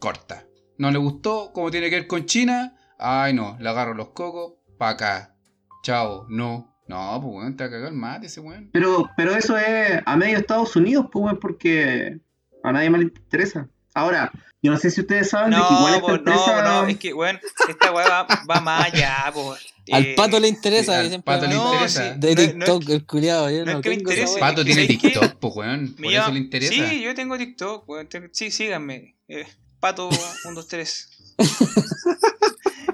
Corta. 0.00 0.46
No 0.78 0.90
le 0.90 0.98
gustó, 0.98 1.52
como 1.52 1.70
tiene 1.70 1.90
que 1.90 1.96
ver 1.96 2.06
con 2.06 2.24
China. 2.24 2.74
Ay, 2.98 3.34
no, 3.34 3.58
le 3.60 3.68
agarro 3.68 3.92
los 3.92 4.08
cocos, 4.08 4.54
pa' 4.78 4.90
acá. 4.90 5.36
Chao, 5.82 6.26
no. 6.30 6.74
No, 6.88 7.20
pues 7.20 7.34
weón, 7.34 7.56
te 7.56 7.64
va 7.64 7.68
a 7.68 7.70
cagar 7.72 7.88
el 7.92 7.98
mate 7.98 8.26
ese 8.28 8.40
weón. 8.40 8.70
Pero, 8.72 9.10
pero 9.18 9.32
eso 9.36 9.58
es 9.58 10.00
a 10.06 10.16
medio 10.16 10.38
Estados 10.38 10.74
Unidos, 10.76 11.08
pues 11.12 11.24
weón, 11.26 11.38
porque 11.40 12.20
a 12.62 12.72
nadie 12.72 12.88
más 12.88 13.00
le 13.00 13.06
interesa. 13.08 13.68
Ahora, 13.96 14.30
yo 14.62 14.70
no 14.70 14.76
sé 14.76 14.90
si 14.90 15.00
ustedes 15.00 15.30
saben 15.30 15.52
no, 15.52 15.62
de 15.62 15.68
que 15.68 15.74
igual 15.74 15.94
esta 15.94 16.12
empresa... 16.12 16.62
No, 16.62 16.82
no, 16.82 16.88
es 16.88 16.98
que, 16.98 17.14
weón, 17.14 17.40
esta 17.66 17.92
weá 17.92 18.06
va, 18.06 18.26
va, 18.44 18.60
más 18.60 18.92
allá, 18.92 19.32
pues. 19.32 19.66
Al 19.90 20.14
pato 20.14 20.38
le 20.38 20.48
interesa, 20.48 21.00
al 21.00 21.22
pato 21.22 21.46
le 21.46 21.54
interesa. 21.54 22.14
de 22.14 22.34
TikTok, 22.34 22.88
el 22.90 23.06
culiado. 23.06 23.48
No, 23.64 23.78
es 23.78 23.80
que 23.80 23.88
me 23.88 23.94
interese. 23.94 24.38
Pato 24.38 24.64
tiene 24.64 24.86
TikTok, 24.86 25.36
pues, 25.38 25.54
weón. 25.54 25.94
Por 25.94 26.12
eso 26.12 26.30
le 26.30 26.40
interesa. 26.40 26.72
Sí, 26.74 27.00
yo 27.00 27.14
tengo 27.14 27.38
TikTok, 27.38 27.88
weón. 27.88 28.08
Sí, 28.32 28.50
síganme. 28.50 29.16
Eh, 29.28 29.46
Pato 29.80 30.08
1, 30.44 30.54
2, 30.54 30.68
3. 30.68 31.08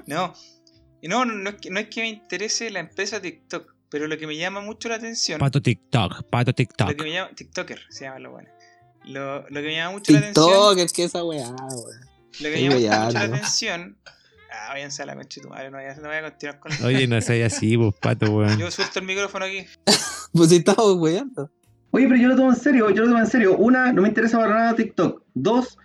No, 0.05 0.33
no, 1.01 1.25
no 1.25 1.49
es, 1.49 1.55
que, 1.55 1.69
no 1.69 1.79
es 1.79 1.87
que 1.87 2.01
me 2.01 2.09
interese 2.09 2.69
la 2.69 2.79
empresa 2.79 3.21
TikTok, 3.21 3.73
pero 3.89 4.07
lo 4.07 4.17
que 4.17 4.27
me 4.27 4.37
llama 4.37 4.61
mucho 4.61 4.87
la 4.87 4.95
atención. 4.95 5.39
Pato 5.39 5.61
TikTok, 5.61 6.29
Pato 6.29 6.53
TikTok. 6.53 6.89
Lo 6.89 6.95
que 6.95 7.03
me 7.03 7.11
llama, 7.13 7.31
TikToker 7.35 7.81
se 7.89 8.05
llama 8.05 8.19
lo 8.19 8.31
bueno. 8.31 8.49
Lo, 9.05 9.41
lo 9.41 9.61
que 9.61 9.67
me 9.67 9.75
llama 9.75 9.91
mucho 9.93 10.11
la 10.11 10.19
atención. 10.19 10.45
TikToker, 10.45 10.91
que 10.91 11.03
esa 11.03 11.23
weá, 11.23 11.49
weón. 11.49 11.99
Lo 12.39 12.49
que 12.49 12.69
me 12.69 12.81
llama 12.81 13.05
mucho 13.05 13.13
la 13.13 13.21
atención. 13.21 13.97
Ah, 14.51 14.69
váyanse 14.69 15.01
a 15.01 15.07
la 15.07 15.15
concha 15.15 15.41
tu 15.41 15.49
madre, 15.49 15.71
no, 15.71 15.77
voy 15.77 15.87
a, 15.87 15.95
no 15.95 16.07
voy 16.07 16.15
a 16.15 16.21
continuar 16.21 16.59
con 16.59 16.71
Oye, 16.85 17.07
no 17.07 17.19
seas 17.21 17.53
así, 17.53 17.75
vos, 17.75 17.95
pato, 17.99 18.31
weón. 18.31 18.57
Yo 18.59 18.69
suelto 18.69 18.99
el 18.99 19.05
micrófono 19.05 19.45
aquí. 19.45 19.65
pues 20.33 20.49
si 20.49 20.57
estamos 20.57 20.95
weando. 20.97 21.49
Oye, 21.89 22.07
pero 22.07 22.19
yo 22.19 22.27
lo 22.29 22.35
tomo 22.35 22.49
en 22.51 22.55
serio, 22.55 22.89
yo 22.91 23.03
lo 23.03 23.09
tomo 23.09 23.19
en 23.19 23.27
serio. 23.27 23.57
Una, 23.57 23.91
no 23.91 24.03
me 24.03 24.07
interesa 24.07 24.39
para 24.39 24.53
nada 24.53 24.75
TikTok. 24.75 25.23
Dos, 25.33 25.77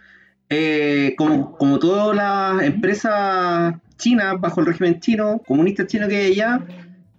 eh, 0.50 1.14
como, 1.16 1.56
como 1.56 1.78
todas 1.78 2.16
las 2.16 2.62
empresas 2.62 3.74
chinas 3.98 4.40
bajo 4.40 4.60
el 4.60 4.66
régimen 4.66 5.00
chino, 5.00 5.42
comunista 5.46 5.86
chino 5.86 6.08
que 6.08 6.16
hay 6.16 6.32
allá, 6.32 6.60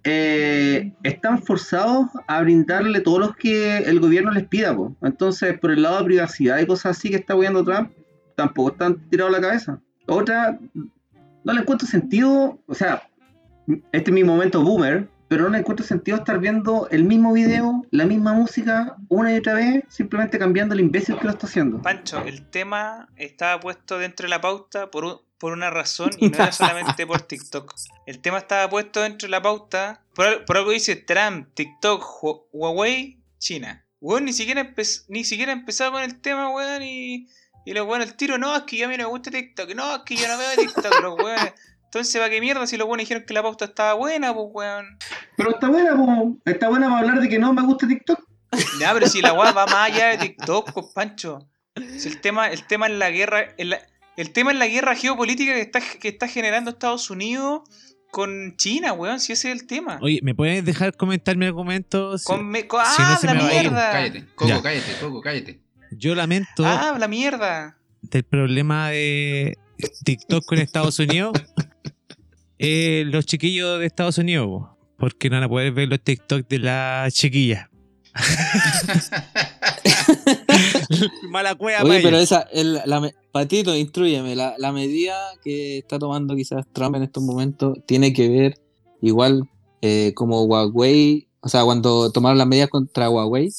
eh, 0.04 0.92
están 1.02 1.42
forzados 1.42 2.06
a 2.26 2.40
brindarle 2.42 3.00
todos 3.00 3.20
los 3.20 3.36
que 3.36 3.78
el 3.78 4.00
gobierno 4.00 4.30
les 4.30 4.46
pida. 4.46 4.76
Entonces, 5.02 5.58
por 5.58 5.70
el 5.70 5.82
lado 5.82 5.98
de 5.98 6.04
privacidad 6.04 6.58
y 6.58 6.66
cosas 6.66 6.96
así 6.96 7.10
que 7.10 7.16
está 7.16 7.34
huyendo 7.34 7.64
Trump, 7.64 7.90
tampoco 8.36 8.70
están 8.72 8.98
tirados 9.10 9.34
a 9.34 9.38
la 9.38 9.46
cabeza. 9.46 9.80
Otra, 10.06 10.58
no 11.44 11.52
le 11.52 11.60
encuentro 11.60 11.86
sentido, 11.86 12.58
o 12.66 12.74
sea, 12.74 13.02
este 13.92 14.10
es 14.10 14.14
mi 14.14 14.24
momento 14.24 14.62
boomer, 14.62 15.08
pero 15.28 15.48
no 15.48 15.56
encuentro 15.56 15.86
sentido 15.86 16.16
estar 16.16 16.40
viendo 16.40 16.88
el 16.90 17.04
mismo 17.04 17.32
video, 17.32 17.86
la 17.92 18.04
misma 18.04 18.32
música, 18.32 18.96
una 19.08 19.32
y 19.32 19.38
otra 19.38 19.54
vez, 19.54 19.84
simplemente 19.88 20.38
cambiando 20.38 20.74
el 20.74 20.80
imbécil 20.80 21.16
que 21.18 21.24
lo 21.24 21.30
está 21.30 21.46
haciendo. 21.46 21.80
Pancho, 21.80 22.24
el 22.24 22.48
tema 22.50 23.08
estaba 23.14 23.60
puesto 23.60 23.98
dentro 23.98 24.24
de 24.24 24.30
la 24.30 24.40
pauta 24.40 24.90
por, 24.90 25.22
por 25.40 25.52
una 25.52 25.70
razón 25.70 26.10
y 26.18 26.28
no 26.28 26.36
era 26.36 26.52
solamente 26.52 27.06
por 27.06 27.22
TikTok. 27.22 27.74
El 28.06 28.20
tema 28.20 28.38
estaba 28.38 28.68
puesto 28.70 29.00
dentro 29.00 29.26
de 29.26 29.30
la 29.30 29.42
pauta 29.42 30.02
por, 30.14 30.44
por 30.44 30.58
algo 30.58 30.70
dice 30.70 30.96
Trump, 30.96 31.48
TikTok, 31.54 32.04
Huawei, 32.52 33.18
China. 33.38 33.84
Weón, 34.00 34.26
ni 34.26 34.32
siquiera, 34.32 34.74
ni 35.08 35.24
siquiera 35.24 35.52
empezaba 35.52 35.92
con 35.92 36.02
el 36.02 36.20
tema, 36.20 36.50
weón, 36.50 36.82
y, 36.82 37.28
y 37.64 37.72
los 37.72 37.86
weones 37.86 38.08
el 38.08 38.16
tiro, 38.16 38.38
no, 38.38 38.54
es 38.54 38.62
que 38.62 38.76
yo 38.76 38.86
a 38.86 38.88
mí 38.88 38.96
no 38.96 39.04
me 39.04 39.10
gusta 39.10 39.30
TikTok, 39.30 39.74
no, 39.74 39.96
es 39.96 40.02
que 40.02 40.16
yo 40.16 40.28
no 40.28 40.38
veo 40.38 40.48
TikTok, 40.56 41.02
los 41.02 41.18
weones. 41.18 41.54
Entonces, 41.84 42.20
¿para 42.20 42.30
qué 42.30 42.40
mierda 42.40 42.66
si 42.66 42.76
los 42.76 42.86
buenos 42.86 43.02
dijeron 43.02 43.24
que 43.26 43.34
la 43.34 43.42
pauta 43.42 43.64
estaba 43.64 43.94
buena, 43.94 44.32
pues, 44.32 44.46
weón? 44.52 44.98
Pero 45.36 45.50
está 45.50 45.68
buena, 45.68 45.96
pues. 45.96 46.54
Está 46.54 46.68
buena 46.68 46.88
para 46.88 47.00
hablar 47.00 47.20
de 47.20 47.28
que 47.28 47.38
no 47.38 47.52
me 47.52 47.62
gusta 47.62 47.88
TikTok. 47.88 48.20
Ya, 48.78 48.92
pero 48.94 49.06
si 49.08 49.20
la 49.20 49.32
weá 49.32 49.52
va 49.52 49.66
más 49.66 49.90
allá 49.90 50.08
de 50.08 50.18
TikTok, 50.18 50.72
pues, 50.72 50.86
Pancho. 50.94 51.48
Si 51.98 52.08
el 52.08 52.20
tema, 52.20 52.48
el 52.48 52.66
tema 52.66 52.86
es 52.86 52.92
la 52.92 53.10
guerra, 53.10 53.54
el, 53.56 53.76
el 54.16 54.32
tema 54.32 54.52
es 54.52 54.58
la 54.58 54.66
guerra 54.66 54.94
geopolítica 54.94 55.54
que 55.54 55.60
está, 55.60 55.80
que 55.80 56.08
está 56.08 56.28
generando 56.28 56.70
Estados 56.70 57.10
Unidos 57.10 57.62
con 58.10 58.56
China, 58.56 58.92
weón, 58.92 59.20
si 59.20 59.32
ese 59.32 59.50
es 59.50 59.60
el 59.60 59.66
tema. 59.66 59.98
Oye, 60.02 60.20
¿me 60.22 60.34
puedes 60.34 60.64
dejar 60.64 60.96
comentar 60.96 61.36
mi 61.36 61.46
argumento? 61.46 62.16
Con 62.24 62.52
ah, 62.78 63.20
la 63.22 63.34
mierda. 63.34 63.92
Cállate, 63.92 64.26
Coco, 64.34 64.62
cállate, 64.62 64.92
Coco, 65.00 65.20
cállate. 65.20 65.60
Yo 65.92 66.14
lamento. 66.14 66.64
Ah, 66.64 66.96
la 66.98 67.08
mierda. 67.08 67.78
Del 68.02 68.24
problema 68.24 68.90
de 68.90 69.58
TikTok 70.04 70.44
con 70.44 70.58
Estados 70.58 70.98
Unidos. 70.98 71.32
eh, 72.58 73.04
los 73.06 73.26
chiquillos 73.26 73.78
de 73.78 73.86
Estados 73.86 74.18
Unidos, 74.18 74.68
porque 74.98 75.30
no 75.30 75.36
van 75.36 75.44
a 75.44 75.48
poder 75.48 75.72
ver 75.72 75.88
los 75.88 76.00
TikTok 76.00 76.48
de 76.48 76.58
la 76.58 77.08
chiquilla. 77.10 77.70
Mala 81.30 81.54
cueva, 81.54 81.82
Oye, 81.82 82.00
pero 82.02 82.18
esa, 82.18 82.42
el, 82.52 82.74
la, 82.84 83.10
Patito, 83.32 83.76
instruyeme, 83.76 84.34
la, 84.34 84.54
la, 84.58 84.72
medida 84.72 85.16
que 85.42 85.78
está 85.78 85.98
tomando 85.98 86.34
quizás 86.34 86.66
Trump 86.72 86.96
en 86.96 87.04
estos 87.04 87.22
momentos 87.22 87.78
tiene 87.86 88.12
que 88.12 88.28
ver 88.28 88.60
igual 89.00 89.48
eh, 89.82 90.12
como 90.14 90.42
Huawei, 90.44 91.28
o 91.40 91.48
sea, 91.48 91.64
cuando 91.64 92.10
tomaron 92.12 92.38
las 92.38 92.46
medidas 92.46 92.68
contra 92.68 93.08
Huawei, 93.08 93.50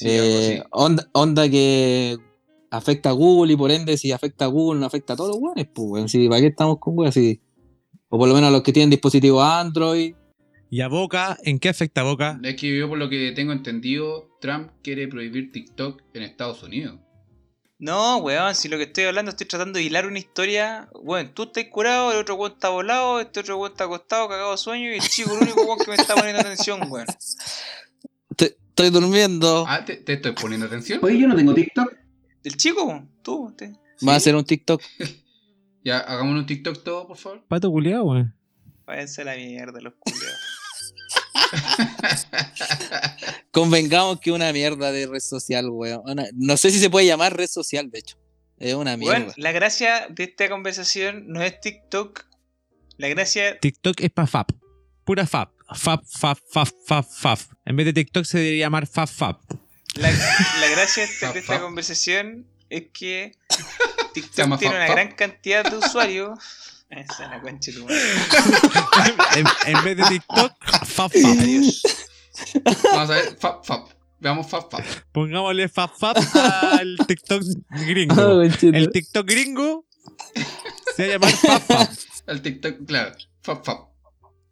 eh, 0.00 0.62
onda, 0.70 1.48
que 1.48 2.18
afecta 2.70 3.10
a 3.10 3.12
Google 3.12 3.52
y 3.52 3.56
por 3.56 3.70
ende 3.70 3.96
si 3.96 4.12
afecta 4.12 4.44
a 4.44 4.48
Google 4.48 4.80
no 4.80 4.86
afecta 4.86 5.14
a 5.14 5.16
todos 5.16 5.30
los 5.30 5.38
guanes, 5.38 5.66
pues, 5.72 6.10
si, 6.10 6.28
¿para 6.28 6.40
qué 6.40 6.48
estamos 6.48 6.78
con 6.78 6.94
Google 6.94 7.10
así? 7.10 7.40
O 8.08 8.18
por 8.18 8.28
lo 8.28 8.34
menos 8.34 8.48
a 8.48 8.50
los 8.52 8.62
que 8.62 8.72
tienen 8.72 8.90
dispositivos 8.90 9.42
Android. 9.42 10.14
¿Y 10.68 10.80
a 10.80 10.88
Boca? 10.88 11.38
¿En 11.44 11.58
qué 11.58 11.68
afecta 11.68 12.00
a 12.00 12.04
Boca? 12.04 12.40
Es 12.42 12.56
que 12.56 12.76
yo 12.76 12.88
por 12.88 12.98
lo 12.98 13.08
que 13.08 13.32
tengo 13.32 13.52
entendido, 13.52 14.36
Trump 14.40 14.70
quiere 14.82 15.06
prohibir 15.06 15.52
TikTok 15.52 16.02
en 16.14 16.22
Estados 16.22 16.62
Unidos. 16.62 16.98
No, 17.78 18.16
weón, 18.18 18.54
si 18.54 18.68
lo 18.68 18.78
que 18.78 18.84
estoy 18.84 19.04
hablando 19.04 19.30
estoy 19.30 19.46
tratando 19.46 19.78
de 19.78 19.84
hilar 19.84 20.06
una 20.06 20.18
historia. 20.18 20.88
Weón, 20.94 21.32
tú 21.34 21.44
estás 21.44 21.66
curado, 21.66 22.10
el 22.10 22.18
otro 22.18 22.34
weón 22.36 22.52
está 22.52 22.70
volado, 22.70 23.20
este 23.20 23.40
otro 23.40 23.58
weón 23.58 23.72
está 23.72 23.84
acostado, 23.84 24.28
cagado 24.28 24.52
de 24.52 24.58
sueño, 24.58 24.90
y 24.90 24.94
el 24.94 25.02
chico 25.02 25.36
el 25.36 25.42
único 25.42 25.62
weón 25.62 25.78
que 25.78 25.90
me 25.90 25.96
está 25.96 26.14
poniendo 26.14 26.40
atención, 26.40 26.80
weón. 26.90 27.06
estoy 28.38 28.90
durmiendo. 28.90 29.66
Ah, 29.68 29.84
¿te, 29.84 30.02
estoy 30.10 30.32
poniendo 30.32 30.66
atención? 30.66 31.00
Oye, 31.02 31.18
yo 31.18 31.28
no 31.28 31.36
tengo 31.36 31.52
TikTok. 31.52 31.94
¿El 32.42 32.56
chico? 32.56 33.06
¿Tú? 33.22 33.54
Te... 33.56 33.72
¿Va 34.06 34.14
a 34.14 34.16
hacer 34.16 34.34
un 34.34 34.44
TikTok? 34.44 34.82
ya, 35.84 35.98
hagamos 35.98 36.34
un 36.34 36.46
TikTok 36.46 36.82
todo, 36.82 37.06
por 37.06 37.18
favor. 37.18 37.44
Pato 37.46 37.70
culiado, 37.70 38.04
weón. 38.04 38.34
Váyanse 38.86 39.22
a 39.22 39.24
la 39.26 39.36
mierda 39.36 39.80
los 39.80 39.94
culiados. 39.98 40.38
Convengamos 43.50 44.20
que 44.20 44.32
una 44.32 44.52
mierda 44.52 44.92
de 44.92 45.06
red 45.06 45.20
social, 45.20 45.68
weón. 45.70 46.02
no 46.34 46.56
sé 46.56 46.70
si 46.70 46.78
se 46.78 46.90
puede 46.90 47.06
llamar 47.06 47.36
red 47.36 47.48
social, 47.48 47.90
de 47.90 47.98
hecho. 47.98 48.16
Es 48.58 48.74
una 48.74 48.96
mierda. 48.96 49.18
Bueno, 49.18 49.32
la 49.36 49.52
gracia 49.52 50.06
de 50.08 50.24
esta 50.24 50.48
conversación 50.48 51.28
no 51.28 51.42
es 51.42 51.60
TikTok. 51.60 52.24
La 52.96 53.08
gracia. 53.08 53.58
TikTok 53.60 54.00
es 54.00 54.10
para 54.10 54.26
FAP. 54.26 54.52
Pura 55.04 55.26
FAP. 55.26 55.50
FAP, 55.74 56.04
FAP, 56.06 56.38
FAP, 56.50 56.68
FAP, 56.86 57.04
FAP. 57.04 57.40
En 57.64 57.76
vez 57.76 57.86
de 57.86 57.92
TikTok 57.92 58.24
se 58.24 58.38
debería 58.38 58.66
llamar 58.66 58.86
FAP, 58.86 59.08
FAP. 59.08 59.40
La, 59.94 60.10
gracia 60.70 61.06
de 61.32 61.38
esta, 61.38 61.60
conversación 61.60 62.46
es 62.68 62.88
que 62.92 63.32
TikTok 64.14 64.58
tiene 64.58 64.76
una 64.76 64.86
gran 64.86 65.12
cantidad 65.12 65.64
de 65.64 65.78
usuarios 65.78 66.38
esa 66.90 67.24
es 67.24 67.30
la 67.30 67.40
concha 67.40 67.72
tu 67.72 67.86
en, 69.66 69.84
vez 69.84 69.96
de 69.96 70.04
TikTok, 70.04 70.52
Fap 70.84 71.12
Fap. 71.12 71.36
Vamos 72.84 73.10
a 73.10 73.14
ver, 73.14 73.36
Fap 73.38 73.64
Fap. 73.64 73.88
Veamos 74.18 74.48
Fap 74.48 74.70
Fap. 74.70 74.84
Pongámosle 75.12 75.68
Fap 75.68 75.90
Fap 75.98 76.16
al 76.34 76.96
TikTok 77.06 77.42
gringo. 77.86 78.14
Oh, 78.14 78.42
el 78.42 78.90
TikTok 78.90 79.26
gringo 79.26 79.86
se 80.96 81.02
va 81.02 81.08
a 81.08 81.12
llamar 81.12 81.30
Fap 81.30 81.62
Fap. 81.62 81.90
El 82.26 82.42
TikTok, 82.42 82.86
claro, 82.86 83.14
Fap 83.42 83.64
Fap. 83.64 83.88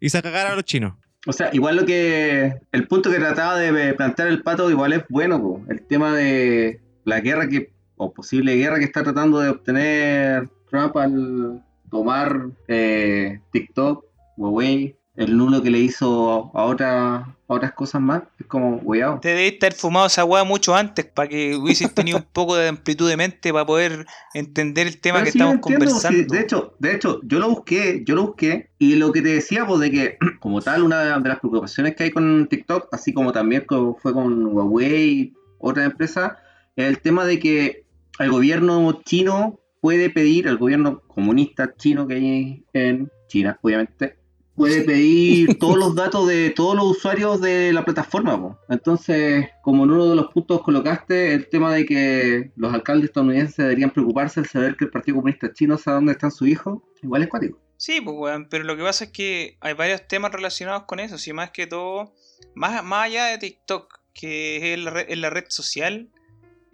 Y 0.01 0.11
se 0.11 0.23
cagar 0.23 0.49
a 0.49 0.55
los 0.55 0.65
chinos. 0.65 0.95
O 1.27 1.33
sea, 1.33 1.51
igual 1.53 1.77
lo 1.77 1.87
que. 1.87 2.55
El 2.73 2.87
punto 2.87 3.11
que 3.11 3.19
trataba 3.19 3.59
de 3.59 3.95
plantear 3.95 4.29
el 4.29 4.43
pato, 4.43 4.71
igual 4.71 4.93
es 4.93 5.05
bueno, 5.09 5.41
po. 5.41 5.65
el 5.69 5.87
tema 5.87 6.15
de 6.15 6.83
la 7.05 7.21
guerra 7.21 7.49
que. 7.49 7.73
o 7.97 8.13
posible 8.13 8.57
guerra 8.57 8.79
que 8.79 8.85
está 8.85 9.03
tratando 9.03 9.41
de 9.41 9.49
obtener 9.49 10.49
Trump 10.69 10.97
al, 10.97 11.65
tomar 11.95 12.49
eh, 12.67 13.39
TikTok, 13.53 14.05
Huawei, 14.37 14.97
el 15.15 15.37
nulo 15.37 15.63
que 15.63 15.71
le 15.71 15.79
hizo 15.79 16.51
a, 16.53 16.65
otra, 16.65 17.37
otras 17.47 17.73
cosas 17.73 18.01
más, 18.01 18.25
es 18.41 18.47
como, 18.49 18.79
weado. 18.79 19.21
Te 19.21 19.29
debiste 19.29 19.69
estar 19.69 19.75
fumado 19.75 20.07
esa 20.07 20.25
weá 20.25 20.43
mucho 20.43 20.75
antes 20.75 21.05
para 21.05 21.29
que 21.29 21.55
hubieses 21.55 21.95
tenido 21.95 22.19
un 22.19 22.27
poco 22.33 22.57
de 22.57 22.67
amplitud 22.67 23.09
de 23.09 23.17
mente 23.17 23.53
para 23.53 23.65
poder 23.65 24.07
entender 24.35 24.89
el 24.89 24.99
tema 24.99 25.23
que 25.23 25.29
estamos 25.29 25.59
conversando. 25.61 26.35
de 26.35 26.41
hecho, 26.41 26.75
de 26.81 26.97
hecho, 26.97 27.21
yo 27.23 27.39
lo 27.39 27.51
busqué, 27.51 28.03
yo 28.05 28.17
lo 28.17 28.27
busqué, 28.27 28.71
y 28.81 28.97
lo 28.97 29.13
que 29.13 29.23
te 29.23 29.29
decía, 29.29 29.65
pues, 29.65 29.79
de 29.79 29.93
que, 29.93 30.19
como 30.41 30.61
tal, 30.61 30.83
una 30.83 31.17
de 31.21 31.29
las 31.29 31.39
preocupaciones 31.39 31.95
que 31.95 32.03
hay 32.03 32.11
con 32.11 32.49
TikTok, 32.49 32.89
así 32.91 33.15
como 33.15 33.31
también 33.31 33.65
fue 33.69 34.13
con 34.13 34.47
Huawei, 34.47 35.33
otra 35.59 35.85
empresa, 35.85 36.39
es 36.75 36.87
el 36.87 36.99
tema 36.99 37.25
de 37.25 37.39
que 37.39 37.85
el 38.19 38.33
gobierno 38.33 39.01
chino 39.05 39.61
puede 39.85 40.09
pedir 40.09 40.49
al 40.49 40.57
gobierno 40.57 41.03
comunista 41.09 41.75
chino 41.77 42.09
que 42.09 42.15
hay 42.15 42.65
en 42.73 43.13
China, 43.29 43.59
obviamente, 43.61 44.17
puede 44.57 44.81
pedir 44.81 45.59
todos 45.61 45.77
los 45.77 45.95
datos 45.95 46.27
de 46.27 46.49
todos 46.49 46.75
los 46.75 46.97
usuarios 46.97 47.39
de 47.43 47.71
la 47.71 47.85
plataforma. 47.85 48.59
Entonces, 48.71 49.47
como 49.61 49.85
en 49.85 49.91
uno 49.91 50.09
de 50.09 50.17
los 50.17 50.29
puntos 50.29 50.63
colocaste, 50.63 51.35
el 51.35 51.51
tema 51.51 51.75
de 51.75 51.85
que 51.85 52.51
los 52.57 52.73
alcaldes 52.73 53.11
estadounidenses 53.11 53.59
deberían 53.59 53.91
preocuparse 53.91 54.41
al 54.41 54.47
saber 54.47 54.75
que 54.75 54.87
el 54.87 54.91
Partido 54.91 55.17
Comunista 55.17 55.53
Chino 55.53 55.77
sabe 55.77 55.97
dónde 55.97 56.13
están 56.13 56.31
sus 56.31 56.49
hijos, 56.49 56.79
igual 57.03 57.21
es 57.21 57.29
cuático. 57.29 57.61
Sí, 57.77 58.01
pues, 58.01 58.17
bueno, 58.17 58.47
pero 58.49 58.65
lo 58.65 58.79
que 58.79 58.85
pasa 58.85 59.05
es 59.05 59.11
que 59.11 59.59
hay 59.61 59.75
varios 59.75 60.09
temas 60.09 60.33
relacionados 60.33 60.85
con 60.85 60.99
eso, 60.99 61.19
si 61.19 61.35
más 61.35 61.51
que 61.51 61.67
todo, 61.67 62.15
más, 62.55 62.83
más 62.83 63.05
allá 63.05 63.27
de 63.27 63.37
TikTok, 63.37 64.01
que 64.15 64.73
es 64.73 65.19
la 65.19 65.29
red 65.29 65.45
social, 65.49 66.09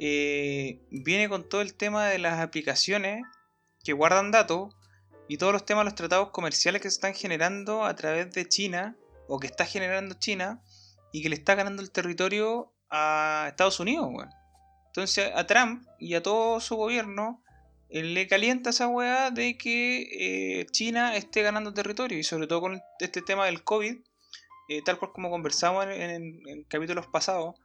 eh, 0.03 0.81
viene 0.91 1.29
con 1.29 1.47
todo 1.47 1.61
el 1.61 1.75
tema 1.75 2.07
de 2.07 2.19
las 2.19 2.41
aplicaciones 2.41 3.23
que 3.85 3.93
guardan 3.93 4.31
datos 4.31 4.75
y 5.29 5.37
todos 5.37 5.53
los 5.53 5.67
temas, 5.67 5.85
los 5.85 5.95
tratados 5.95 6.31
comerciales 6.31 6.81
que 6.81 6.89
se 6.89 6.95
están 6.95 7.15
generando 7.15 7.85
a 7.85 7.95
través 7.95 8.33
de 8.33 8.49
China 8.49 8.97
o 9.29 9.39
que 9.39 9.47
está 9.47 9.67
generando 9.67 10.15
China 10.15 10.63
y 11.13 11.23
que 11.23 11.29
le 11.29 11.35
está 11.35 11.55
ganando 11.55 11.83
el 11.83 11.91
territorio 11.91 12.73
a 12.89 13.49
Estados 13.49 13.79
Unidos. 13.79 14.09
Entonces 14.87 15.31
a 15.35 15.47
Trump 15.47 15.87
y 15.99 16.15
a 16.15 16.23
todo 16.23 16.61
su 16.61 16.77
gobierno 16.77 17.45
eh, 17.91 18.03
le 18.03 18.27
calienta 18.27 18.71
esa 18.71 18.89
weá 18.89 19.31
de 19.31 19.59
que 19.59 20.61
eh, 20.61 20.67
China 20.73 21.15
esté 21.15 21.43
ganando 21.43 21.75
territorio 21.75 22.19
y 22.19 22.25
sobre 22.25 22.47
todo 22.47 22.63
con 22.63 22.81
este 23.01 23.21
tema 23.21 23.45
del 23.45 23.63
COVID, 23.65 23.97
tal 24.87 24.99
cual 24.99 25.13
como 25.13 25.29
conversamos 25.29 25.85
en 25.89 26.65
capítulos 26.69 27.07
pasados 27.09 27.57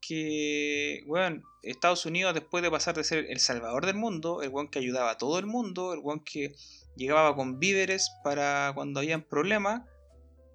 que, 0.00 1.04
bueno, 1.06 1.42
Estados 1.62 2.06
Unidos 2.06 2.34
después 2.34 2.62
de 2.62 2.70
pasar 2.70 2.94
de 2.94 3.04
ser 3.04 3.26
el 3.28 3.38
salvador 3.38 3.86
del 3.86 3.96
mundo, 3.96 4.42
el 4.42 4.50
weón 4.50 4.68
que 4.68 4.78
ayudaba 4.78 5.12
a 5.12 5.18
todo 5.18 5.38
el 5.38 5.46
mundo, 5.46 5.92
el 5.92 6.00
weón 6.00 6.24
que 6.24 6.54
llegaba 6.96 7.36
con 7.36 7.58
víveres 7.58 8.10
para 8.24 8.72
cuando 8.74 9.00
habían 9.00 9.22
problemas, 9.22 9.82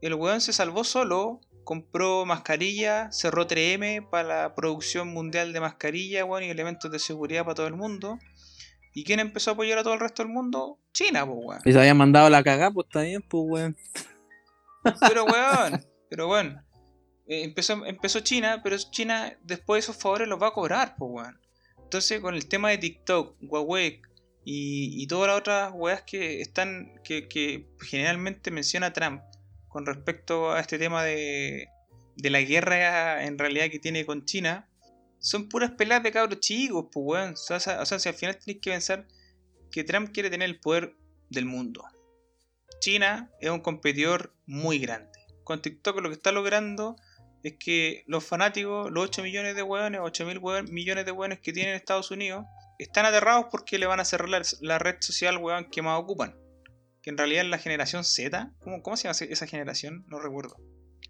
el 0.02 0.14
weón 0.16 0.42
se 0.42 0.54
salvó 0.54 0.84
solo, 0.84 1.42
compró 1.64 2.26
mascarilla, 2.26 3.12
cerró 3.12 3.48
3M 3.48 4.10
para 4.10 4.44
la 4.44 4.56
producción 4.56 5.10
mundial 5.10 5.54
de 5.54 5.62
mascarilla, 5.62 6.26
weón, 6.26 6.44
y 6.44 6.50
elementos 6.50 6.92
de 6.92 7.00
seguridad 7.00 7.44
para 7.44 7.56
todo 7.56 7.68
el 7.68 7.76
mundo. 7.76 8.20
¿Y 8.94 9.04
quién 9.04 9.20
empezó 9.20 9.52
a 9.52 9.54
apoyar 9.54 9.78
a 9.78 9.84
todo 9.84 9.94
el 9.94 10.00
resto 10.00 10.24
del 10.24 10.32
mundo? 10.32 10.80
China, 10.94 11.26
pues, 11.26 11.40
weón. 11.42 11.62
Y 11.66 11.72
se 11.72 11.80
habían 11.80 11.98
mandado 11.98 12.30
la 12.30 12.44
cagada, 12.44 12.72
pues 12.72 12.88
bien, 12.94 13.22
pues, 13.22 13.44
weón. 13.48 13.78
Pero, 15.08 15.26
weón, 15.26 15.86
pero, 16.10 16.30
weón, 16.30 16.65
eh, 17.28 17.44
empezó, 17.44 17.86
empezó 17.86 18.20
China, 18.20 18.62
pero 18.64 18.78
China 18.78 19.38
después 19.44 19.84
esos 19.84 19.98
favores 19.98 20.28
los 20.28 20.42
va 20.42 20.48
a 20.48 20.54
cobrar, 20.54 20.96
pues, 20.98 21.12
weón. 21.12 21.40
Entonces, 21.84 22.20
con 22.20 22.36
el 22.36 22.48
tema 22.48 22.70
de 22.70 22.78
TikTok, 22.78 23.38
Huawei 23.42 24.02
y, 24.44 25.06
todas 25.08 25.28
las 25.28 25.40
otras 25.40 25.72
weas 25.74 26.04
que 26.04 26.42
están, 26.42 27.00
que, 27.04 27.68
generalmente 27.82 28.52
menciona 28.52 28.94
Trump 28.94 29.22
con 29.70 29.86
respecto 29.86 30.52
a 30.52 30.60
este 30.60 30.78
tema 30.78 31.04
de, 31.04 31.68
de 32.16 32.30
la 32.30 32.42
guerra 32.42 33.26
en 33.26 33.38
realidad 33.38 33.70
que 33.70 33.80
tiene 33.80 34.06
con 34.06 34.26
China, 34.26 34.70
son 35.20 35.50
puras 35.50 35.72
peleas 35.72 36.04
de 36.04 36.12
cabros 36.12 36.40
chicos, 36.40 36.88
pues 36.92 37.06
weón. 37.06 37.34
O 37.34 37.60
sea, 37.60 37.82
o 37.82 37.86
sea, 37.86 38.00
si 38.00 38.10
al 38.10 38.16
final 38.16 38.38
tenéis 38.38 38.62
que 38.62 38.72
pensar 38.72 39.08
que 39.72 39.84
Trump 39.84 40.12
quiere 40.14 40.30
tener 40.30 40.50
el 40.50 40.60
poder 40.60 40.96
del 41.30 41.46
mundo. 41.46 41.84
China 42.80 43.32
es 43.42 43.50
un 43.50 43.62
competidor 43.62 44.34
muy 44.46 44.80
grande. 44.80 45.20
Con 45.44 45.62
TikTok 45.62 46.00
lo 46.02 46.10
que 46.10 46.16
está 46.16 46.32
logrando 46.32 46.96
es 47.46 47.54
que 47.60 48.04
los 48.08 48.26
fanáticos, 48.26 48.90
los 48.92 49.04
8 49.04 49.22
millones 49.22 49.56
de 49.56 49.62
weones, 49.62 50.02
8 50.04 50.26
mil 50.26 50.42
millones 50.72 51.06
de 51.06 51.12
weones 51.12 51.40
que 51.42 51.54
tienen 51.54 51.76
Estados 51.76 52.10
Unidos, 52.10 52.44
están 52.80 53.06
aterrados 53.06 53.46
porque 53.52 53.78
le 53.78 53.86
van 53.86 54.00
a 54.00 54.06
cerrar 54.06 54.30
la, 54.62 54.80
red 54.80 54.96
social 55.00 55.38
weón 55.38 55.70
que 55.70 55.84
más 55.84 56.00
ocupan. 56.00 56.36
Que 57.04 57.12
en 57.12 57.20
realidad 57.20 57.44
es 57.44 57.52
la 57.52 57.60
generación 57.60 58.04
Z. 58.04 58.52
¿Cómo, 58.58 58.82
cómo 58.82 58.98
se 58.98 59.04
llama 59.04 59.32
esa 59.32 59.46
generación? 59.46 60.06
No 60.08 60.20
recuerdo. 60.20 60.56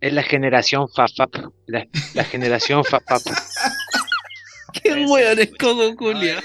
Es 0.02 0.12
la 0.12 0.24
generación 0.24 0.90
FAFAP. 0.90 1.36
La, 1.68 1.88
la 2.14 2.26
generación 2.26 2.84
FAFAP. 2.84 3.22
Qué 4.84 5.06
weón 5.06 5.40
es 5.40 5.52
codo 5.58 5.96
culiado. 5.96 6.42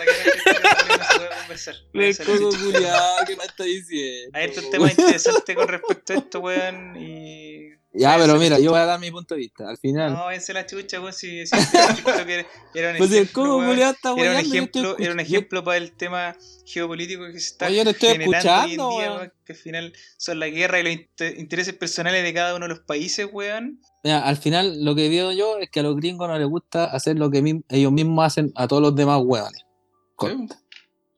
Me 1.92 2.14
codo 2.14 2.50
culiado, 2.50 3.16
¿qué 3.26 3.34
me 3.34 3.42
está 3.42 3.64
diciendo? 3.64 4.38
Hay 4.38 4.50
otro 4.50 4.70
tema 4.70 4.88
interesante 4.88 5.56
con 5.56 5.66
respecto 5.66 6.12
a 6.12 6.16
esto, 6.16 6.38
weón. 6.38 6.96
Y 6.96 7.79
ya, 7.92 8.16
pero 8.18 8.36
mira, 8.36 8.60
yo 8.60 8.70
voy 8.70 8.78
a 8.78 8.84
dar 8.86 9.00
mi 9.00 9.10
punto 9.10 9.34
de 9.34 9.40
vista. 9.40 9.68
Al 9.68 9.76
final. 9.76 10.12
No, 10.12 10.30
ese 10.30 10.52
la 10.52 10.64
chucha, 10.64 11.00
pues 11.00 11.16
si, 11.16 11.44
si 11.44 11.56
era, 11.56 12.46
era 12.72 12.92
un 12.92 12.98
pues 12.98 13.12
ejemplo. 13.12 13.64
era, 13.64 13.96
un 14.30 14.36
ejemplo 14.36 14.96
era 14.98 15.12
un 15.12 15.20
ejemplo 15.20 15.64
para 15.64 15.78
el 15.78 15.90
tema 15.92 16.36
geopolítico 16.64 17.26
que 17.26 17.32
se 17.32 17.38
está 17.38 17.66
Oye, 17.66 17.84
yo 17.84 17.90
estoy 17.90 18.10
escuchando, 18.10 18.88
hoy 18.88 19.04
en 19.04 19.18
día, 19.18 19.32
que 19.44 19.52
al 19.52 19.58
final 19.58 19.92
son 20.18 20.38
la 20.38 20.48
guerra 20.48 20.78
y 20.78 20.82
los 20.84 21.30
intereses 21.36 21.74
personales 21.74 22.22
de 22.22 22.32
cada 22.32 22.54
uno 22.54 22.66
de 22.66 22.74
los 22.74 22.80
países, 22.80 23.28
weón. 23.32 23.80
Mira, 24.04 24.20
al 24.20 24.36
final 24.36 24.84
lo 24.84 24.94
que 24.94 25.08
veo 25.08 25.32
yo 25.32 25.58
es 25.58 25.68
que 25.68 25.80
a 25.80 25.82
los 25.82 25.96
gringos 25.96 26.28
no 26.28 26.38
les 26.38 26.46
gusta 26.46 26.84
hacer 26.84 27.18
lo 27.18 27.28
que 27.28 27.60
ellos 27.68 27.92
mismos 27.92 28.24
hacen 28.24 28.52
a 28.54 28.68
todos 28.68 28.82
los 28.82 28.94
demás 28.94 29.20
weones. 29.24 29.64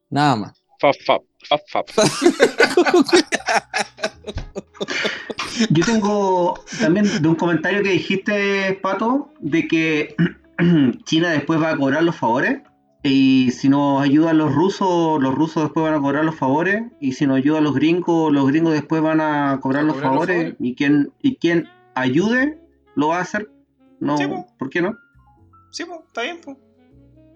Nada 0.09 0.35
más. 0.35 0.53
Fap, 0.79 0.95
fap, 1.05 1.21
fap, 1.47 1.61
fap. 1.69 2.07
Yo 5.69 5.85
tengo 5.85 6.59
también 6.79 7.05
de 7.21 7.27
un 7.27 7.35
comentario 7.35 7.83
que 7.83 7.89
dijiste, 7.89 8.79
Pato, 8.81 9.31
de 9.39 9.67
que 9.67 10.15
China 11.05 11.29
después 11.29 11.61
va 11.61 11.71
a 11.71 11.77
cobrar 11.77 12.03
los 12.03 12.15
favores. 12.15 12.61
Y 13.05 13.51
si 13.51 13.67
nos 13.67 14.01
ayudan 14.01 14.37
los 14.37 14.55
rusos, 14.55 15.21
los 15.21 15.35
rusos 15.35 15.63
después 15.63 15.83
van 15.83 15.93
a 15.93 15.99
cobrar 15.99 16.23
los 16.23 16.35
favores. 16.35 16.83
Y 17.01 17.13
si 17.13 17.27
nos 17.27 17.37
ayudan 17.37 17.65
los 17.65 17.75
gringos, 17.75 18.31
los 18.31 18.47
gringos 18.47 18.73
después 18.73 19.01
van 19.01 19.19
a 19.19 19.59
cobrar, 19.61 19.83
los, 19.83 19.99
favores, 19.99 20.55
Y 20.59 20.75
quien, 20.75 21.11
y 21.21 21.35
quien 21.35 21.69
ayude 21.95 22.57
lo 22.95 23.09
va 23.09 23.17
a 23.17 23.21
hacer. 23.21 23.49
No, 23.99 24.15
¿Por 24.57 24.69
qué 24.69 24.81
no? 24.81 24.97
Sí, 25.69 25.83
pues, 25.85 25.99
está 26.07 26.21
bien, 26.21 26.39
pues. 26.43 26.57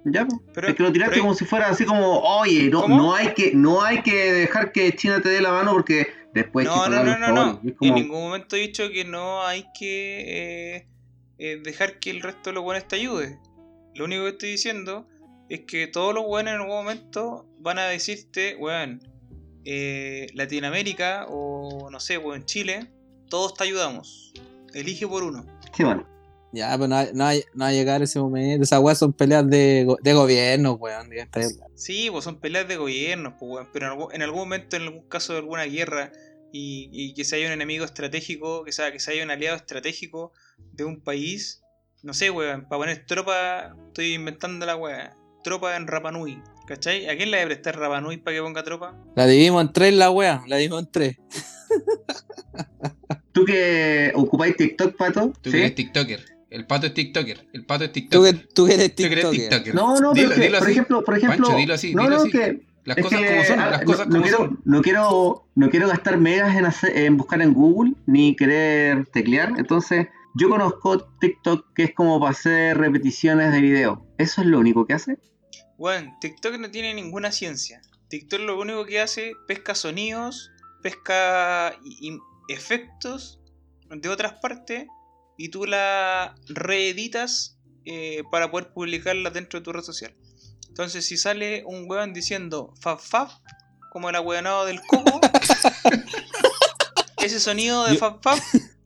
Ya, 0.05 0.25
Pero, 0.53 0.69
es 0.69 0.75
que 0.75 0.83
lo 0.83 0.91
tiraste 0.91 1.19
como 1.19 1.33
si 1.33 1.43
fuera 1.43 1.67
así 1.67 1.83
como, 1.83 2.19
oye, 2.19 2.69
no, 2.69 2.87
no 2.87 3.13
hay 3.13 3.33
que, 3.33 3.53
no 3.53 3.81
hay 3.81 4.01
que 4.03 4.31
dejar 4.31 4.71
que 4.71 4.95
China 4.95 5.19
te 5.19 5.27
dé 5.27 5.41
la 5.41 5.51
mano 5.51 5.73
porque 5.73 6.07
después 6.33 6.65
no, 6.65 6.87
no, 6.87 7.03
no, 7.03 7.17
no, 7.17 7.31
no. 7.33 7.61
En 7.81 7.95
ningún 7.95 8.21
momento 8.21 8.55
he 8.55 8.59
dicho 8.59 8.89
que 8.89 9.05
no 9.05 9.45
hay 9.45 9.65
que 9.77 10.75
eh, 10.75 10.87
eh, 11.37 11.61
dejar 11.63 11.99
que 11.99 12.09
el 12.09 12.21
resto 12.21 12.49
de 12.49 12.53
los 12.55 12.63
buenos 12.63 12.87
te 12.87 12.95
ayude. 12.95 13.39
Lo 13.95 14.05
único 14.05 14.23
que 14.23 14.29
estoy 14.29 14.51
diciendo 14.51 15.07
es 15.49 15.61
que 15.61 15.87
todos 15.87 16.13
los 16.13 16.25
buenos 16.25 16.53
en 16.53 16.61
algún 16.61 16.75
momento 16.75 17.45
van 17.59 17.79
a 17.79 17.85
decirte, 17.85 18.55
weón, 18.57 19.01
eh, 19.65 20.27
Latinoamérica 20.33 21.25
o 21.29 21.89
no 21.89 21.99
sé, 21.99 22.17
weón, 22.17 22.45
Chile, 22.45 22.87
todos 23.29 23.53
te 23.53 23.63
ayudamos. 23.63 24.33
Elige 24.73 25.07
por 25.07 25.23
uno. 25.23 25.45
Sí, 25.75 25.83
bueno. 25.83 26.16
Ya, 26.53 26.71
pero 26.71 26.87
no, 26.87 27.03
no, 27.13 27.25
hay, 27.25 27.43
no 27.53 27.65
a 27.65 27.71
llegar 27.71 28.01
ese 28.01 28.19
momento. 28.19 28.63
Esas 28.63 28.79
weas 28.79 28.97
son 28.97 29.13
peleas 29.13 29.47
de, 29.49 29.87
de 30.01 30.13
gobierno, 30.13 30.73
weón. 30.73 31.09
Sí, 31.75 32.09
pues 32.09 32.23
son 32.23 32.39
peleas 32.39 32.67
de 32.67 32.77
gobierno, 32.77 33.35
pues, 33.37 33.51
weón. 33.51 33.69
Pero 33.73 34.11
en 34.11 34.21
algún, 34.21 34.39
momento, 34.39 34.75
en 34.77 34.83
algún 34.83 35.07
caso 35.07 35.33
de 35.33 35.39
alguna 35.39 35.65
guerra, 35.65 36.11
y, 36.51 36.89
y 36.91 37.13
que 37.13 37.25
se 37.25 37.35
haya 37.35 37.47
un 37.47 37.53
enemigo 37.53 37.83
estratégico, 37.83 38.63
que 38.63 38.71
sea, 38.71 38.91
que 38.91 38.99
se 38.99 39.11
haya 39.11 39.23
un 39.23 39.31
aliado 39.31 39.57
estratégico 39.57 40.31
de 40.71 40.85
un 40.85 41.01
país, 41.01 41.61
no 42.01 42.13
sé, 42.13 42.29
weón, 42.29 42.67
para 42.67 42.79
poner 42.79 43.05
tropa, 43.05 43.75
estoy 43.87 44.13
inventando 44.13 44.65
la 44.65 44.75
weá, 44.77 45.15
tropa 45.43 45.75
en 45.75 45.87
Rapanui. 45.87 46.41
¿Cachai? 46.67 47.09
¿A 47.09 47.15
quién 47.15 47.31
le 47.31 47.37
debe 47.37 47.55
prestar 47.55 47.79
Rapanui 47.79 48.17
para 48.17 48.35
que 48.35 48.43
ponga 48.43 48.61
tropa? 48.61 48.93
La 49.15 49.25
dividimos 49.25 49.61
en 49.61 49.71
tres, 49.71 49.93
la 49.93 50.11
weá, 50.11 50.43
la 50.47 50.57
dividimos 50.57 50.83
en 50.83 50.91
tres. 50.91 51.17
¿Tú 53.31 53.45
que 53.45 54.11
ocupáis 54.15 54.57
TikTok, 54.57 54.97
Pato? 54.97 55.31
Tú 55.41 55.51
que 55.51 55.59
eres 55.59 55.75
TikToker. 55.75 56.36
El 56.57 56.65
pato 56.65 56.87
es 56.87 56.93
TikToker. 56.95 57.47
El 57.53 57.65
pato 57.65 57.83
es 57.83 57.91
TikToker. 57.91 58.47
Tú, 58.47 58.65
tú 58.65 58.67
eres 58.67 58.95
TikToker. 58.95 59.75
No, 59.75 59.99
no, 59.99 60.11
dilo, 60.11 60.33
dilo 60.33 60.57
por 60.57 60.69
ejemplo, 60.71 61.03
por 61.03 61.15
ejemplo. 61.15 61.45
Pancho, 61.45 61.55
dilo 61.55 61.73
así. 61.75 61.93
No, 61.93 62.01
dilo 62.01 62.15
no, 62.15 62.21
así. 62.23 62.31
que. 62.31 62.67
Las 62.83 62.97
cosas 62.97 63.19
como 63.19 63.43
son, 63.43 63.57
las 63.57 63.83
cosas 63.83 64.07
no, 64.07 64.11
como 64.13 64.23
quiero, 64.23 64.37
son. 64.37 64.61
No 64.65 64.81
quiero, 64.81 65.47
no 65.53 65.69
quiero 65.69 65.87
gastar 65.87 66.17
megas 66.17 66.55
en, 66.55 66.65
hacer, 66.65 66.97
en 66.97 67.15
buscar 67.15 67.43
en 67.43 67.53
Google, 67.53 67.93
ni 68.07 68.35
querer 68.35 69.05
teclear. 69.05 69.53
Entonces, 69.57 70.07
yo 70.33 70.49
conozco 70.49 71.03
TikTok 71.19 71.73
que 71.75 71.83
es 71.83 71.93
como 71.93 72.19
para 72.19 72.31
hacer 72.31 72.75
repeticiones 72.75 73.51
de 73.51 73.61
video. 73.61 74.03
¿Eso 74.17 74.41
es 74.41 74.47
lo 74.47 74.57
único 74.57 74.87
que 74.87 74.93
hace? 74.93 75.19
Bueno, 75.77 76.17
TikTok 76.19 76.57
no 76.57 76.71
tiene 76.71 76.95
ninguna 76.95 77.31
ciencia. 77.31 77.81
TikTok 78.09 78.39
lo 78.39 78.59
único 78.59 78.83
que 78.87 78.99
hace, 78.99 79.33
pesca 79.47 79.75
sonidos, 79.75 80.49
pesca 80.81 81.75
efectos 82.47 83.39
de 83.91 84.09
otras 84.09 84.33
partes 84.41 84.87
y 85.37 85.49
tú 85.49 85.65
la 85.65 86.35
reeditas 86.47 87.57
eh, 87.85 88.23
para 88.31 88.51
poder 88.51 88.73
publicarla 88.73 89.29
dentro 89.29 89.59
de 89.59 89.63
tu 89.63 89.71
red 89.71 89.83
social. 89.83 90.13
Entonces, 90.67 91.05
si 91.05 91.17
sale 91.17 91.63
un 91.65 91.89
weón 91.89 92.13
diciendo 92.13 92.73
faf, 92.79 93.33
como 93.91 94.09
el 94.09 94.15
ahueonado 94.15 94.65
del 94.65 94.81
coco, 94.81 95.21
ese 97.17 97.39
sonido 97.39 97.85
de 97.85 97.97
faf 97.97 98.19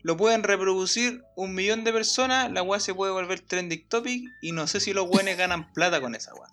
lo 0.03 0.17
pueden 0.17 0.43
reproducir 0.43 1.23
un 1.35 1.53
millón 1.53 1.83
de 1.83 1.93
personas, 1.93 2.51
la 2.51 2.63
weá 2.63 2.79
se 2.79 2.93
puede 2.93 3.11
volver 3.11 3.39
trending 3.39 3.87
topic 3.87 4.23
y 4.41 4.51
no 4.51 4.67
sé 4.67 4.79
si 4.79 4.93
los 4.93 5.07
weones 5.07 5.37
ganan 5.37 5.71
plata 5.73 6.01
con 6.01 6.15
esa 6.15 6.33
weá. 6.33 6.47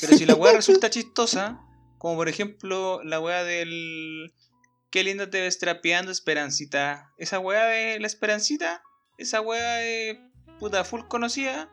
Pero 0.00 0.16
si 0.16 0.26
la 0.26 0.34
weá 0.34 0.52
resulta 0.52 0.90
chistosa, 0.90 1.60
como 1.98 2.16
por 2.16 2.28
ejemplo 2.28 3.02
la 3.02 3.20
weá 3.20 3.42
del 3.44 4.32
qué 4.90 5.02
lindo 5.02 5.28
te 5.28 5.40
ves 5.40 5.58
trapeando 5.58 6.12
Esperancita, 6.12 7.12
esa 7.18 7.38
weá 7.38 7.66
de 7.66 7.98
la 7.98 8.06
Esperancita 8.06 8.82
esa 9.18 9.40
weá 9.40 9.82
es 9.82 10.18
puta 10.58 10.84
full 10.84 11.02
conocida 11.08 11.68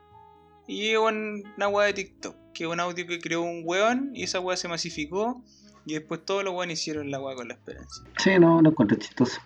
y 0.68 0.90
en 0.90 1.44
una 1.58 1.68
weá 1.68 1.88
de 1.88 1.94
TikTok, 1.94 2.36
que 2.54 2.64
es 2.66 2.70
un 2.70 2.80
audio 2.80 3.06
que 3.08 3.20
creó 3.20 3.42
un 3.42 3.64
weón 3.66 4.12
y 4.14 4.24
esa 4.24 4.40
weá 4.40 4.58
se 4.58 4.68
masificó 4.68 5.44
y 5.86 5.94
después 5.94 6.24
todos 6.26 6.44
los 6.44 6.54
weones 6.54 6.80
hicieron 6.80 7.10
la 7.12 7.20
weá 7.20 7.36
con 7.36 7.48
la 7.48 7.56
esperanza. 7.56 8.04
Sí, 8.18 8.38
no, 8.40 8.62
lo 8.62 8.70
encuentro 8.70 8.98
chistoso. 8.98 9.42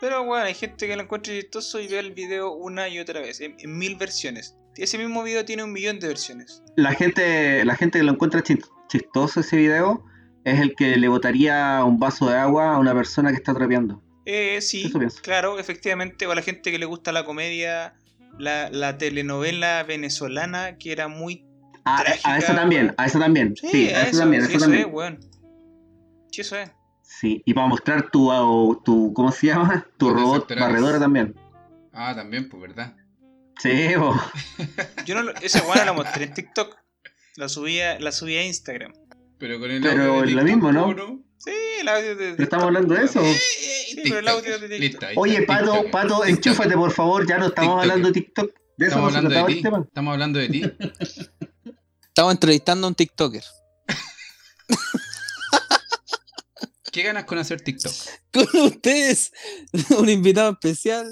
pero 0.00 0.24
bueno, 0.24 0.44
hay 0.44 0.54
gente 0.54 0.86
que 0.86 0.96
lo 0.96 1.02
encuentra 1.02 1.32
chistoso 1.32 1.80
y 1.80 1.88
ve 1.88 1.98
el 1.98 2.12
video 2.12 2.52
una 2.52 2.88
y 2.88 2.98
otra 2.98 3.20
vez, 3.20 3.40
en, 3.40 3.56
mil 3.78 3.96
versiones. 3.96 4.56
Ese 4.76 4.98
mismo 4.98 5.22
video 5.22 5.44
tiene 5.44 5.64
un 5.64 5.72
millón 5.72 5.98
de 5.98 6.08
versiones. 6.08 6.62
La 6.76 6.92
gente, 6.92 7.64
la 7.64 7.74
gente 7.76 7.98
que 7.98 8.04
lo 8.04 8.12
encuentra 8.12 8.42
chistoso 8.42 9.40
ese 9.40 9.56
video 9.56 10.04
es 10.44 10.60
el 10.60 10.76
que 10.76 10.96
le 10.96 11.08
botaría 11.08 11.82
un 11.84 11.98
vaso 11.98 12.28
de 12.28 12.36
agua 12.36 12.74
a 12.74 12.78
una 12.78 12.94
persona 12.94 13.30
que 13.30 13.36
está 13.36 13.54
trapeando. 13.54 14.02
Eh, 14.26 14.60
sí, 14.60 14.92
claro, 15.22 15.60
efectivamente, 15.60 16.26
o 16.26 16.32
a 16.32 16.34
la 16.34 16.42
gente 16.42 16.72
que 16.72 16.78
le 16.80 16.84
gusta 16.84 17.12
la 17.12 17.24
comedia, 17.24 17.94
la, 18.38 18.98
telenovela 18.98 19.84
venezolana, 19.84 20.78
que 20.78 20.90
era 20.90 21.06
muy 21.06 21.46
ah, 21.84 22.02
trágica. 22.02 22.34
A 22.34 22.38
eso 22.38 22.54
también, 22.54 22.92
a 22.96 23.06
eso 23.06 23.20
también. 23.20 23.54
Sí, 23.56 23.88
a 23.90 24.08
eso, 24.08 24.18
también, 24.18 24.42
eso, 24.42 24.58
también. 24.58 24.86
Es, 24.86 24.90
bueno. 24.90 25.18
Sí, 26.32 26.40
eso 26.40 26.56
es. 26.56 26.70
Sí, 27.02 27.40
y 27.46 27.54
para 27.54 27.68
mostrar 27.68 28.10
tu, 28.10 28.82
tu 28.84 29.12
¿cómo 29.14 29.30
se 29.30 29.46
llama? 29.46 29.86
Tu 29.96 30.10
robot 30.10 30.52
barredora 30.58 30.98
también. 30.98 31.36
Ah, 31.92 32.12
también, 32.14 32.48
pues, 32.48 32.60
¿verdad? 32.62 32.96
Sí, 33.60 33.94
bo. 33.96 34.12
Yo 35.06 35.22
no, 35.22 35.30
ese 35.40 35.60
bueno 35.62 35.84
la 35.84 35.92
mostré 35.92 36.24
en 36.24 36.34
TikTok. 36.34 36.76
La 37.36 37.48
subía, 37.48 38.00
la 38.00 38.10
subía 38.10 38.40
a 38.40 38.44
Instagram. 38.44 38.92
Pero 39.38 39.60
con 39.60 39.70
el 39.70 39.80
Pero 39.80 40.24
lo 40.24 40.42
mismo, 40.42 40.72
¿no? 40.72 41.24
Sí, 41.38 41.52
el 41.80 41.88
audio 41.88 42.16
de. 42.16 42.42
estamos 42.42 42.66
hablando 42.66 42.94
de 42.94 43.04
eso. 43.04 43.22
Sí, 43.22 44.00
pero 44.04 44.18
el 44.18 44.28
audio 44.28 44.58
de 44.58 44.78
TikTok. 44.78 45.10
Oye, 45.16 45.42
Pato, 45.42 45.84
Pato, 45.90 46.24
enchúfate 46.24 46.74
por 46.74 46.92
favor, 46.92 47.26
ya 47.26 47.38
no 47.38 47.46
estamos 47.46 47.82
hablando 47.82 48.08
de 48.08 48.14
TikTok. 48.14 48.50
De 48.76 48.86
eso 48.86 48.96
estamos 48.96 49.14
hablando 49.14 49.34
de 49.34 49.52
ti. 49.52 49.58
Estamos 49.58 50.12
hablando 50.12 50.38
de 50.38 50.48
ti. 50.48 50.62
Estamos 52.16 52.32
entrevistando 52.32 52.86
a 52.86 52.88
un 52.88 52.94
TikToker. 52.94 53.44
¿Qué 56.92 57.02
ganas 57.02 57.26
con 57.26 57.36
hacer 57.36 57.60
TikTok? 57.60 57.92
Con 58.32 58.62
ustedes, 58.62 59.32
un 59.98 60.08
invitado 60.08 60.52
especial, 60.52 61.06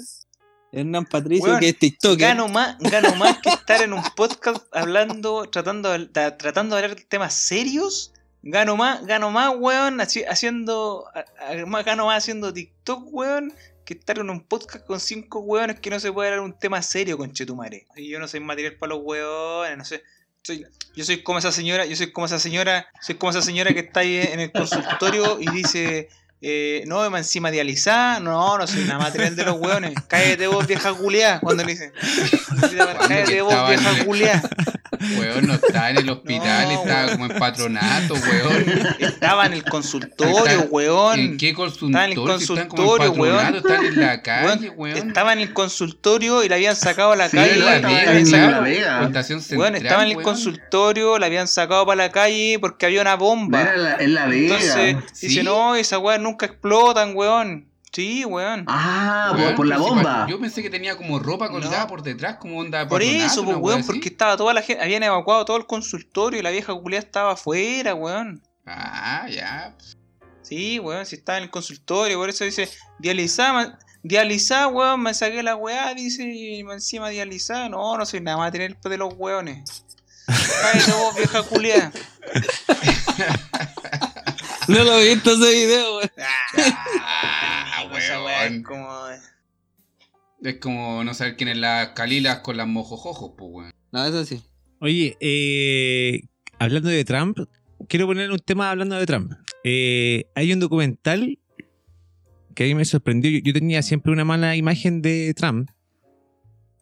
Hernán 0.71 1.05
Patricio, 1.05 1.59
que 1.59 1.69
es 1.69 1.77
TikToker. 1.77 2.17
Gano 2.17 2.47
más, 2.47 2.79
gano 2.79 3.13
más 3.17 3.37
que 3.37 3.49
estar 3.49 3.83
en 3.83 3.93
un 3.93 4.01
podcast 4.15 4.65
hablando, 4.71 5.47
tratando, 5.47 6.09
tratando 6.09 6.75
de 6.75 6.81
hablar 6.81 6.97
de 6.97 7.05
temas 7.05 7.35
serios 7.35 8.11
Gano 8.47 8.77
más, 8.77 9.03
gano 9.07 9.31
más, 9.31 9.55
weón, 9.57 9.99
haciendo. 9.99 11.05
Gano 11.83 12.05
más 12.05 12.17
haciendo 12.17 12.53
TikTok, 12.53 13.07
weón, 13.11 13.51
que 13.83 13.95
estar 13.95 14.19
en 14.19 14.29
un 14.29 14.41
podcast 14.41 14.85
con 14.85 14.99
cinco 14.99 15.39
hueones 15.39 15.79
que 15.79 15.89
no 15.89 15.99
se 15.99 16.11
puede 16.11 16.29
dar 16.29 16.41
un 16.41 16.53
tema 16.53 16.83
serio 16.83 17.17
con 17.17 17.33
Chetumare. 17.33 17.87
Y 17.95 18.07
yo 18.07 18.19
no 18.19 18.27
soy 18.27 18.41
material 18.41 18.75
para 18.75 18.93
los 18.93 19.03
hueones, 19.03 19.77
no 19.79 19.83
sé. 19.83 20.03
Soy, 20.43 20.63
yo 20.95 21.03
soy 21.03 21.23
como 21.23 21.39
esa 21.39 21.51
señora, 21.51 21.85
yo 21.85 21.95
soy 21.95 22.11
como 22.11 22.27
esa 22.27 22.37
señora, 22.37 22.87
soy 23.01 23.15
como 23.15 23.31
esa 23.31 23.41
señora 23.41 23.73
que 23.73 23.79
está 23.79 24.01
ahí 24.01 24.17
en 24.17 24.39
el 24.39 24.51
consultorio 24.51 25.39
y 25.39 25.49
dice, 25.49 26.09
eh, 26.39 26.83
no, 26.85 27.03
encima 27.17 27.49
dializada, 27.49 28.19
no, 28.19 28.59
no 28.59 28.67
soy 28.67 28.83
nada 28.83 28.99
material 28.99 29.35
de 29.35 29.45
los 29.45 29.59
hueones. 29.59 29.95
Cállate 30.07 30.45
vos, 30.45 30.67
vieja 30.67 30.93
culiá, 30.93 31.39
cuando 31.39 31.63
le 31.63 31.71
dicen. 31.71 31.91
Cállate 33.07 33.41
vos, 33.41 33.69
vieja 33.69 34.05
culiá. 34.05 34.43
Weón, 35.19 35.47
no 35.47 35.53
estaba 35.55 35.89
en 35.91 35.97
el 35.97 36.09
hospital, 36.09 36.71
estaba 36.71 37.11
como 37.11 37.25
en 37.25 37.39
patronato, 37.39 38.13
weón. 38.15 38.65
Estaba 38.99 39.45
en 39.45 39.53
el 39.53 39.63
consultorio, 39.63 40.67
weón. 40.69 41.19
¿En 41.19 41.37
qué 41.37 41.53
consultorio? 41.53 41.97
Estaba 41.97 42.05
en 42.05 42.11
el 42.11 42.17
consultorio, 42.17 43.11
weón. 43.13 43.55
Estaban 43.55 43.85
en 43.85 43.99
la 44.01 44.21
calle, 44.23 44.69
weón. 44.71 44.97
Estaba 45.07 45.33
en 45.33 45.39
el 45.39 45.53
consultorio 45.53 46.43
y 46.43 46.49
la 46.49 46.55
habían 46.55 46.75
sacado 46.75 47.11
a 47.11 47.15
la 47.15 47.29
Sí, 47.29 47.37
calle. 47.37 47.57
la 47.57 47.79
la 47.79 47.87
Vega, 47.87 48.17
en 48.17 48.31
la 48.31 48.59
Vega. 48.59 49.03
Estación 49.05 49.39
Weón, 49.39 49.43
central, 49.73 49.75
estaba 49.75 50.03
en 50.03 50.09
el 50.09 50.15
weón. 50.17 50.23
consultorio, 50.23 51.19
la 51.19 51.25
habían 51.25 51.47
sacado 51.47 51.85
para 51.85 51.97
la 52.05 52.11
calle 52.11 52.57
porque 52.59 52.85
había 52.85 53.01
una 53.01 53.15
bomba. 53.15 53.61
Era 53.61 53.77
la- 53.77 53.95
en 53.97 54.13
la 54.13 54.25
Vega. 54.27 54.55
Entonces, 54.55 54.95
¿Sí? 55.13 55.27
dice, 55.27 55.43
no, 55.43 55.75
esas 55.75 55.99
weas 55.99 56.19
nunca 56.19 56.45
explotan, 56.45 57.15
weón. 57.15 57.67
Sí, 57.95 58.25
weón. 58.25 58.65
Ah, 58.67 59.27
por, 59.31 59.39
Weón, 59.39 59.55
por 59.55 59.67
la 59.67 59.77
bomba. 59.77 60.27
Yo 60.29 60.37
pensé 60.37 60.61
que 60.61 60.69
tenía 60.69 60.97
como 60.97 61.17
ropa 61.17 61.49
colgada 61.49 61.83
No. 61.83 61.87
por 61.87 62.03
detrás, 62.03 62.35
como 62.41 62.59
onda 62.59 62.85
Por 62.89 63.01
eso, 63.01 63.45
pues, 63.45 63.55
weón, 63.55 63.79
así. 63.79 63.87
porque 63.87 64.09
estaba 64.09 64.35
toda 64.35 64.53
la 64.53 64.61
gente, 64.61 64.83
habían 64.83 65.01
evacuado 65.03 65.45
todo 65.45 65.55
el 65.55 65.65
consultorio 65.65 66.41
y 66.41 66.43
la 66.43 66.49
vieja 66.51 66.73
culia 66.73 66.99
estaba 66.99 67.31
afuera, 67.31 67.95
weón. 67.95 68.43
Ah, 68.65 69.27
ya. 69.31 69.77
Sí, 70.41 70.77
weón, 70.79 71.05
si 71.05 71.15
estaba 71.15 71.37
en 71.37 71.45
el 71.45 71.49
consultorio, 71.49 72.17
por 72.17 72.27
eso 72.29 72.43
dice, 72.43 72.69
dializada, 72.99 73.53
ma- 73.53 73.79
dializada, 74.03 74.67
weón, 74.67 75.01
me 75.01 75.13
saqué 75.13 75.41
la 75.41 75.55
weá, 75.55 75.93
dice, 75.93 76.23
y 76.25 76.59
encima 76.59 77.07
dializada, 77.09 77.69
no, 77.69 77.97
no 77.97 78.05
soy 78.05 78.19
nada 78.19 78.35
más 78.37 78.51
tener 78.51 78.77
de 78.77 78.97
los 78.97 79.13
weones. 79.15 79.85
Cállate 80.27 80.91
vos, 80.91 81.15
vieja 81.15 81.43
culia. 81.43 81.91
No 84.67 84.83
lo 84.83 84.97
he 84.97 85.13
visto 85.13 85.31
ese 85.33 85.51
video, 85.65 85.97
weón. 85.97 86.11
Ah, 86.99 87.83
Esa 87.95 88.23
weá 88.23 88.45
es 88.45 88.49
weón. 88.51 88.63
Como... 88.75 89.07
Es 90.41 90.55
como 90.59 91.03
no 91.03 91.13
saber 91.13 91.37
quién 91.37 91.49
es 91.49 91.57
las 91.57 91.89
calilas 91.89 92.39
con 92.39 92.57
las 92.57 92.67
mojojojos, 92.67 93.33
pues, 93.37 93.49
weón. 93.51 93.71
No, 93.91 94.05
eso 94.05 94.25
sí. 94.25 94.43
Oye, 94.79 95.17
eh, 95.19 96.21
hablando 96.59 96.89
de 96.89 97.05
Trump, 97.05 97.39
quiero 97.87 98.05
poner 98.07 98.31
un 98.31 98.39
tema 98.39 98.69
hablando 98.69 98.95
de 98.97 99.05
Trump. 99.05 99.31
Eh, 99.63 100.25
hay 100.35 100.53
un 100.53 100.59
documental 100.59 101.39
que 102.53 102.63
a 102.63 102.67
mí 102.67 102.75
me 102.75 102.85
sorprendió. 102.85 103.31
Yo, 103.31 103.39
yo 103.43 103.53
tenía 103.53 103.81
siempre 103.81 104.11
una 104.11 104.25
mala 104.25 104.55
imagen 104.55 105.01
de 105.01 105.33
Trump. 105.33 105.69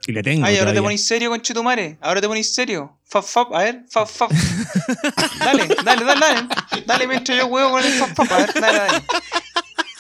Y 0.06 0.12
la 0.12 0.22
tengo. 0.22 0.46
Ay, 0.46 0.58
ahora 0.58 0.74
te 0.74 0.82
ponís 0.82 1.06
serio 1.06 1.30
con 1.30 1.42
Chetumare. 1.42 1.98
Ahora 2.02 2.20
te 2.20 2.28
ponís 2.28 2.54
serio. 2.54 3.00
Fap, 3.06 3.24
fap, 3.24 3.54
a 3.54 3.60
ver, 3.60 3.86
fap, 3.90 4.08
fap. 4.08 4.32
dale, 5.40 5.68
dale, 5.84 6.04
dale, 6.04 6.20
dale. 6.20 6.48
Dale 6.86 7.08
mientras 7.08 7.38
yo 7.38 7.48
huevo 7.48 7.72
con 7.72 7.84
el 7.84 7.92
fap, 7.94 8.10
fap. 8.14 8.32
A 8.32 8.38
ver, 8.40 8.54
dale, 8.54 8.78
dale. 8.80 9.04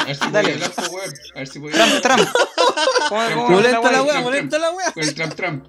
A 0.04 0.06
ver 0.06 0.16
si 0.16 0.32
Dale. 0.32 0.49
puede 0.54 0.66
hablar, 0.66 0.89
weón. 0.91 1.14
A 1.36 1.39
ver 1.39 1.47
si 1.47 1.60
puede 1.60 1.74
Trump, 1.78 2.01
Trump. 2.01 2.30
¿Cómo, 3.10 3.22
cómo 3.36 3.49
Molesta 3.49 3.91
la 3.91 4.01
weá, 4.04 4.22
molesta 4.22 4.60
la 4.60 4.72
weá. 4.72 4.91
Con 4.91 5.04
el 5.04 5.14
Trump 5.16 5.34
Trump. 5.36 5.66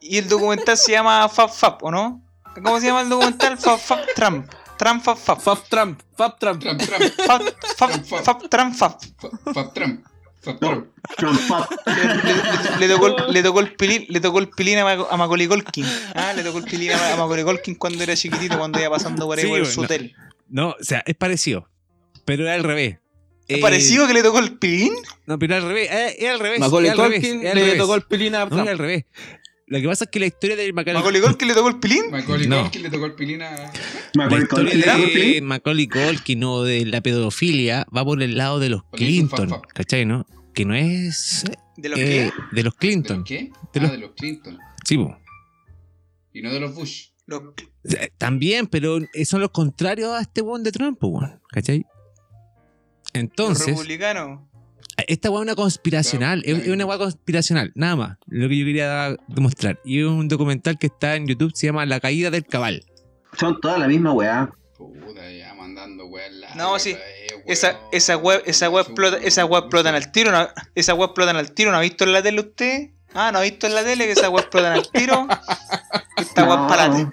Y 0.00 0.18
el 0.18 0.28
documental 0.28 0.76
se 0.76 0.92
llama 0.92 1.28
Fap, 1.28 1.50
fap, 1.50 1.82
¿o 1.82 1.90
no? 1.90 2.22
¿Cómo 2.62 2.78
se 2.80 2.86
llama 2.86 3.00
el 3.02 3.08
documental? 3.08 3.56
Fap, 3.58 3.78
fap, 3.80 4.00
Trump. 4.14 4.50
Trump, 4.78 5.02
fap, 5.02 5.16
fap. 5.18 5.40
Fap 5.40 5.68
Trump, 5.68 6.00
Fap 6.16 6.38
Trump. 6.38 6.60
Trump 6.62 6.80
Trump. 6.82 7.02
Fap, 7.26 7.42
fap, 7.76 8.24
fap, 8.24 8.48
Trump, 8.50 8.74
fap. 8.74 9.00
Fa- 9.20 9.52
Fap 9.54 9.72
Trump. 9.74 10.04
Le, 12.78 12.86
le 12.86 12.88
tocó, 12.94 13.06
el- 13.06 13.32
le 13.32 13.42
tocó 13.42 13.60
el 13.60 13.74
pilín, 13.76 14.04
le 14.10 14.20
tocó 14.20 14.38
el 14.40 14.50
pilín 14.50 14.78
a, 14.78 14.84
Maco- 14.84 15.08
a 15.10 15.16
Macaulay 15.16 15.46
Culkin. 15.48 15.86
Ah, 16.14 16.32
le 16.34 16.42
tocó 16.42 16.58
el 16.58 16.64
pilín 16.64 16.92
a, 16.92 16.98
Macaulay 17.16 17.44
Culkin 17.44 17.74
cuando 17.76 18.02
era 18.02 18.14
chiquitito, 18.14 18.58
cuando 18.58 18.78
iba 18.78 18.90
pasando 18.90 19.24
por 19.26 19.38
ahí 19.38 19.44
Sí, 19.44 19.48
por 19.50 19.58
el 19.58 19.64
bueno. 19.64 19.82
hotel. 19.82 20.14
No, 20.48 20.68
o 20.70 20.76
sea, 20.82 21.02
es 21.06 21.14
parecido. 21.16 21.68
Pero 22.26 22.42
era 22.44 22.54
al 22.54 22.62
revés. 22.64 22.98
¿Es 23.46 23.58
Eh, 23.58 23.60
parecido 23.60 24.06
que 24.06 24.14
le 24.14 24.22
tocó 24.22 24.38
el 24.38 24.58
pilín? 24.58 24.92
No, 25.26 25.38
pero 25.38 25.56
al 25.56 25.62
revés. 25.62 25.90
eh, 25.90 26.16
Era 26.18 26.32
al 26.32 26.38
revés. 26.40 26.60
Macaulay 26.60 26.90
era 26.90 27.02
al 27.04 27.10
revés, 27.10 27.20
Culkin 27.28 27.42
era 27.46 27.54
le 27.54 27.60
revés. 27.62 27.78
tocó 27.78 27.94
el 27.94 28.02
pilín 28.02 28.34
a 28.34 28.46
No, 28.46 28.62
era 28.62 28.70
al 28.72 28.78
revés. 28.78 29.04
Lo 29.66 29.80
que 29.80 29.86
pasa 29.88 30.04
es 30.04 30.10
que 30.10 30.20
la 30.20 30.26
historia 30.26 30.56
de 30.56 30.72
Macaulay, 30.72 31.00
¿Macaulay 31.02 31.22
Culkin 31.22 31.48
le 31.48 31.54
tocó 31.54 31.68
el 31.68 31.80
pilín? 31.80 32.10
Macaulay 32.10 32.46
No. 32.46 32.62
Culkin 32.62 32.82
le 32.82 32.90
tocó 32.90 33.06
el 33.06 33.14
pilín 33.14 33.42
a. 33.42 33.50
La 34.14 34.24
acuerdo 34.26 34.46
con 34.48 34.66
historia 34.68 34.94
el 34.94 35.14
de 35.34 35.40
Macaulay 35.42 35.88
Culkin 35.88 36.44
o 36.44 36.62
de 36.62 36.84
la 36.86 37.00
pedofilia 37.00 37.86
va 37.94 38.04
por 38.04 38.22
el 38.22 38.36
lado 38.36 38.58
de 38.60 38.68
los 38.68 38.82
Porque 38.84 39.06
Clinton. 39.06 39.62
¿cachai, 39.74 40.04
no? 40.06 40.26
Que 40.54 40.64
no 40.64 40.74
es 40.74 41.44
¿De 41.76 41.88
los 41.88 41.98
eh, 41.98 42.02
qué? 42.04 42.18
de 42.18 42.24
los 42.26 42.52
¿De 42.52 42.62
los 42.62 42.74
Clinton. 42.76 43.24
qué? 43.24 43.50
De 43.72 43.80
Ah, 43.80 43.82
los- 43.82 43.90
de 43.92 43.98
los 43.98 44.10
Clinton. 44.12 44.58
Sí, 44.84 44.96
po. 44.98 45.16
Y 46.32 46.42
no 46.42 46.52
de 46.52 46.60
los 46.60 46.74
Bush. 46.74 47.08
Los- 47.26 47.42
sea, 47.84 48.06
También, 48.18 48.66
pero 48.66 48.98
eh, 49.14 49.24
son 49.24 49.40
los 49.40 49.50
contrarios 49.50 50.12
a 50.12 50.20
este 50.20 50.42
weón 50.42 50.62
de 50.62 50.72
Trump, 50.72 50.98
weón, 51.02 51.40
¿cachai? 51.50 51.84
Entonces, 53.14 53.68
republicanos. 53.68 54.40
esta 55.06 55.30
weá 55.30 55.40
es 55.40 55.42
una 55.42 55.54
conspiracional, 55.54 56.42
Claro, 56.42 56.58
es, 56.58 56.64
es 56.64 56.70
una 56.70 56.84
weá 56.86 56.98
conspiracional, 56.98 57.72
nada 57.74 57.96
más, 57.96 58.18
lo 58.26 58.48
que 58.48 58.58
yo 58.58 58.64
quería 58.66 59.16
demostrar. 59.28 59.80
Y 59.84 60.00
es 60.00 60.06
un 60.06 60.28
documental 60.28 60.78
que 60.78 60.86
está 60.88 61.16
en 61.16 61.26
YouTube, 61.26 61.52
se 61.54 61.66
llama 61.66 61.86
La 61.86 62.00
caída 62.00 62.30
del 62.30 62.44
cabal. 62.44 62.84
Son 63.38 63.60
todas 63.60 63.78
la 63.80 63.88
misma 63.88 64.12
weá. 64.12 64.50
Puta, 64.76 65.30
ya 65.32 65.54
mandando 65.54 66.04
la- 66.30 66.54
No, 66.54 66.78
sí. 66.78 66.92
weón. 66.92 67.42
Esa, 67.46 67.78
esa 67.92 68.16
web, 68.16 68.42
esa 68.46 68.70
web 68.70 68.84
explota, 68.86 69.16
esa 69.18 69.44
web 69.44 69.64
explotan 69.64 69.94
al 69.94 70.10
tiro, 70.12 70.30
¿no? 70.32 70.48
esa 70.74 70.94
web 70.94 71.08
explotan 71.10 71.36
al 71.36 71.52
tiro, 71.52 71.70
¿no 71.70 71.76
ha 71.76 71.80
visto 71.80 72.04
en 72.04 72.12
la 72.12 72.22
tele 72.22 72.40
usted? 72.40 72.90
Ah, 73.12 73.30
¿no 73.32 73.38
ha 73.38 73.42
visto 73.42 73.66
en 73.66 73.74
la 73.74 73.84
tele 73.84 74.06
que 74.06 74.12
esa 74.12 74.28
web 74.30 74.40
explotan 74.42 74.72
al 74.72 74.90
tiro? 74.90 75.28
Esta 76.16 76.44
web 76.44 76.58
No. 76.60 76.66
para 76.68 76.88
la 76.88 76.96
tele. 76.96 77.10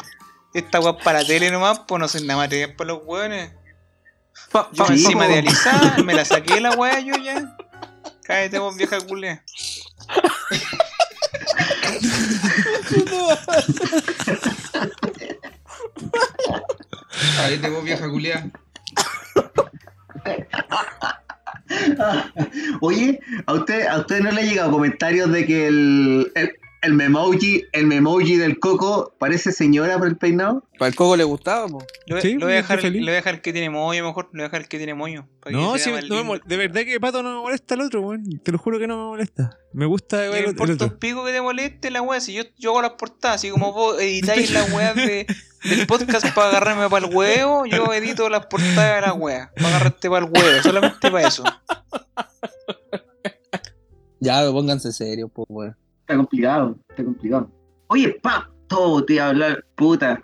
Esta 0.53 0.79
web 0.79 0.95
para 1.03 1.21
la 1.21 1.27
tele 1.27 1.51
nomás, 1.51 1.79
pues 1.87 1.99
no 1.99 2.07
sé 2.07 2.21
nada 2.25 2.39
más 2.47 2.49
para 2.77 2.87
los 2.93 3.01
hueones. 3.05 3.51
Sí, 4.51 4.83
encima 4.89 5.27
de 5.27 5.39
alisada, 5.39 5.97
me 6.05 6.13
la 6.13 6.25
saqué 6.25 6.59
la 6.59 6.71
wea 6.71 6.99
yo 6.99 7.15
ya. 7.15 7.55
Cállate 8.23 8.59
vos, 8.59 8.75
vieja 8.75 8.99
culé. 8.99 9.41
Ahí 17.39 17.57
te 17.57 17.69
vos, 17.69 17.83
vieja 17.83 18.09
culiá. 18.09 18.49
Oye, 22.81 23.19
¿a 23.45 23.53
usted, 23.53 23.87
¿a 23.87 23.99
usted 23.99 24.19
no 24.19 24.31
le 24.31 24.41
ha 24.41 24.45
llegado 24.45 24.71
comentarios 24.71 25.31
de 25.31 25.45
que 25.45 25.67
el, 25.67 26.31
el, 26.35 26.51
el 26.81 26.93
memoji, 26.93 27.63
el 27.73 27.85
memoji 27.85 28.37
del 28.37 28.59
coco 28.59 29.13
parece 29.19 29.51
señora 29.51 29.97
por 29.99 30.07
el 30.07 30.17
peinado? 30.17 30.63
Para 30.79 30.89
el 30.89 30.95
coco 30.95 31.15
le 31.15 31.23
gustaba, 31.23 31.67
po. 31.67 31.85
Lo, 32.07 32.19
Sí, 32.21 32.33
lo 32.33 32.47
voy 32.47 32.53
a 32.53 32.55
dejar, 32.57 32.81
feliz. 32.81 33.01
lo 33.01 33.05
voy 33.05 33.13
a 33.13 33.15
dejar 33.17 33.41
que 33.41 33.53
tiene 33.53 33.69
moño 33.69 34.03
mejor, 34.03 34.25
lo 34.31 34.39
voy 34.39 34.41
a 34.41 34.49
dejar 34.49 34.67
que 34.67 34.77
tiene 34.77 34.93
moño. 34.95 35.27
No, 35.49 35.75
no 35.75 36.23
me 36.23 36.41
de 36.45 36.57
verdad 36.57 36.81
que 36.81 36.99
Pato 36.99 37.21
no 37.21 37.35
me 37.35 37.41
molesta 37.41 37.75
el 37.75 37.81
otro, 37.81 38.01
weón. 38.01 38.23
Te 38.43 38.51
lo 38.51 38.57
juro 38.57 38.79
que 38.79 38.87
no 38.87 38.97
me 38.97 39.03
molesta. 39.03 39.57
Me 39.73 39.85
gusta 39.85 40.17
me 40.17 40.39
el, 40.39 40.45
el 40.45 40.59
un 40.59 40.71
otro. 40.71 40.99
pico 40.99 41.23
que 41.23 41.31
te 41.31 41.41
moleste 41.41 41.91
la 41.91 42.01
wea, 42.01 42.19
si 42.19 42.33
yo, 42.33 42.43
yo 42.57 42.71
hago 42.71 42.81
las 42.81 42.91
portadas, 42.91 43.35
así 43.35 43.49
como 43.51 43.71
vos 43.73 43.99
editáis 44.01 44.51
las 44.51 44.73
weas 44.73 44.95
de, 44.95 45.27
del 45.63 45.85
podcast 45.87 46.33
para 46.33 46.49
agarrarme 46.49 46.89
para 46.89 47.05
el 47.07 47.15
huevo, 47.15 47.65
yo 47.67 47.93
edito 47.93 48.27
las 48.27 48.47
portadas 48.47 48.95
de 48.95 49.01
la 49.07 49.13
wea, 49.13 49.51
para 49.55 49.69
agarrarte 49.69 50.09
para 50.09 50.25
el 50.25 50.31
huevo, 50.31 50.63
solamente 50.63 51.11
para 51.11 51.27
eso. 51.27 51.43
Ya, 54.19 54.49
pónganse 54.51 54.91
serios, 54.91 55.31
po, 55.31 55.45
weón. 55.47 55.75
Está 56.11 56.17
complicado, 56.17 56.77
está 56.89 57.03
complicado. 57.03 57.49
Oye, 57.87 58.09
pa, 58.21 58.49
todo 58.67 59.03
te 59.05 59.13
iba 59.13 59.25
a 59.25 59.29
hablar, 59.29 59.63
puta. 59.75 60.21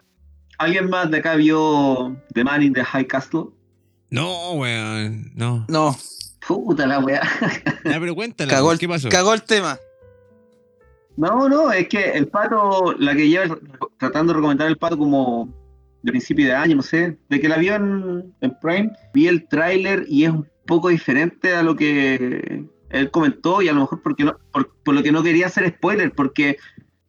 ¿Alguien 0.57 0.89
más 0.89 1.09
de 1.11 1.17
acá 1.17 1.35
vio 1.35 2.15
The 2.33 2.43
Man 2.43 2.63
in 2.63 2.73
the 2.73 2.83
High 2.83 3.07
Castle? 3.07 3.45
No, 4.09 4.53
weón. 4.53 5.31
No. 5.35 5.65
No, 5.69 5.95
Puta 6.47 6.87
la 6.87 6.99
weá. 6.99 7.21
Ya, 7.83 7.99
pero 7.99 8.15
cuéntala. 8.15 8.53
cagó 8.53 8.71
el, 8.71 8.79
¿Qué 8.79 8.87
pasó? 8.87 9.09
cagó 9.09 9.33
el 9.33 9.43
tema. 9.43 9.77
No, 11.17 11.49
no, 11.49 11.71
es 11.71 11.87
que 11.89 12.11
el 12.11 12.27
pato, 12.27 12.93
la 12.99 13.15
que 13.15 13.27
lleva 13.27 13.57
tratando 13.97 14.31
de 14.33 14.37
recomendar 14.37 14.67
el 14.67 14.77
pato 14.77 14.97
como 14.97 15.49
de 16.03 16.11
principio 16.11 16.45
de 16.45 16.53
año, 16.53 16.75
no 16.75 16.83
sé, 16.83 17.17
de 17.27 17.39
que 17.41 17.49
la 17.49 17.57
vio 17.57 17.75
en, 17.75 18.33
en 18.41 18.57
Prime, 18.61 18.91
vi 19.13 19.27
el 19.27 19.47
tráiler 19.47 20.05
y 20.07 20.25
es 20.25 20.29
un 20.31 20.47
poco 20.65 20.89
diferente 20.89 21.53
a 21.55 21.63
lo 21.63 21.75
que 21.75 22.63
él 22.89 23.11
comentó 23.11 23.61
y 23.61 23.67
a 23.69 23.73
lo 23.73 23.81
mejor 23.81 24.01
porque 24.01 24.23
no, 24.23 24.37
por, 24.51 24.73
por 24.83 24.95
lo 24.95 25.03
que 25.03 25.11
no 25.11 25.23
quería 25.23 25.47
hacer 25.47 25.67
spoiler, 25.69 26.11
porque 26.13 26.57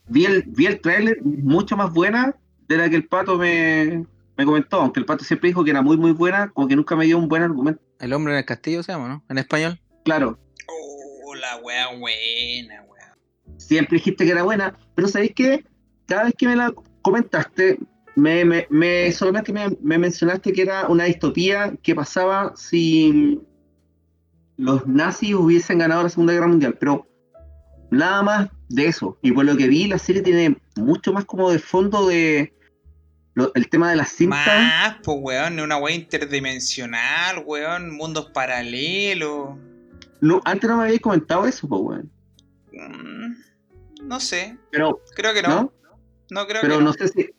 vi 0.08 0.24
el, 0.26 0.42
vi 0.46 0.66
el 0.66 0.80
es 0.84 1.16
mucho 1.24 1.76
más 1.76 1.92
buena 1.92 2.34
de 2.68 2.76
la 2.76 2.88
que 2.90 2.96
el 2.96 3.06
pato 3.06 3.38
me, 3.38 4.04
me 4.36 4.44
comentó, 4.44 4.80
aunque 4.80 5.00
el 5.00 5.06
pato 5.06 5.24
siempre 5.24 5.48
dijo 5.48 5.64
que 5.64 5.70
era 5.70 5.82
muy 5.82 5.96
muy 5.96 6.12
buena, 6.12 6.50
como 6.50 6.68
que 6.68 6.76
nunca 6.76 6.96
me 6.96 7.04
dio 7.06 7.18
un 7.18 7.28
buen 7.28 7.42
argumento. 7.42 7.80
El 7.98 8.12
hombre 8.12 8.32
en 8.34 8.38
el 8.38 8.44
castillo 8.44 8.82
se 8.82 8.92
llama, 8.92 9.08
¿no? 9.08 9.24
En 9.28 9.38
español. 9.38 9.80
Claro, 10.04 10.38
Oh, 10.70 11.34
la 11.34 11.56
wea 11.58 11.88
buena, 11.98 12.82
wea. 12.88 13.14
siempre 13.56 13.96
dijiste 13.98 14.24
que 14.24 14.30
era 14.30 14.42
buena, 14.42 14.76
pero 14.94 15.08
¿sabéis 15.08 15.32
qué? 15.34 15.64
Cada 16.06 16.24
vez 16.24 16.34
que 16.38 16.46
me 16.48 16.56
la 16.56 16.72
comentaste, 17.02 17.78
me, 18.16 18.44
me, 18.44 18.66
me- 18.70 19.12
solamente 19.12 19.52
me, 19.52 19.66
me 19.82 19.98
mencionaste 19.98 20.52
que 20.52 20.62
era 20.62 20.88
una 20.88 21.04
distopía 21.04 21.74
que 21.82 21.94
pasaba 21.94 22.52
si, 22.56 23.40
los 24.58 24.86
nazis 24.86 25.34
hubiesen 25.34 25.78
ganado 25.78 26.02
la 26.02 26.08
Segunda 26.10 26.34
Guerra 26.34 26.48
Mundial, 26.48 26.76
pero 26.78 27.06
nada 27.90 28.22
más 28.22 28.48
de 28.68 28.86
eso. 28.86 29.18
Y 29.22 29.32
por 29.32 29.44
lo 29.44 29.56
que 29.56 29.68
vi, 29.68 29.86
la 29.86 29.98
serie 29.98 30.20
tiene 30.20 30.60
mucho 30.76 31.12
más 31.12 31.24
como 31.24 31.50
de 31.50 31.58
fondo 31.58 32.06
de 32.06 32.52
el 33.54 33.68
tema 33.68 33.90
de 33.90 33.96
las 33.96 34.10
cintas. 34.10 34.46
Más, 34.46 34.96
pues, 35.04 35.16
weón, 35.20 35.60
una 35.60 35.76
weá 35.76 35.94
interdimensional, 35.94 37.44
weón, 37.46 37.94
mundos 37.96 38.30
paralelos. 38.32 39.56
No, 40.20 40.42
antes 40.44 40.68
no 40.68 40.76
me 40.76 40.84
habéis 40.84 41.00
comentado 41.00 41.46
eso, 41.46 41.68
pues, 41.68 41.80
weón. 41.80 42.10
Mm, 42.72 44.08
no 44.08 44.20
sé. 44.20 44.58
Pero. 44.72 45.00
Creo 45.14 45.32
que 45.32 45.42
no. 45.42 45.72
No, 46.30 46.46
creo 46.46 46.62
pero 46.62 46.78
que 46.78 46.84
no. 46.84 46.92
sé 46.92 47.08
si. 47.08 47.30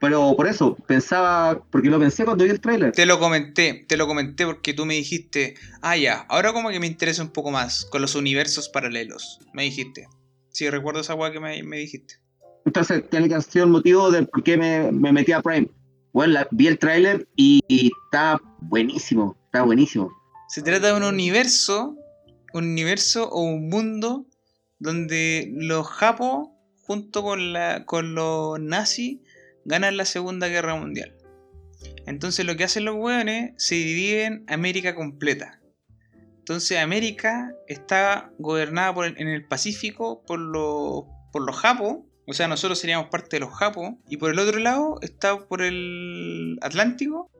Pero 0.00 0.34
por 0.36 0.46
eso, 0.46 0.76
pensaba, 0.86 1.62
porque 1.70 1.88
lo 1.88 1.98
pensé 1.98 2.24
cuando 2.24 2.44
vi 2.44 2.50
el 2.50 2.60
tráiler. 2.60 2.92
Te 2.92 3.06
lo 3.06 3.18
comenté, 3.18 3.84
te 3.88 3.96
lo 3.96 4.06
comenté 4.06 4.44
porque 4.44 4.74
tú 4.74 4.84
me 4.84 4.94
dijiste, 4.94 5.54
ah 5.80 5.96
ya, 5.96 6.26
ahora 6.28 6.52
como 6.52 6.70
que 6.70 6.80
me 6.80 6.86
interesa 6.86 7.22
un 7.22 7.30
poco 7.30 7.50
más 7.50 7.86
con 7.86 8.02
los 8.02 8.14
universos 8.14 8.68
paralelos, 8.68 9.40
me 9.54 9.62
dijiste. 9.64 10.06
Sí, 10.50 10.68
recuerdo 10.70 11.00
esa 11.00 11.14
weá 11.14 11.32
que 11.32 11.40
me, 11.40 11.76
dijiste. 11.76 12.14
Entonces, 12.64 13.08
tiene 13.10 13.28
que 13.28 13.40
ser 13.40 13.62
el 13.62 13.68
motivo 13.68 14.10
de 14.10 14.22
por 14.22 14.42
qué 14.42 14.56
me, 14.56 14.90
metí 15.12 15.32
a 15.32 15.42
Prime. 15.42 15.68
Bueno, 16.12 16.40
vi 16.50 16.66
el 16.66 16.78
tráiler 16.78 17.28
y, 17.36 17.62
está 18.06 18.40
buenísimo, 18.60 19.36
está 19.46 19.62
buenísimo. 19.62 20.10
Se 20.48 20.62
trata 20.62 20.88
de 20.88 20.92
un 20.94 21.02
universo, 21.02 21.94
un 22.54 22.64
universo 22.64 23.28
o 23.28 23.42
un 23.42 23.68
mundo 23.68 24.26
donde 24.78 25.52
los 25.54 25.86
japos, 25.86 26.48
junto 26.82 27.22
con, 27.22 27.52
la, 27.52 27.84
con 27.84 28.14
los 28.14 28.58
nazis, 28.58 29.18
ganan 29.66 29.96
la 29.96 30.04
Segunda 30.04 30.48
Guerra 30.48 30.74
Mundial. 30.74 31.14
Entonces 32.06 32.46
lo 32.46 32.56
que 32.56 32.64
hacen 32.64 32.84
los 32.84 32.96
hueones, 32.96 33.52
se 33.58 33.74
dividen 33.74 34.44
América 34.48 34.94
completa. 34.94 35.60
Entonces 36.38 36.78
América 36.78 37.52
está 37.66 38.30
gobernada 38.38 38.94
en 39.06 39.28
el 39.28 39.46
Pacífico 39.46 40.22
por 40.26 40.38
los, 40.38 41.04
por 41.32 41.44
los 41.44 41.56
japos, 41.56 41.98
o 42.28 42.32
sea, 42.32 42.48
nosotros 42.48 42.78
seríamos 42.78 43.08
parte 43.08 43.36
de 43.36 43.40
los 43.40 43.54
japos, 43.54 43.94
y 44.08 44.16
por 44.16 44.30
el 44.30 44.38
otro 44.38 44.58
lado 44.58 44.98
está 45.02 45.46
por 45.46 45.62
el 45.62 46.58
Atlántico, 46.60 47.30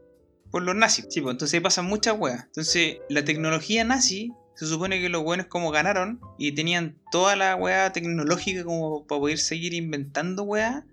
por 0.51 0.63
los 0.63 0.77
nazis. 0.77 1.07
Sí, 1.11 1.21
pues 1.21 1.35
entonces 1.35 1.61
pasan 1.61 1.87
muchas 1.87 2.17
weas. 2.19 2.45
Entonces 2.47 2.99
la 3.09 3.25
tecnología 3.25 3.85
nazi 3.85 4.33
se 4.55 4.67
supone 4.67 5.01
que 5.01 5.09
los 5.09 5.23
buenos 5.23 5.47
como 5.47 5.71
ganaron 5.71 6.21
y 6.39 6.53
tenían 6.53 6.99
toda 7.11 7.37
la 7.37 7.57
weá 7.57 7.93
tecnológica 7.93 8.65
como 8.65 9.07
para 9.07 9.21
poder 9.21 9.39
seguir 9.39 9.75
inventando 9.75 10.45
weá 10.45 10.87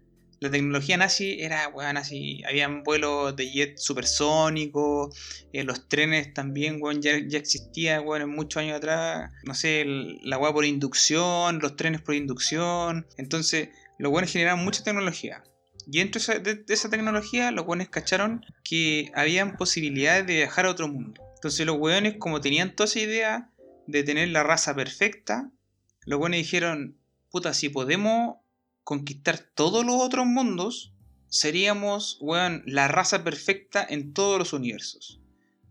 la 0.43 0.51
tecnología 0.51 0.97
nazi 0.97 1.37
era, 1.39 1.69
weón, 1.69 1.95
así, 1.95 2.43
habían 2.45 2.83
vuelos 2.83 3.33
de 3.37 3.49
jet 3.49 3.77
supersónicos, 3.77 5.15
eh, 5.53 5.63
los 5.63 5.87
trenes 5.87 6.33
también, 6.33 6.79
weón, 6.81 7.01
ya, 7.01 7.13
ya 7.25 7.37
existía, 7.37 8.01
weón, 8.01 8.29
muchos 8.29 8.59
años 8.59 8.75
atrás, 8.75 9.31
no 9.45 9.53
sé, 9.53 9.85
la 9.85 10.37
weá 10.37 10.51
por 10.51 10.65
inducción, 10.65 11.59
los 11.59 11.77
trenes 11.77 12.01
por 12.01 12.15
inducción, 12.15 13.07
entonces 13.15 13.69
los 13.97 14.11
weones 14.11 14.33
generaban 14.33 14.65
mucha 14.65 14.83
tecnología. 14.83 15.43
Y 15.87 15.99
dentro 15.99 16.21
de, 16.41 16.65
esa 16.67 16.89
tecnología, 16.89 17.51
los 17.51 17.65
weones 17.65 17.87
cacharon 17.87 18.45
que 18.65 19.13
habían 19.15 19.55
posibilidades 19.55 20.27
de 20.27 20.35
viajar 20.35 20.65
a 20.65 20.71
otro 20.71 20.89
mundo. 20.89 21.21
Entonces 21.35 21.65
los 21.65 21.77
weones, 21.77 22.17
como 22.19 22.41
tenían 22.41 22.75
toda 22.75 22.87
esa 22.87 22.99
idea 22.99 23.49
de 23.87 24.03
tener 24.03 24.27
la 24.27 24.43
raza 24.43 24.75
perfecta, 24.75 25.49
los 26.05 26.19
weones 26.19 26.39
dijeron, 26.39 26.97
puta, 27.31 27.53
si 27.53 27.69
podemos 27.69 28.42
conquistar 28.83 29.39
todos 29.55 29.85
los 29.85 29.95
otros 29.95 30.25
mundos, 30.25 30.93
seríamos, 31.27 32.19
la 32.65 32.87
raza 32.87 33.23
perfecta 33.23 33.85
en 33.87 34.13
todos 34.13 34.37
los 34.37 34.53
universos. 34.53 35.19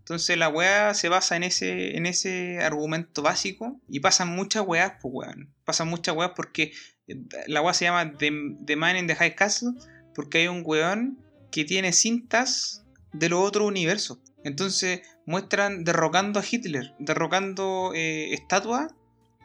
Entonces 0.03 0.37
la 0.37 0.49
weá 0.49 0.95
se 0.95 1.09
basa 1.09 1.37
en 1.37 1.45
ese, 1.45 1.97
en 1.97 2.07
ese 2.07 2.59
argumento 2.59 3.23
básico 3.23 3.81
y 3.89 4.01
pasan 4.01 4.35
muchas 4.35 4.65
weas, 4.67 4.95
pues 5.01 5.15
weón. 5.15 5.55
Pasan 5.65 5.89
muchas 5.89 6.17
weas 6.17 6.33
porque 6.35 6.73
eh, 7.07 7.15
la 7.47 7.63
weá 7.63 7.73
se 7.73 7.85
llama 7.85 8.13
The, 8.19 8.77
Man 8.77 8.97
in 8.97 9.07
the 9.07 9.15
High 9.15 9.37
Castle 9.37 9.71
porque 10.13 10.39
hay 10.39 10.49
un 10.49 10.63
weón 10.67 11.21
que 11.53 11.65
tiene 11.65 11.93
cintas 11.93 12.85
de 13.13 13.29
los 13.29 13.47
otros 13.47 13.69
universos. 13.69 14.19
Entonces 14.43 15.03
muestran 15.25 15.85
derrocando 15.85 16.41
a 16.41 16.45
Hitler, 16.51 16.95
derrocando 16.99 17.93
eh, 17.95 18.35
estatuas 18.35 18.93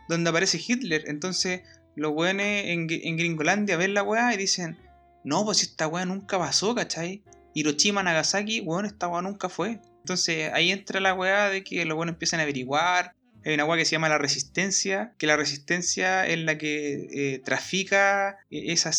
donde 0.10 0.32
aparece 0.32 0.60
Hitler. 0.66 1.04
Entonces 1.06 1.62
los 1.98 2.14
weones 2.14 2.68
en, 2.68 2.88
en 2.90 3.18
Gringolandia 3.18 3.76
ven 3.76 3.94
la 3.94 4.04
weá 4.04 4.34
y 4.34 4.38
dicen, 4.38 4.78
no, 5.24 5.44
pues 5.44 5.62
esta 5.64 5.88
weá 5.88 6.06
nunca 6.06 6.38
pasó, 6.38 6.74
¿cachai? 6.74 7.24
Hiroshima, 7.54 8.04
Nagasaki, 8.04 8.62
weón, 8.62 8.86
esta 8.86 9.08
weá 9.08 9.22
nunca 9.22 9.50
fue. 9.50 9.80
Entonces 10.00 10.52
ahí 10.54 10.72
entra 10.72 11.00
la 11.00 11.14
weá 11.14 11.50
de 11.50 11.64
que 11.64 11.84
los 11.86 11.98
weones 11.98 12.14
empiezan 12.14 12.40
a 12.40 12.44
averiguar. 12.44 13.14
Hay 13.44 13.56
una 13.56 13.66
weá 13.66 13.78
que 13.78 13.86
se 13.86 13.92
llama 13.92 14.10
la 14.10 14.18
resistencia, 14.18 15.14
que 15.18 15.28
la 15.28 15.36
resistencia 15.36 16.26
es 16.28 16.40
la 16.40 16.58
que 16.58 17.08
eh, 17.12 17.40
trafica 17.40 18.38
eh, 18.52 18.72
esa, 18.72 18.92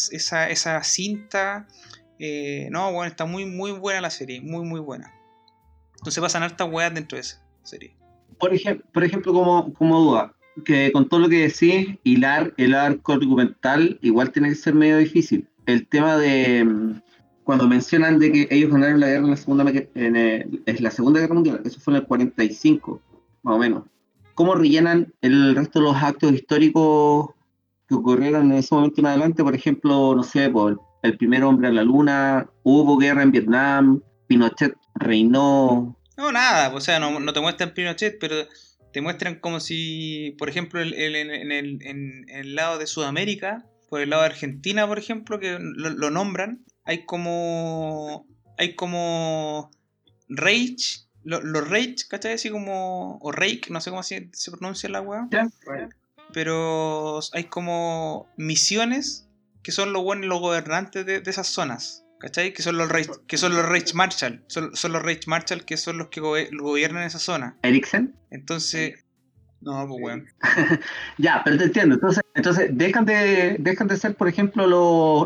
esa 0.49 0.83
cinta. 0.85 1.67
Eh, 2.19 2.69
no, 2.71 2.93
bueno, 2.93 3.09
está 3.09 3.25
muy, 3.25 3.47
muy 3.47 3.73
buena 3.73 4.01
la 4.01 4.11
serie, 4.11 4.41
muy, 4.41 4.65
muy 4.65 4.81
buena. 4.81 5.15
Entonces 5.99 6.21
pasan 6.21 6.43
hartas 6.43 6.69
weas 6.71 6.93
dentro 6.93 7.17
de 7.17 7.21
esa 7.21 7.43
serie. 7.63 7.97
Por, 8.39 8.55
ejemplo, 8.55 8.87
por 8.93 9.05
ejemplo, 9.05 9.33
como, 9.33 9.73
como 9.75 10.01
duda, 10.01 10.35
que 10.65 10.93
con 10.93 11.09
todo 11.09 11.21
lo 11.21 11.29
que 11.29 11.49
decís, 11.49 11.99
hilar 12.05 12.55
el 12.57 12.75
arco 12.75 13.13
argumental 13.13 13.99
igual 14.03 14.31
tiene 14.31 14.51
que 14.51 14.55
ser 14.55 14.75
medio 14.75 14.99
difícil. 14.99 15.47
El 15.67 15.87
tema 15.87 16.17
de 16.17 16.65
mm, 16.65 17.01
cuando 17.45 17.67
mencionan 17.67 18.19
de 18.19 18.33
que 18.33 18.49
ellos 18.51 18.71
ganaron 18.71 19.01
la 19.01 19.09
guerra 19.09 19.25
en 19.25 19.31
la 19.31 19.37
segunda 19.37 19.65
en 19.95 20.85
la 20.85 20.91
segunda 20.91 21.21
guerra 21.21 21.35
mundial, 21.35 21.61
eso 21.65 21.81
fue 21.81 21.95
en 21.95 22.01
el 22.01 22.07
45, 22.07 23.01
más 23.43 23.55
o 23.55 23.59
menos. 23.59 23.85
¿Cómo 24.35 24.55
rellenan 24.55 25.13
el 25.21 25.57
resto 25.57 25.81
de 25.81 25.87
los 25.87 25.97
actos 25.97 26.33
históricos 26.33 27.31
que 27.89 27.95
ocurrieron 27.95 28.53
en 28.53 28.59
ese 28.59 28.75
momento 28.75 29.01
en 29.01 29.07
adelante? 29.07 29.43
Por 29.43 29.55
ejemplo, 29.55 30.15
no 30.15 30.23
sé, 30.23 30.49
por 30.49 30.81
el 31.03 31.17
primer 31.17 31.43
hombre 31.43 31.69
a 31.69 31.73
la 31.73 31.83
luna, 31.83 32.49
hubo 32.63 32.97
guerra 32.99 33.23
en 33.23 33.33
Vietnam, 33.33 34.01
Pinochet 34.27 34.77
reinó. 34.95 35.97
No, 36.17 36.33
nada, 36.33 36.75
o 36.75 36.81
sea, 36.81 37.01
no, 37.01 37.19
no 37.19 37.33
te 37.33 37.41
muestran 37.41 37.73
Pinochet, 37.75 38.19
pero 38.21 38.37
te 38.93 39.01
muestran 39.01 39.37
como 39.37 39.61
si, 39.61 40.35
por 40.39 40.49
ejemplo, 40.49 40.81
en, 40.81 40.93
el, 40.93 42.55
lado 42.55 42.79
de 42.79 42.87
Sudamérica, 42.87 43.65
por 43.89 44.01
el 44.01 44.11
lado 44.11 44.23
de 44.23 44.29
Argentina, 44.29 44.87
por 44.87 44.99
ejemplo, 44.99 45.41
que 45.41 45.59
lo, 45.59 46.11
nombran, 46.11 46.65
hay 46.85 47.05
como. 47.05 48.27
Hay 48.57 48.75
como. 48.75 49.71
Rage. 50.29 51.07
Los 51.25 51.69
Rage, 51.69 51.97
¿cachai? 52.09 52.33
Así 52.33 52.51
como. 52.51 53.19
O 53.21 53.33
Rake, 53.33 53.69
no 53.71 53.81
sé 53.81 53.91
cómo 53.91 54.03
se, 54.03 54.31
pronuncia 54.51 54.89
la 54.89 55.01
weá. 55.01 55.29
Pero 56.33 57.21
hay 57.33 57.45
como 57.45 58.29
misiones 58.37 59.29
que 59.63 59.73
son 59.73 59.93
los 59.93 60.03
buenos 60.03 60.27
los 60.27 60.41
gobernantes 60.41 61.05
de, 61.05 61.23
esas 61.27 61.47
zonas. 61.47 62.05
¿Cachai? 62.19 62.53
Que 62.53 62.63
son 62.63 62.77
los 62.77 62.89
Rage, 62.89 63.11
que 63.27 63.37
son 63.39 63.55
los 63.55 63.65
Rage 63.65 63.95
Marshall. 63.95 64.43
Son, 64.49 64.71
los 64.71 65.03
Rage 65.03 65.23
Marshall 65.27 65.65
que 65.65 65.77
son 65.77 65.99
los 65.99 66.09
que 66.09 66.21
gobiernan 66.21 67.05
esa 67.05 67.19
zona. 67.19 67.57
¿Eriksen? 67.63 68.17
Entonces. 68.31 69.05
No, 69.61 69.89
pues 69.89 70.01
bueno. 70.01 70.25
ya, 71.19 71.43
pero 71.45 71.59
te 71.59 71.65
entiendo. 71.65 71.97
Entonces, 71.97 72.23
entonces 72.35 72.71
dejan 72.73 73.05
de 73.05 73.57
dejan 73.59 73.89
de 73.89 73.97
ser, 73.97 74.15
por 74.15 74.29
ejemplo, 74.29 74.67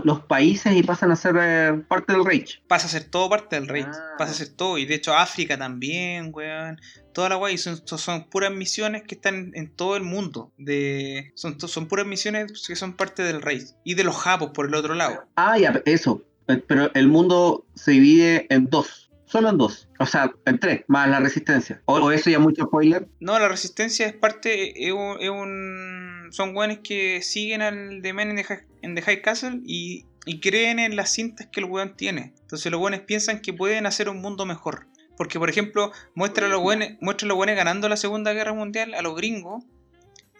los 0.03 0.21
países 0.21 0.75
y 0.75 0.83
pasan 0.83 1.11
a 1.11 1.17
ser 1.17 1.37
eh, 1.39 1.83
parte 1.87 2.15
del 2.15 2.25
Reich. 2.25 2.63
Pasa 2.67 2.87
a 2.87 2.91
ser 2.91 3.05
todo 3.05 3.29
parte 3.29 3.57
del 3.57 3.69
Reich. 3.69 3.89
Ah. 3.91 4.15
Pasa 4.17 4.33
a 4.33 4.35
ser 4.35 4.49
todo. 4.49 4.79
Y 4.79 4.87
de 4.87 4.95
hecho, 4.95 5.15
África 5.15 5.59
también, 5.59 6.31
weón. 6.33 6.79
Toda 7.13 7.29
la 7.29 7.35
guay. 7.37 7.59
Son, 7.59 7.87
son 7.87 8.31
puras 8.31 8.53
misiones 8.53 9.03
que 9.03 9.17
están 9.17 9.53
en 9.55 9.71
todo 9.75 9.97
el 9.97 10.03
mundo. 10.03 10.51
De, 10.57 11.33
son, 11.35 11.61
son 11.61 11.87
puras 11.87 12.07
misiones 12.07 12.67
que 12.67 12.75
son 12.75 12.95
parte 12.95 13.23
del 13.23 13.43
Reich. 13.43 13.75
Y 13.85 13.95
de 13.95 14.05
los 14.05 14.17
Japos 14.17 14.53
por 14.55 14.67
el 14.67 14.75
otro 14.75 14.95
lado. 14.95 15.27
Ah, 15.37 15.59
ya, 15.59 15.83
eso. 15.85 16.25
Pero 16.47 16.91
el 16.95 17.09
mundo 17.09 17.65
se 17.75 17.93
divide 17.93 18.47
en 18.51 18.69
dos. 18.69 19.11
Solo 19.33 19.49
en 19.49 19.57
dos. 19.57 19.89
O 19.99 20.05
sea, 20.05 20.31
en 20.45 20.59
tres, 20.59 20.83
más 20.89 21.09
la 21.09 21.19
resistencia. 21.19 21.81
¿O, 21.87 22.13
eso 22.13 22.29
ya 22.29 22.39
mucho 22.39 22.65
spoiler? 22.65 23.09
No, 23.19 23.39
la 23.39 23.49
resistencia 23.49 24.07
es 24.07 24.13
parte. 24.13 24.87
Es 24.87 24.93
un, 24.93 26.29
son 26.33 26.53
guanes 26.53 26.81
que 26.85 27.23
siguen 27.23 27.63
al 27.63 28.03
de 28.03 28.13
Men 28.13 28.37
en 28.83 28.95
the 28.95 29.01
High, 29.01 29.23
Castle 29.23 29.61
y, 29.65 30.05
creen 30.43 30.79
en 30.79 30.97
las 30.97 31.13
cintas 31.13 31.49
que 31.51 31.61
el 31.61 31.67
weón 31.67 31.97
tiene. 31.97 32.35
Entonces 32.43 32.71
los 32.71 32.79
weones 32.79 33.01
piensan 33.01 33.41
que 33.41 33.55
pueden 33.55 33.87
hacer 33.87 34.11
un 34.11 34.21
mundo 34.21 34.45
mejor. 34.45 34.87
Porque, 35.17 35.39
por 35.39 35.49
ejemplo, 35.49 35.93
muestra 36.15 36.47
a 36.47 36.51
los 36.51 36.61
buenos, 36.61 36.89
muestra 37.01 37.27
los 37.27 37.39
ganando 37.39 37.89
la 37.89 37.97
Segunda 37.97 38.35
Guerra 38.35 38.53
Mundial 38.53 38.93
a 38.93 39.01
los 39.01 39.17
gringos 39.17 39.65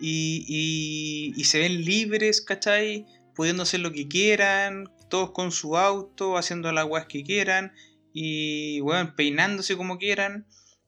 y, 0.01 0.45
y, 0.47 1.41
y 1.41 1.45
se 1.45 1.61
ven 1.61 1.83
libres, 1.83 2.43
¿cachai? 2.43 3.07
Pudiendo 3.35 3.63
hacer 3.63 3.81
lo 3.81 3.93
que 3.93 4.07
quieran, 4.07 4.91
todos 5.13 5.33
con 5.33 5.53
su 5.53 5.77
auto, 5.77 6.39
haciendo 6.39 6.73
las 6.73 6.87
weas 6.87 7.05
que 7.05 7.23
quieran 7.23 7.73
y, 8.15 8.81
bueno, 8.81 9.13
peinándose 9.15 9.77
como 9.77 9.99
quieran. 9.99 10.47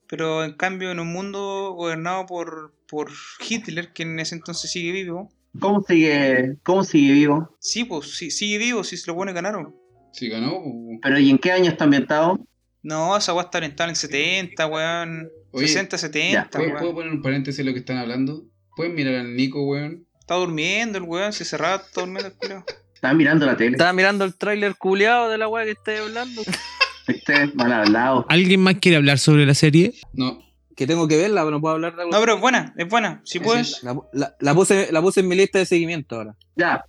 Pero 0.08 0.44
en 0.44 0.54
cambio, 0.54 0.90
en 0.90 0.98
un 0.98 1.12
mundo 1.12 1.74
gobernado 1.76 2.24
por, 2.24 2.74
por 2.88 3.10
Hitler, 3.46 3.92
que 3.92 4.04
en 4.04 4.18
ese 4.18 4.34
entonces 4.34 4.70
sigue 4.70 4.92
vivo. 4.92 5.30
¿Cómo 5.60 5.82
sigue, 5.82 6.56
cómo 6.62 6.84
sigue 6.84 7.12
vivo? 7.12 7.54
Sí, 7.60 7.84
pues 7.84 8.16
sí, 8.16 8.30
sigue 8.30 8.56
vivo, 8.56 8.82
si 8.82 8.96
se 8.96 9.10
lo 9.10 9.14
pone 9.14 9.34
ganaron. 9.34 9.76
Sí, 10.14 10.30
ganó. 10.30 10.62
Pero 11.02 11.18
¿y 11.18 11.28
en 11.28 11.36
qué 11.36 11.52
año 11.52 11.70
está 11.70 11.84
ambientado? 11.84 12.40
No, 12.82 13.14
esa 13.18 13.34
weá 13.34 13.44
está 13.44 13.58
orientada 13.58 13.90
en 13.90 13.96
70, 13.96 14.66
weón. 14.66 15.28
60, 15.52 15.98
70, 15.98 16.48
¿puedo, 16.50 16.78
¿Puedo 16.78 16.94
poner 16.94 17.12
un 17.12 17.20
paréntesis 17.20 17.60
en 17.60 17.66
lo 17.66 17.72
que 17.74 17.80
están 17.80 17.98
hablando? 17.98 18.46
¿Pueden 18.74 18.94
mirar 18.94 19.16
al 19.16 19.36
Nico, 19.36 19.62
weón? 19.66 20.06
Está 20.18 20.36
durmiendo 20.36 20.96
el 20.96 21.04
weón, 21.04 21.34
se 21.34 21.44
cerraba, 21.44 21.76
está 21.76 22.00
durmiendo 22.00 22.28
el 22.28 22.36
culo. 22.36 22.64
Estaba 23.04 23.18
mirando 23.18 23.44
la 23.44 23.54
tele. 23.54 23.72
Estaba 23.72 23.92
mirando 23.92 24.24
el 24.24 24.34
tráiler 24.34 24.76
culeado 24.76 25.28
de 25.28 25.36
la 25.36 25.46
weá 25.46 25.66
que 25.66 25.72
estáis 25.72 26.00
hablando. 26.00 26.42
Este 27.06 27.48
mal 27.48 27.70
hablado. 27.70 28.24
¿Alguien 28.30 28.62
más 28.62 28.76
quiere 28.76 28.96
hablar 28.96 29.18
sobre 29.18 29.44
la 29.44 29.52
serie? 29.52 29.92
No. 30.14 30.38
Que 30.74 30.86
tengo 30.86 31.06
que 31.06 31.18
verla, 31.18 31.42
pero 31.42 31.50
no 31.50 31.60
puedo 31.60 31.74
hablar 31.74 31.94
de 31.96 32.00
algo. 32.00 32.14
No, 32.14 32.20
pero 32.20 32.36
es 32.36 32.40
buena, 32.40 32.72
es 32.78 32.88
buena. 32.88 33.20
Si 33.26 33.40
puedes. 33.40 33.82
La, 33.82 33.94
la, 34.14 34.34
la, 34.40 34.54
puse, 34.54 34.88
la 34.90 35.02
puse 35.02 35.20
en 35.20 35.28
mi 35.28 35.36
lista 35.36 35.58
de 35.58 35.66
seguimiento 35.66 36.16
ahora. 36.16 36.34
Ya. 36.56 36.86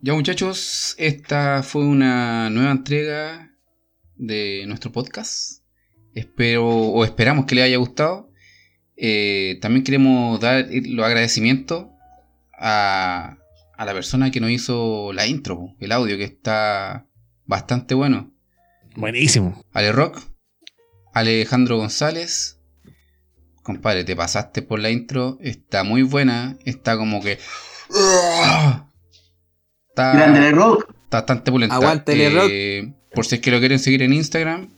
Ya 0.00 0.14
muchachos, 0.14 0.94
esta 0.96 1.64
fue 1.64 1.84
una 1.84 2.50
nueva 2.50 2.70
entrega 2.70 3.50
de 4.14 4.62
nuestro 4.68 4.92
podcast. 4.92 5.64
Espero 6.14 6.68
o 6.68 7.04
esperamos 7.04 7.46
que 7.46 7.56
les 7.56 7.64
haya 7.64 7.78
gustado. 7.78 8.30
Eh, 8.96 9.58
también 9.60 9.82
queremos 9.82 10.38
dar 10.38 10.68
los 10.70 11.04
agradecimientos 11.04 11.97
a, 12.58 13.38
a, 13.76 13.84
la 13.84 13.92
persona 13.92 14.30
que 14.30 14.40
nos 14.40 14.50
hizo 14.50 15.12
la 15.12 15.26
intro, 15.26 15.74
el 15.80 15.92
audio 15.92 16.16
que 16.16 16.24
está 16.24 17.06
bastante 17.44 17.94
bueno. 17.94 18.32
Buenísimo. 18.96 19.64
Ale 19.72 19.92
Rock, 19.92 20.20
Alejandro 21.12 21.76
González. 21.78 22.60
Compadre, 23.62 24.04
te 24.04 24.16
pasaste 24.16 24.62
por 24.62 24.80
la 24.80 24.90
intro, 24.90 25.38
está 25.40 25.84
muy 25.84 26.02
buena, 26.02 26.56
está 26.64 26.96
como 26.96 27.20
que... 27.22 27.38
Está, 29.88 30.14
Grande 30.14 30.52
Rock. 30.52 30.90
Está 31.04 31.18
bastante 31.18 31.50
pulenta. 31.50 31.74
Aguante 31.74 32.24
eh, 32.24 32.30
Rock. 32.30 32.94
Por 33.14 33.26
si 33.26 33.36
es 33.36 33.40
que 33.40 33.50
lo 33.50 33.58
quieren 33.58 33.78
seguir 33.78 34.02
en 34.02 34.12
Instagram, 34.12 34.68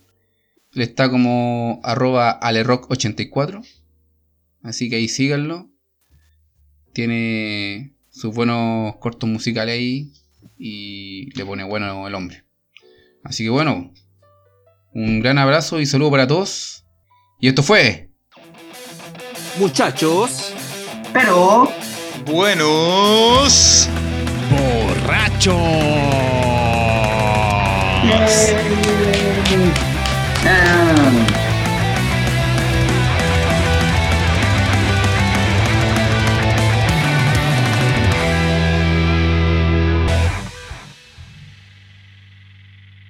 le 0.73 0.85
está 0.85 1.11
como 1.11 1.81
arroba 1.83 2.39
alerock84. 2.41 3.65
Así 4.63 4.89
que 4.89 4.97
ahí 4.97 5.09
síganlo. 5.09 5.70
Tiene 6.93 7.95
sus 8.11 8.35
buenos 8.35 8.97
cortos 8.97 9.29
musicales 9.29 9.75
ahí 9.75 10.13
y 10.59 11.31
le 11.37 11.45
pone 11.45 11.65
bueno 11.65 12.07
el 12.07 12.15
hombre. 12.15 12.45
Así 13.23 13.45
que 13.45 13.51
bueno, 13.51 13.93
un 14.93 15.21
gran 15.21 15.39
abrazo 15.39 15.81
y 15.81 15.87
saludo 15.87 16.11
para 16.11 16.27
todos. 16.27 16.85
Y 17.39 17.49
esto 17.49 17.63
fue. 17.63 18.11
Muchachos. 19.59 20.53
Pero. 21.13 21.71
Buenos. 22.27 23.89
Borrachos. 24.51 25.55
Ah. 30.47 31.40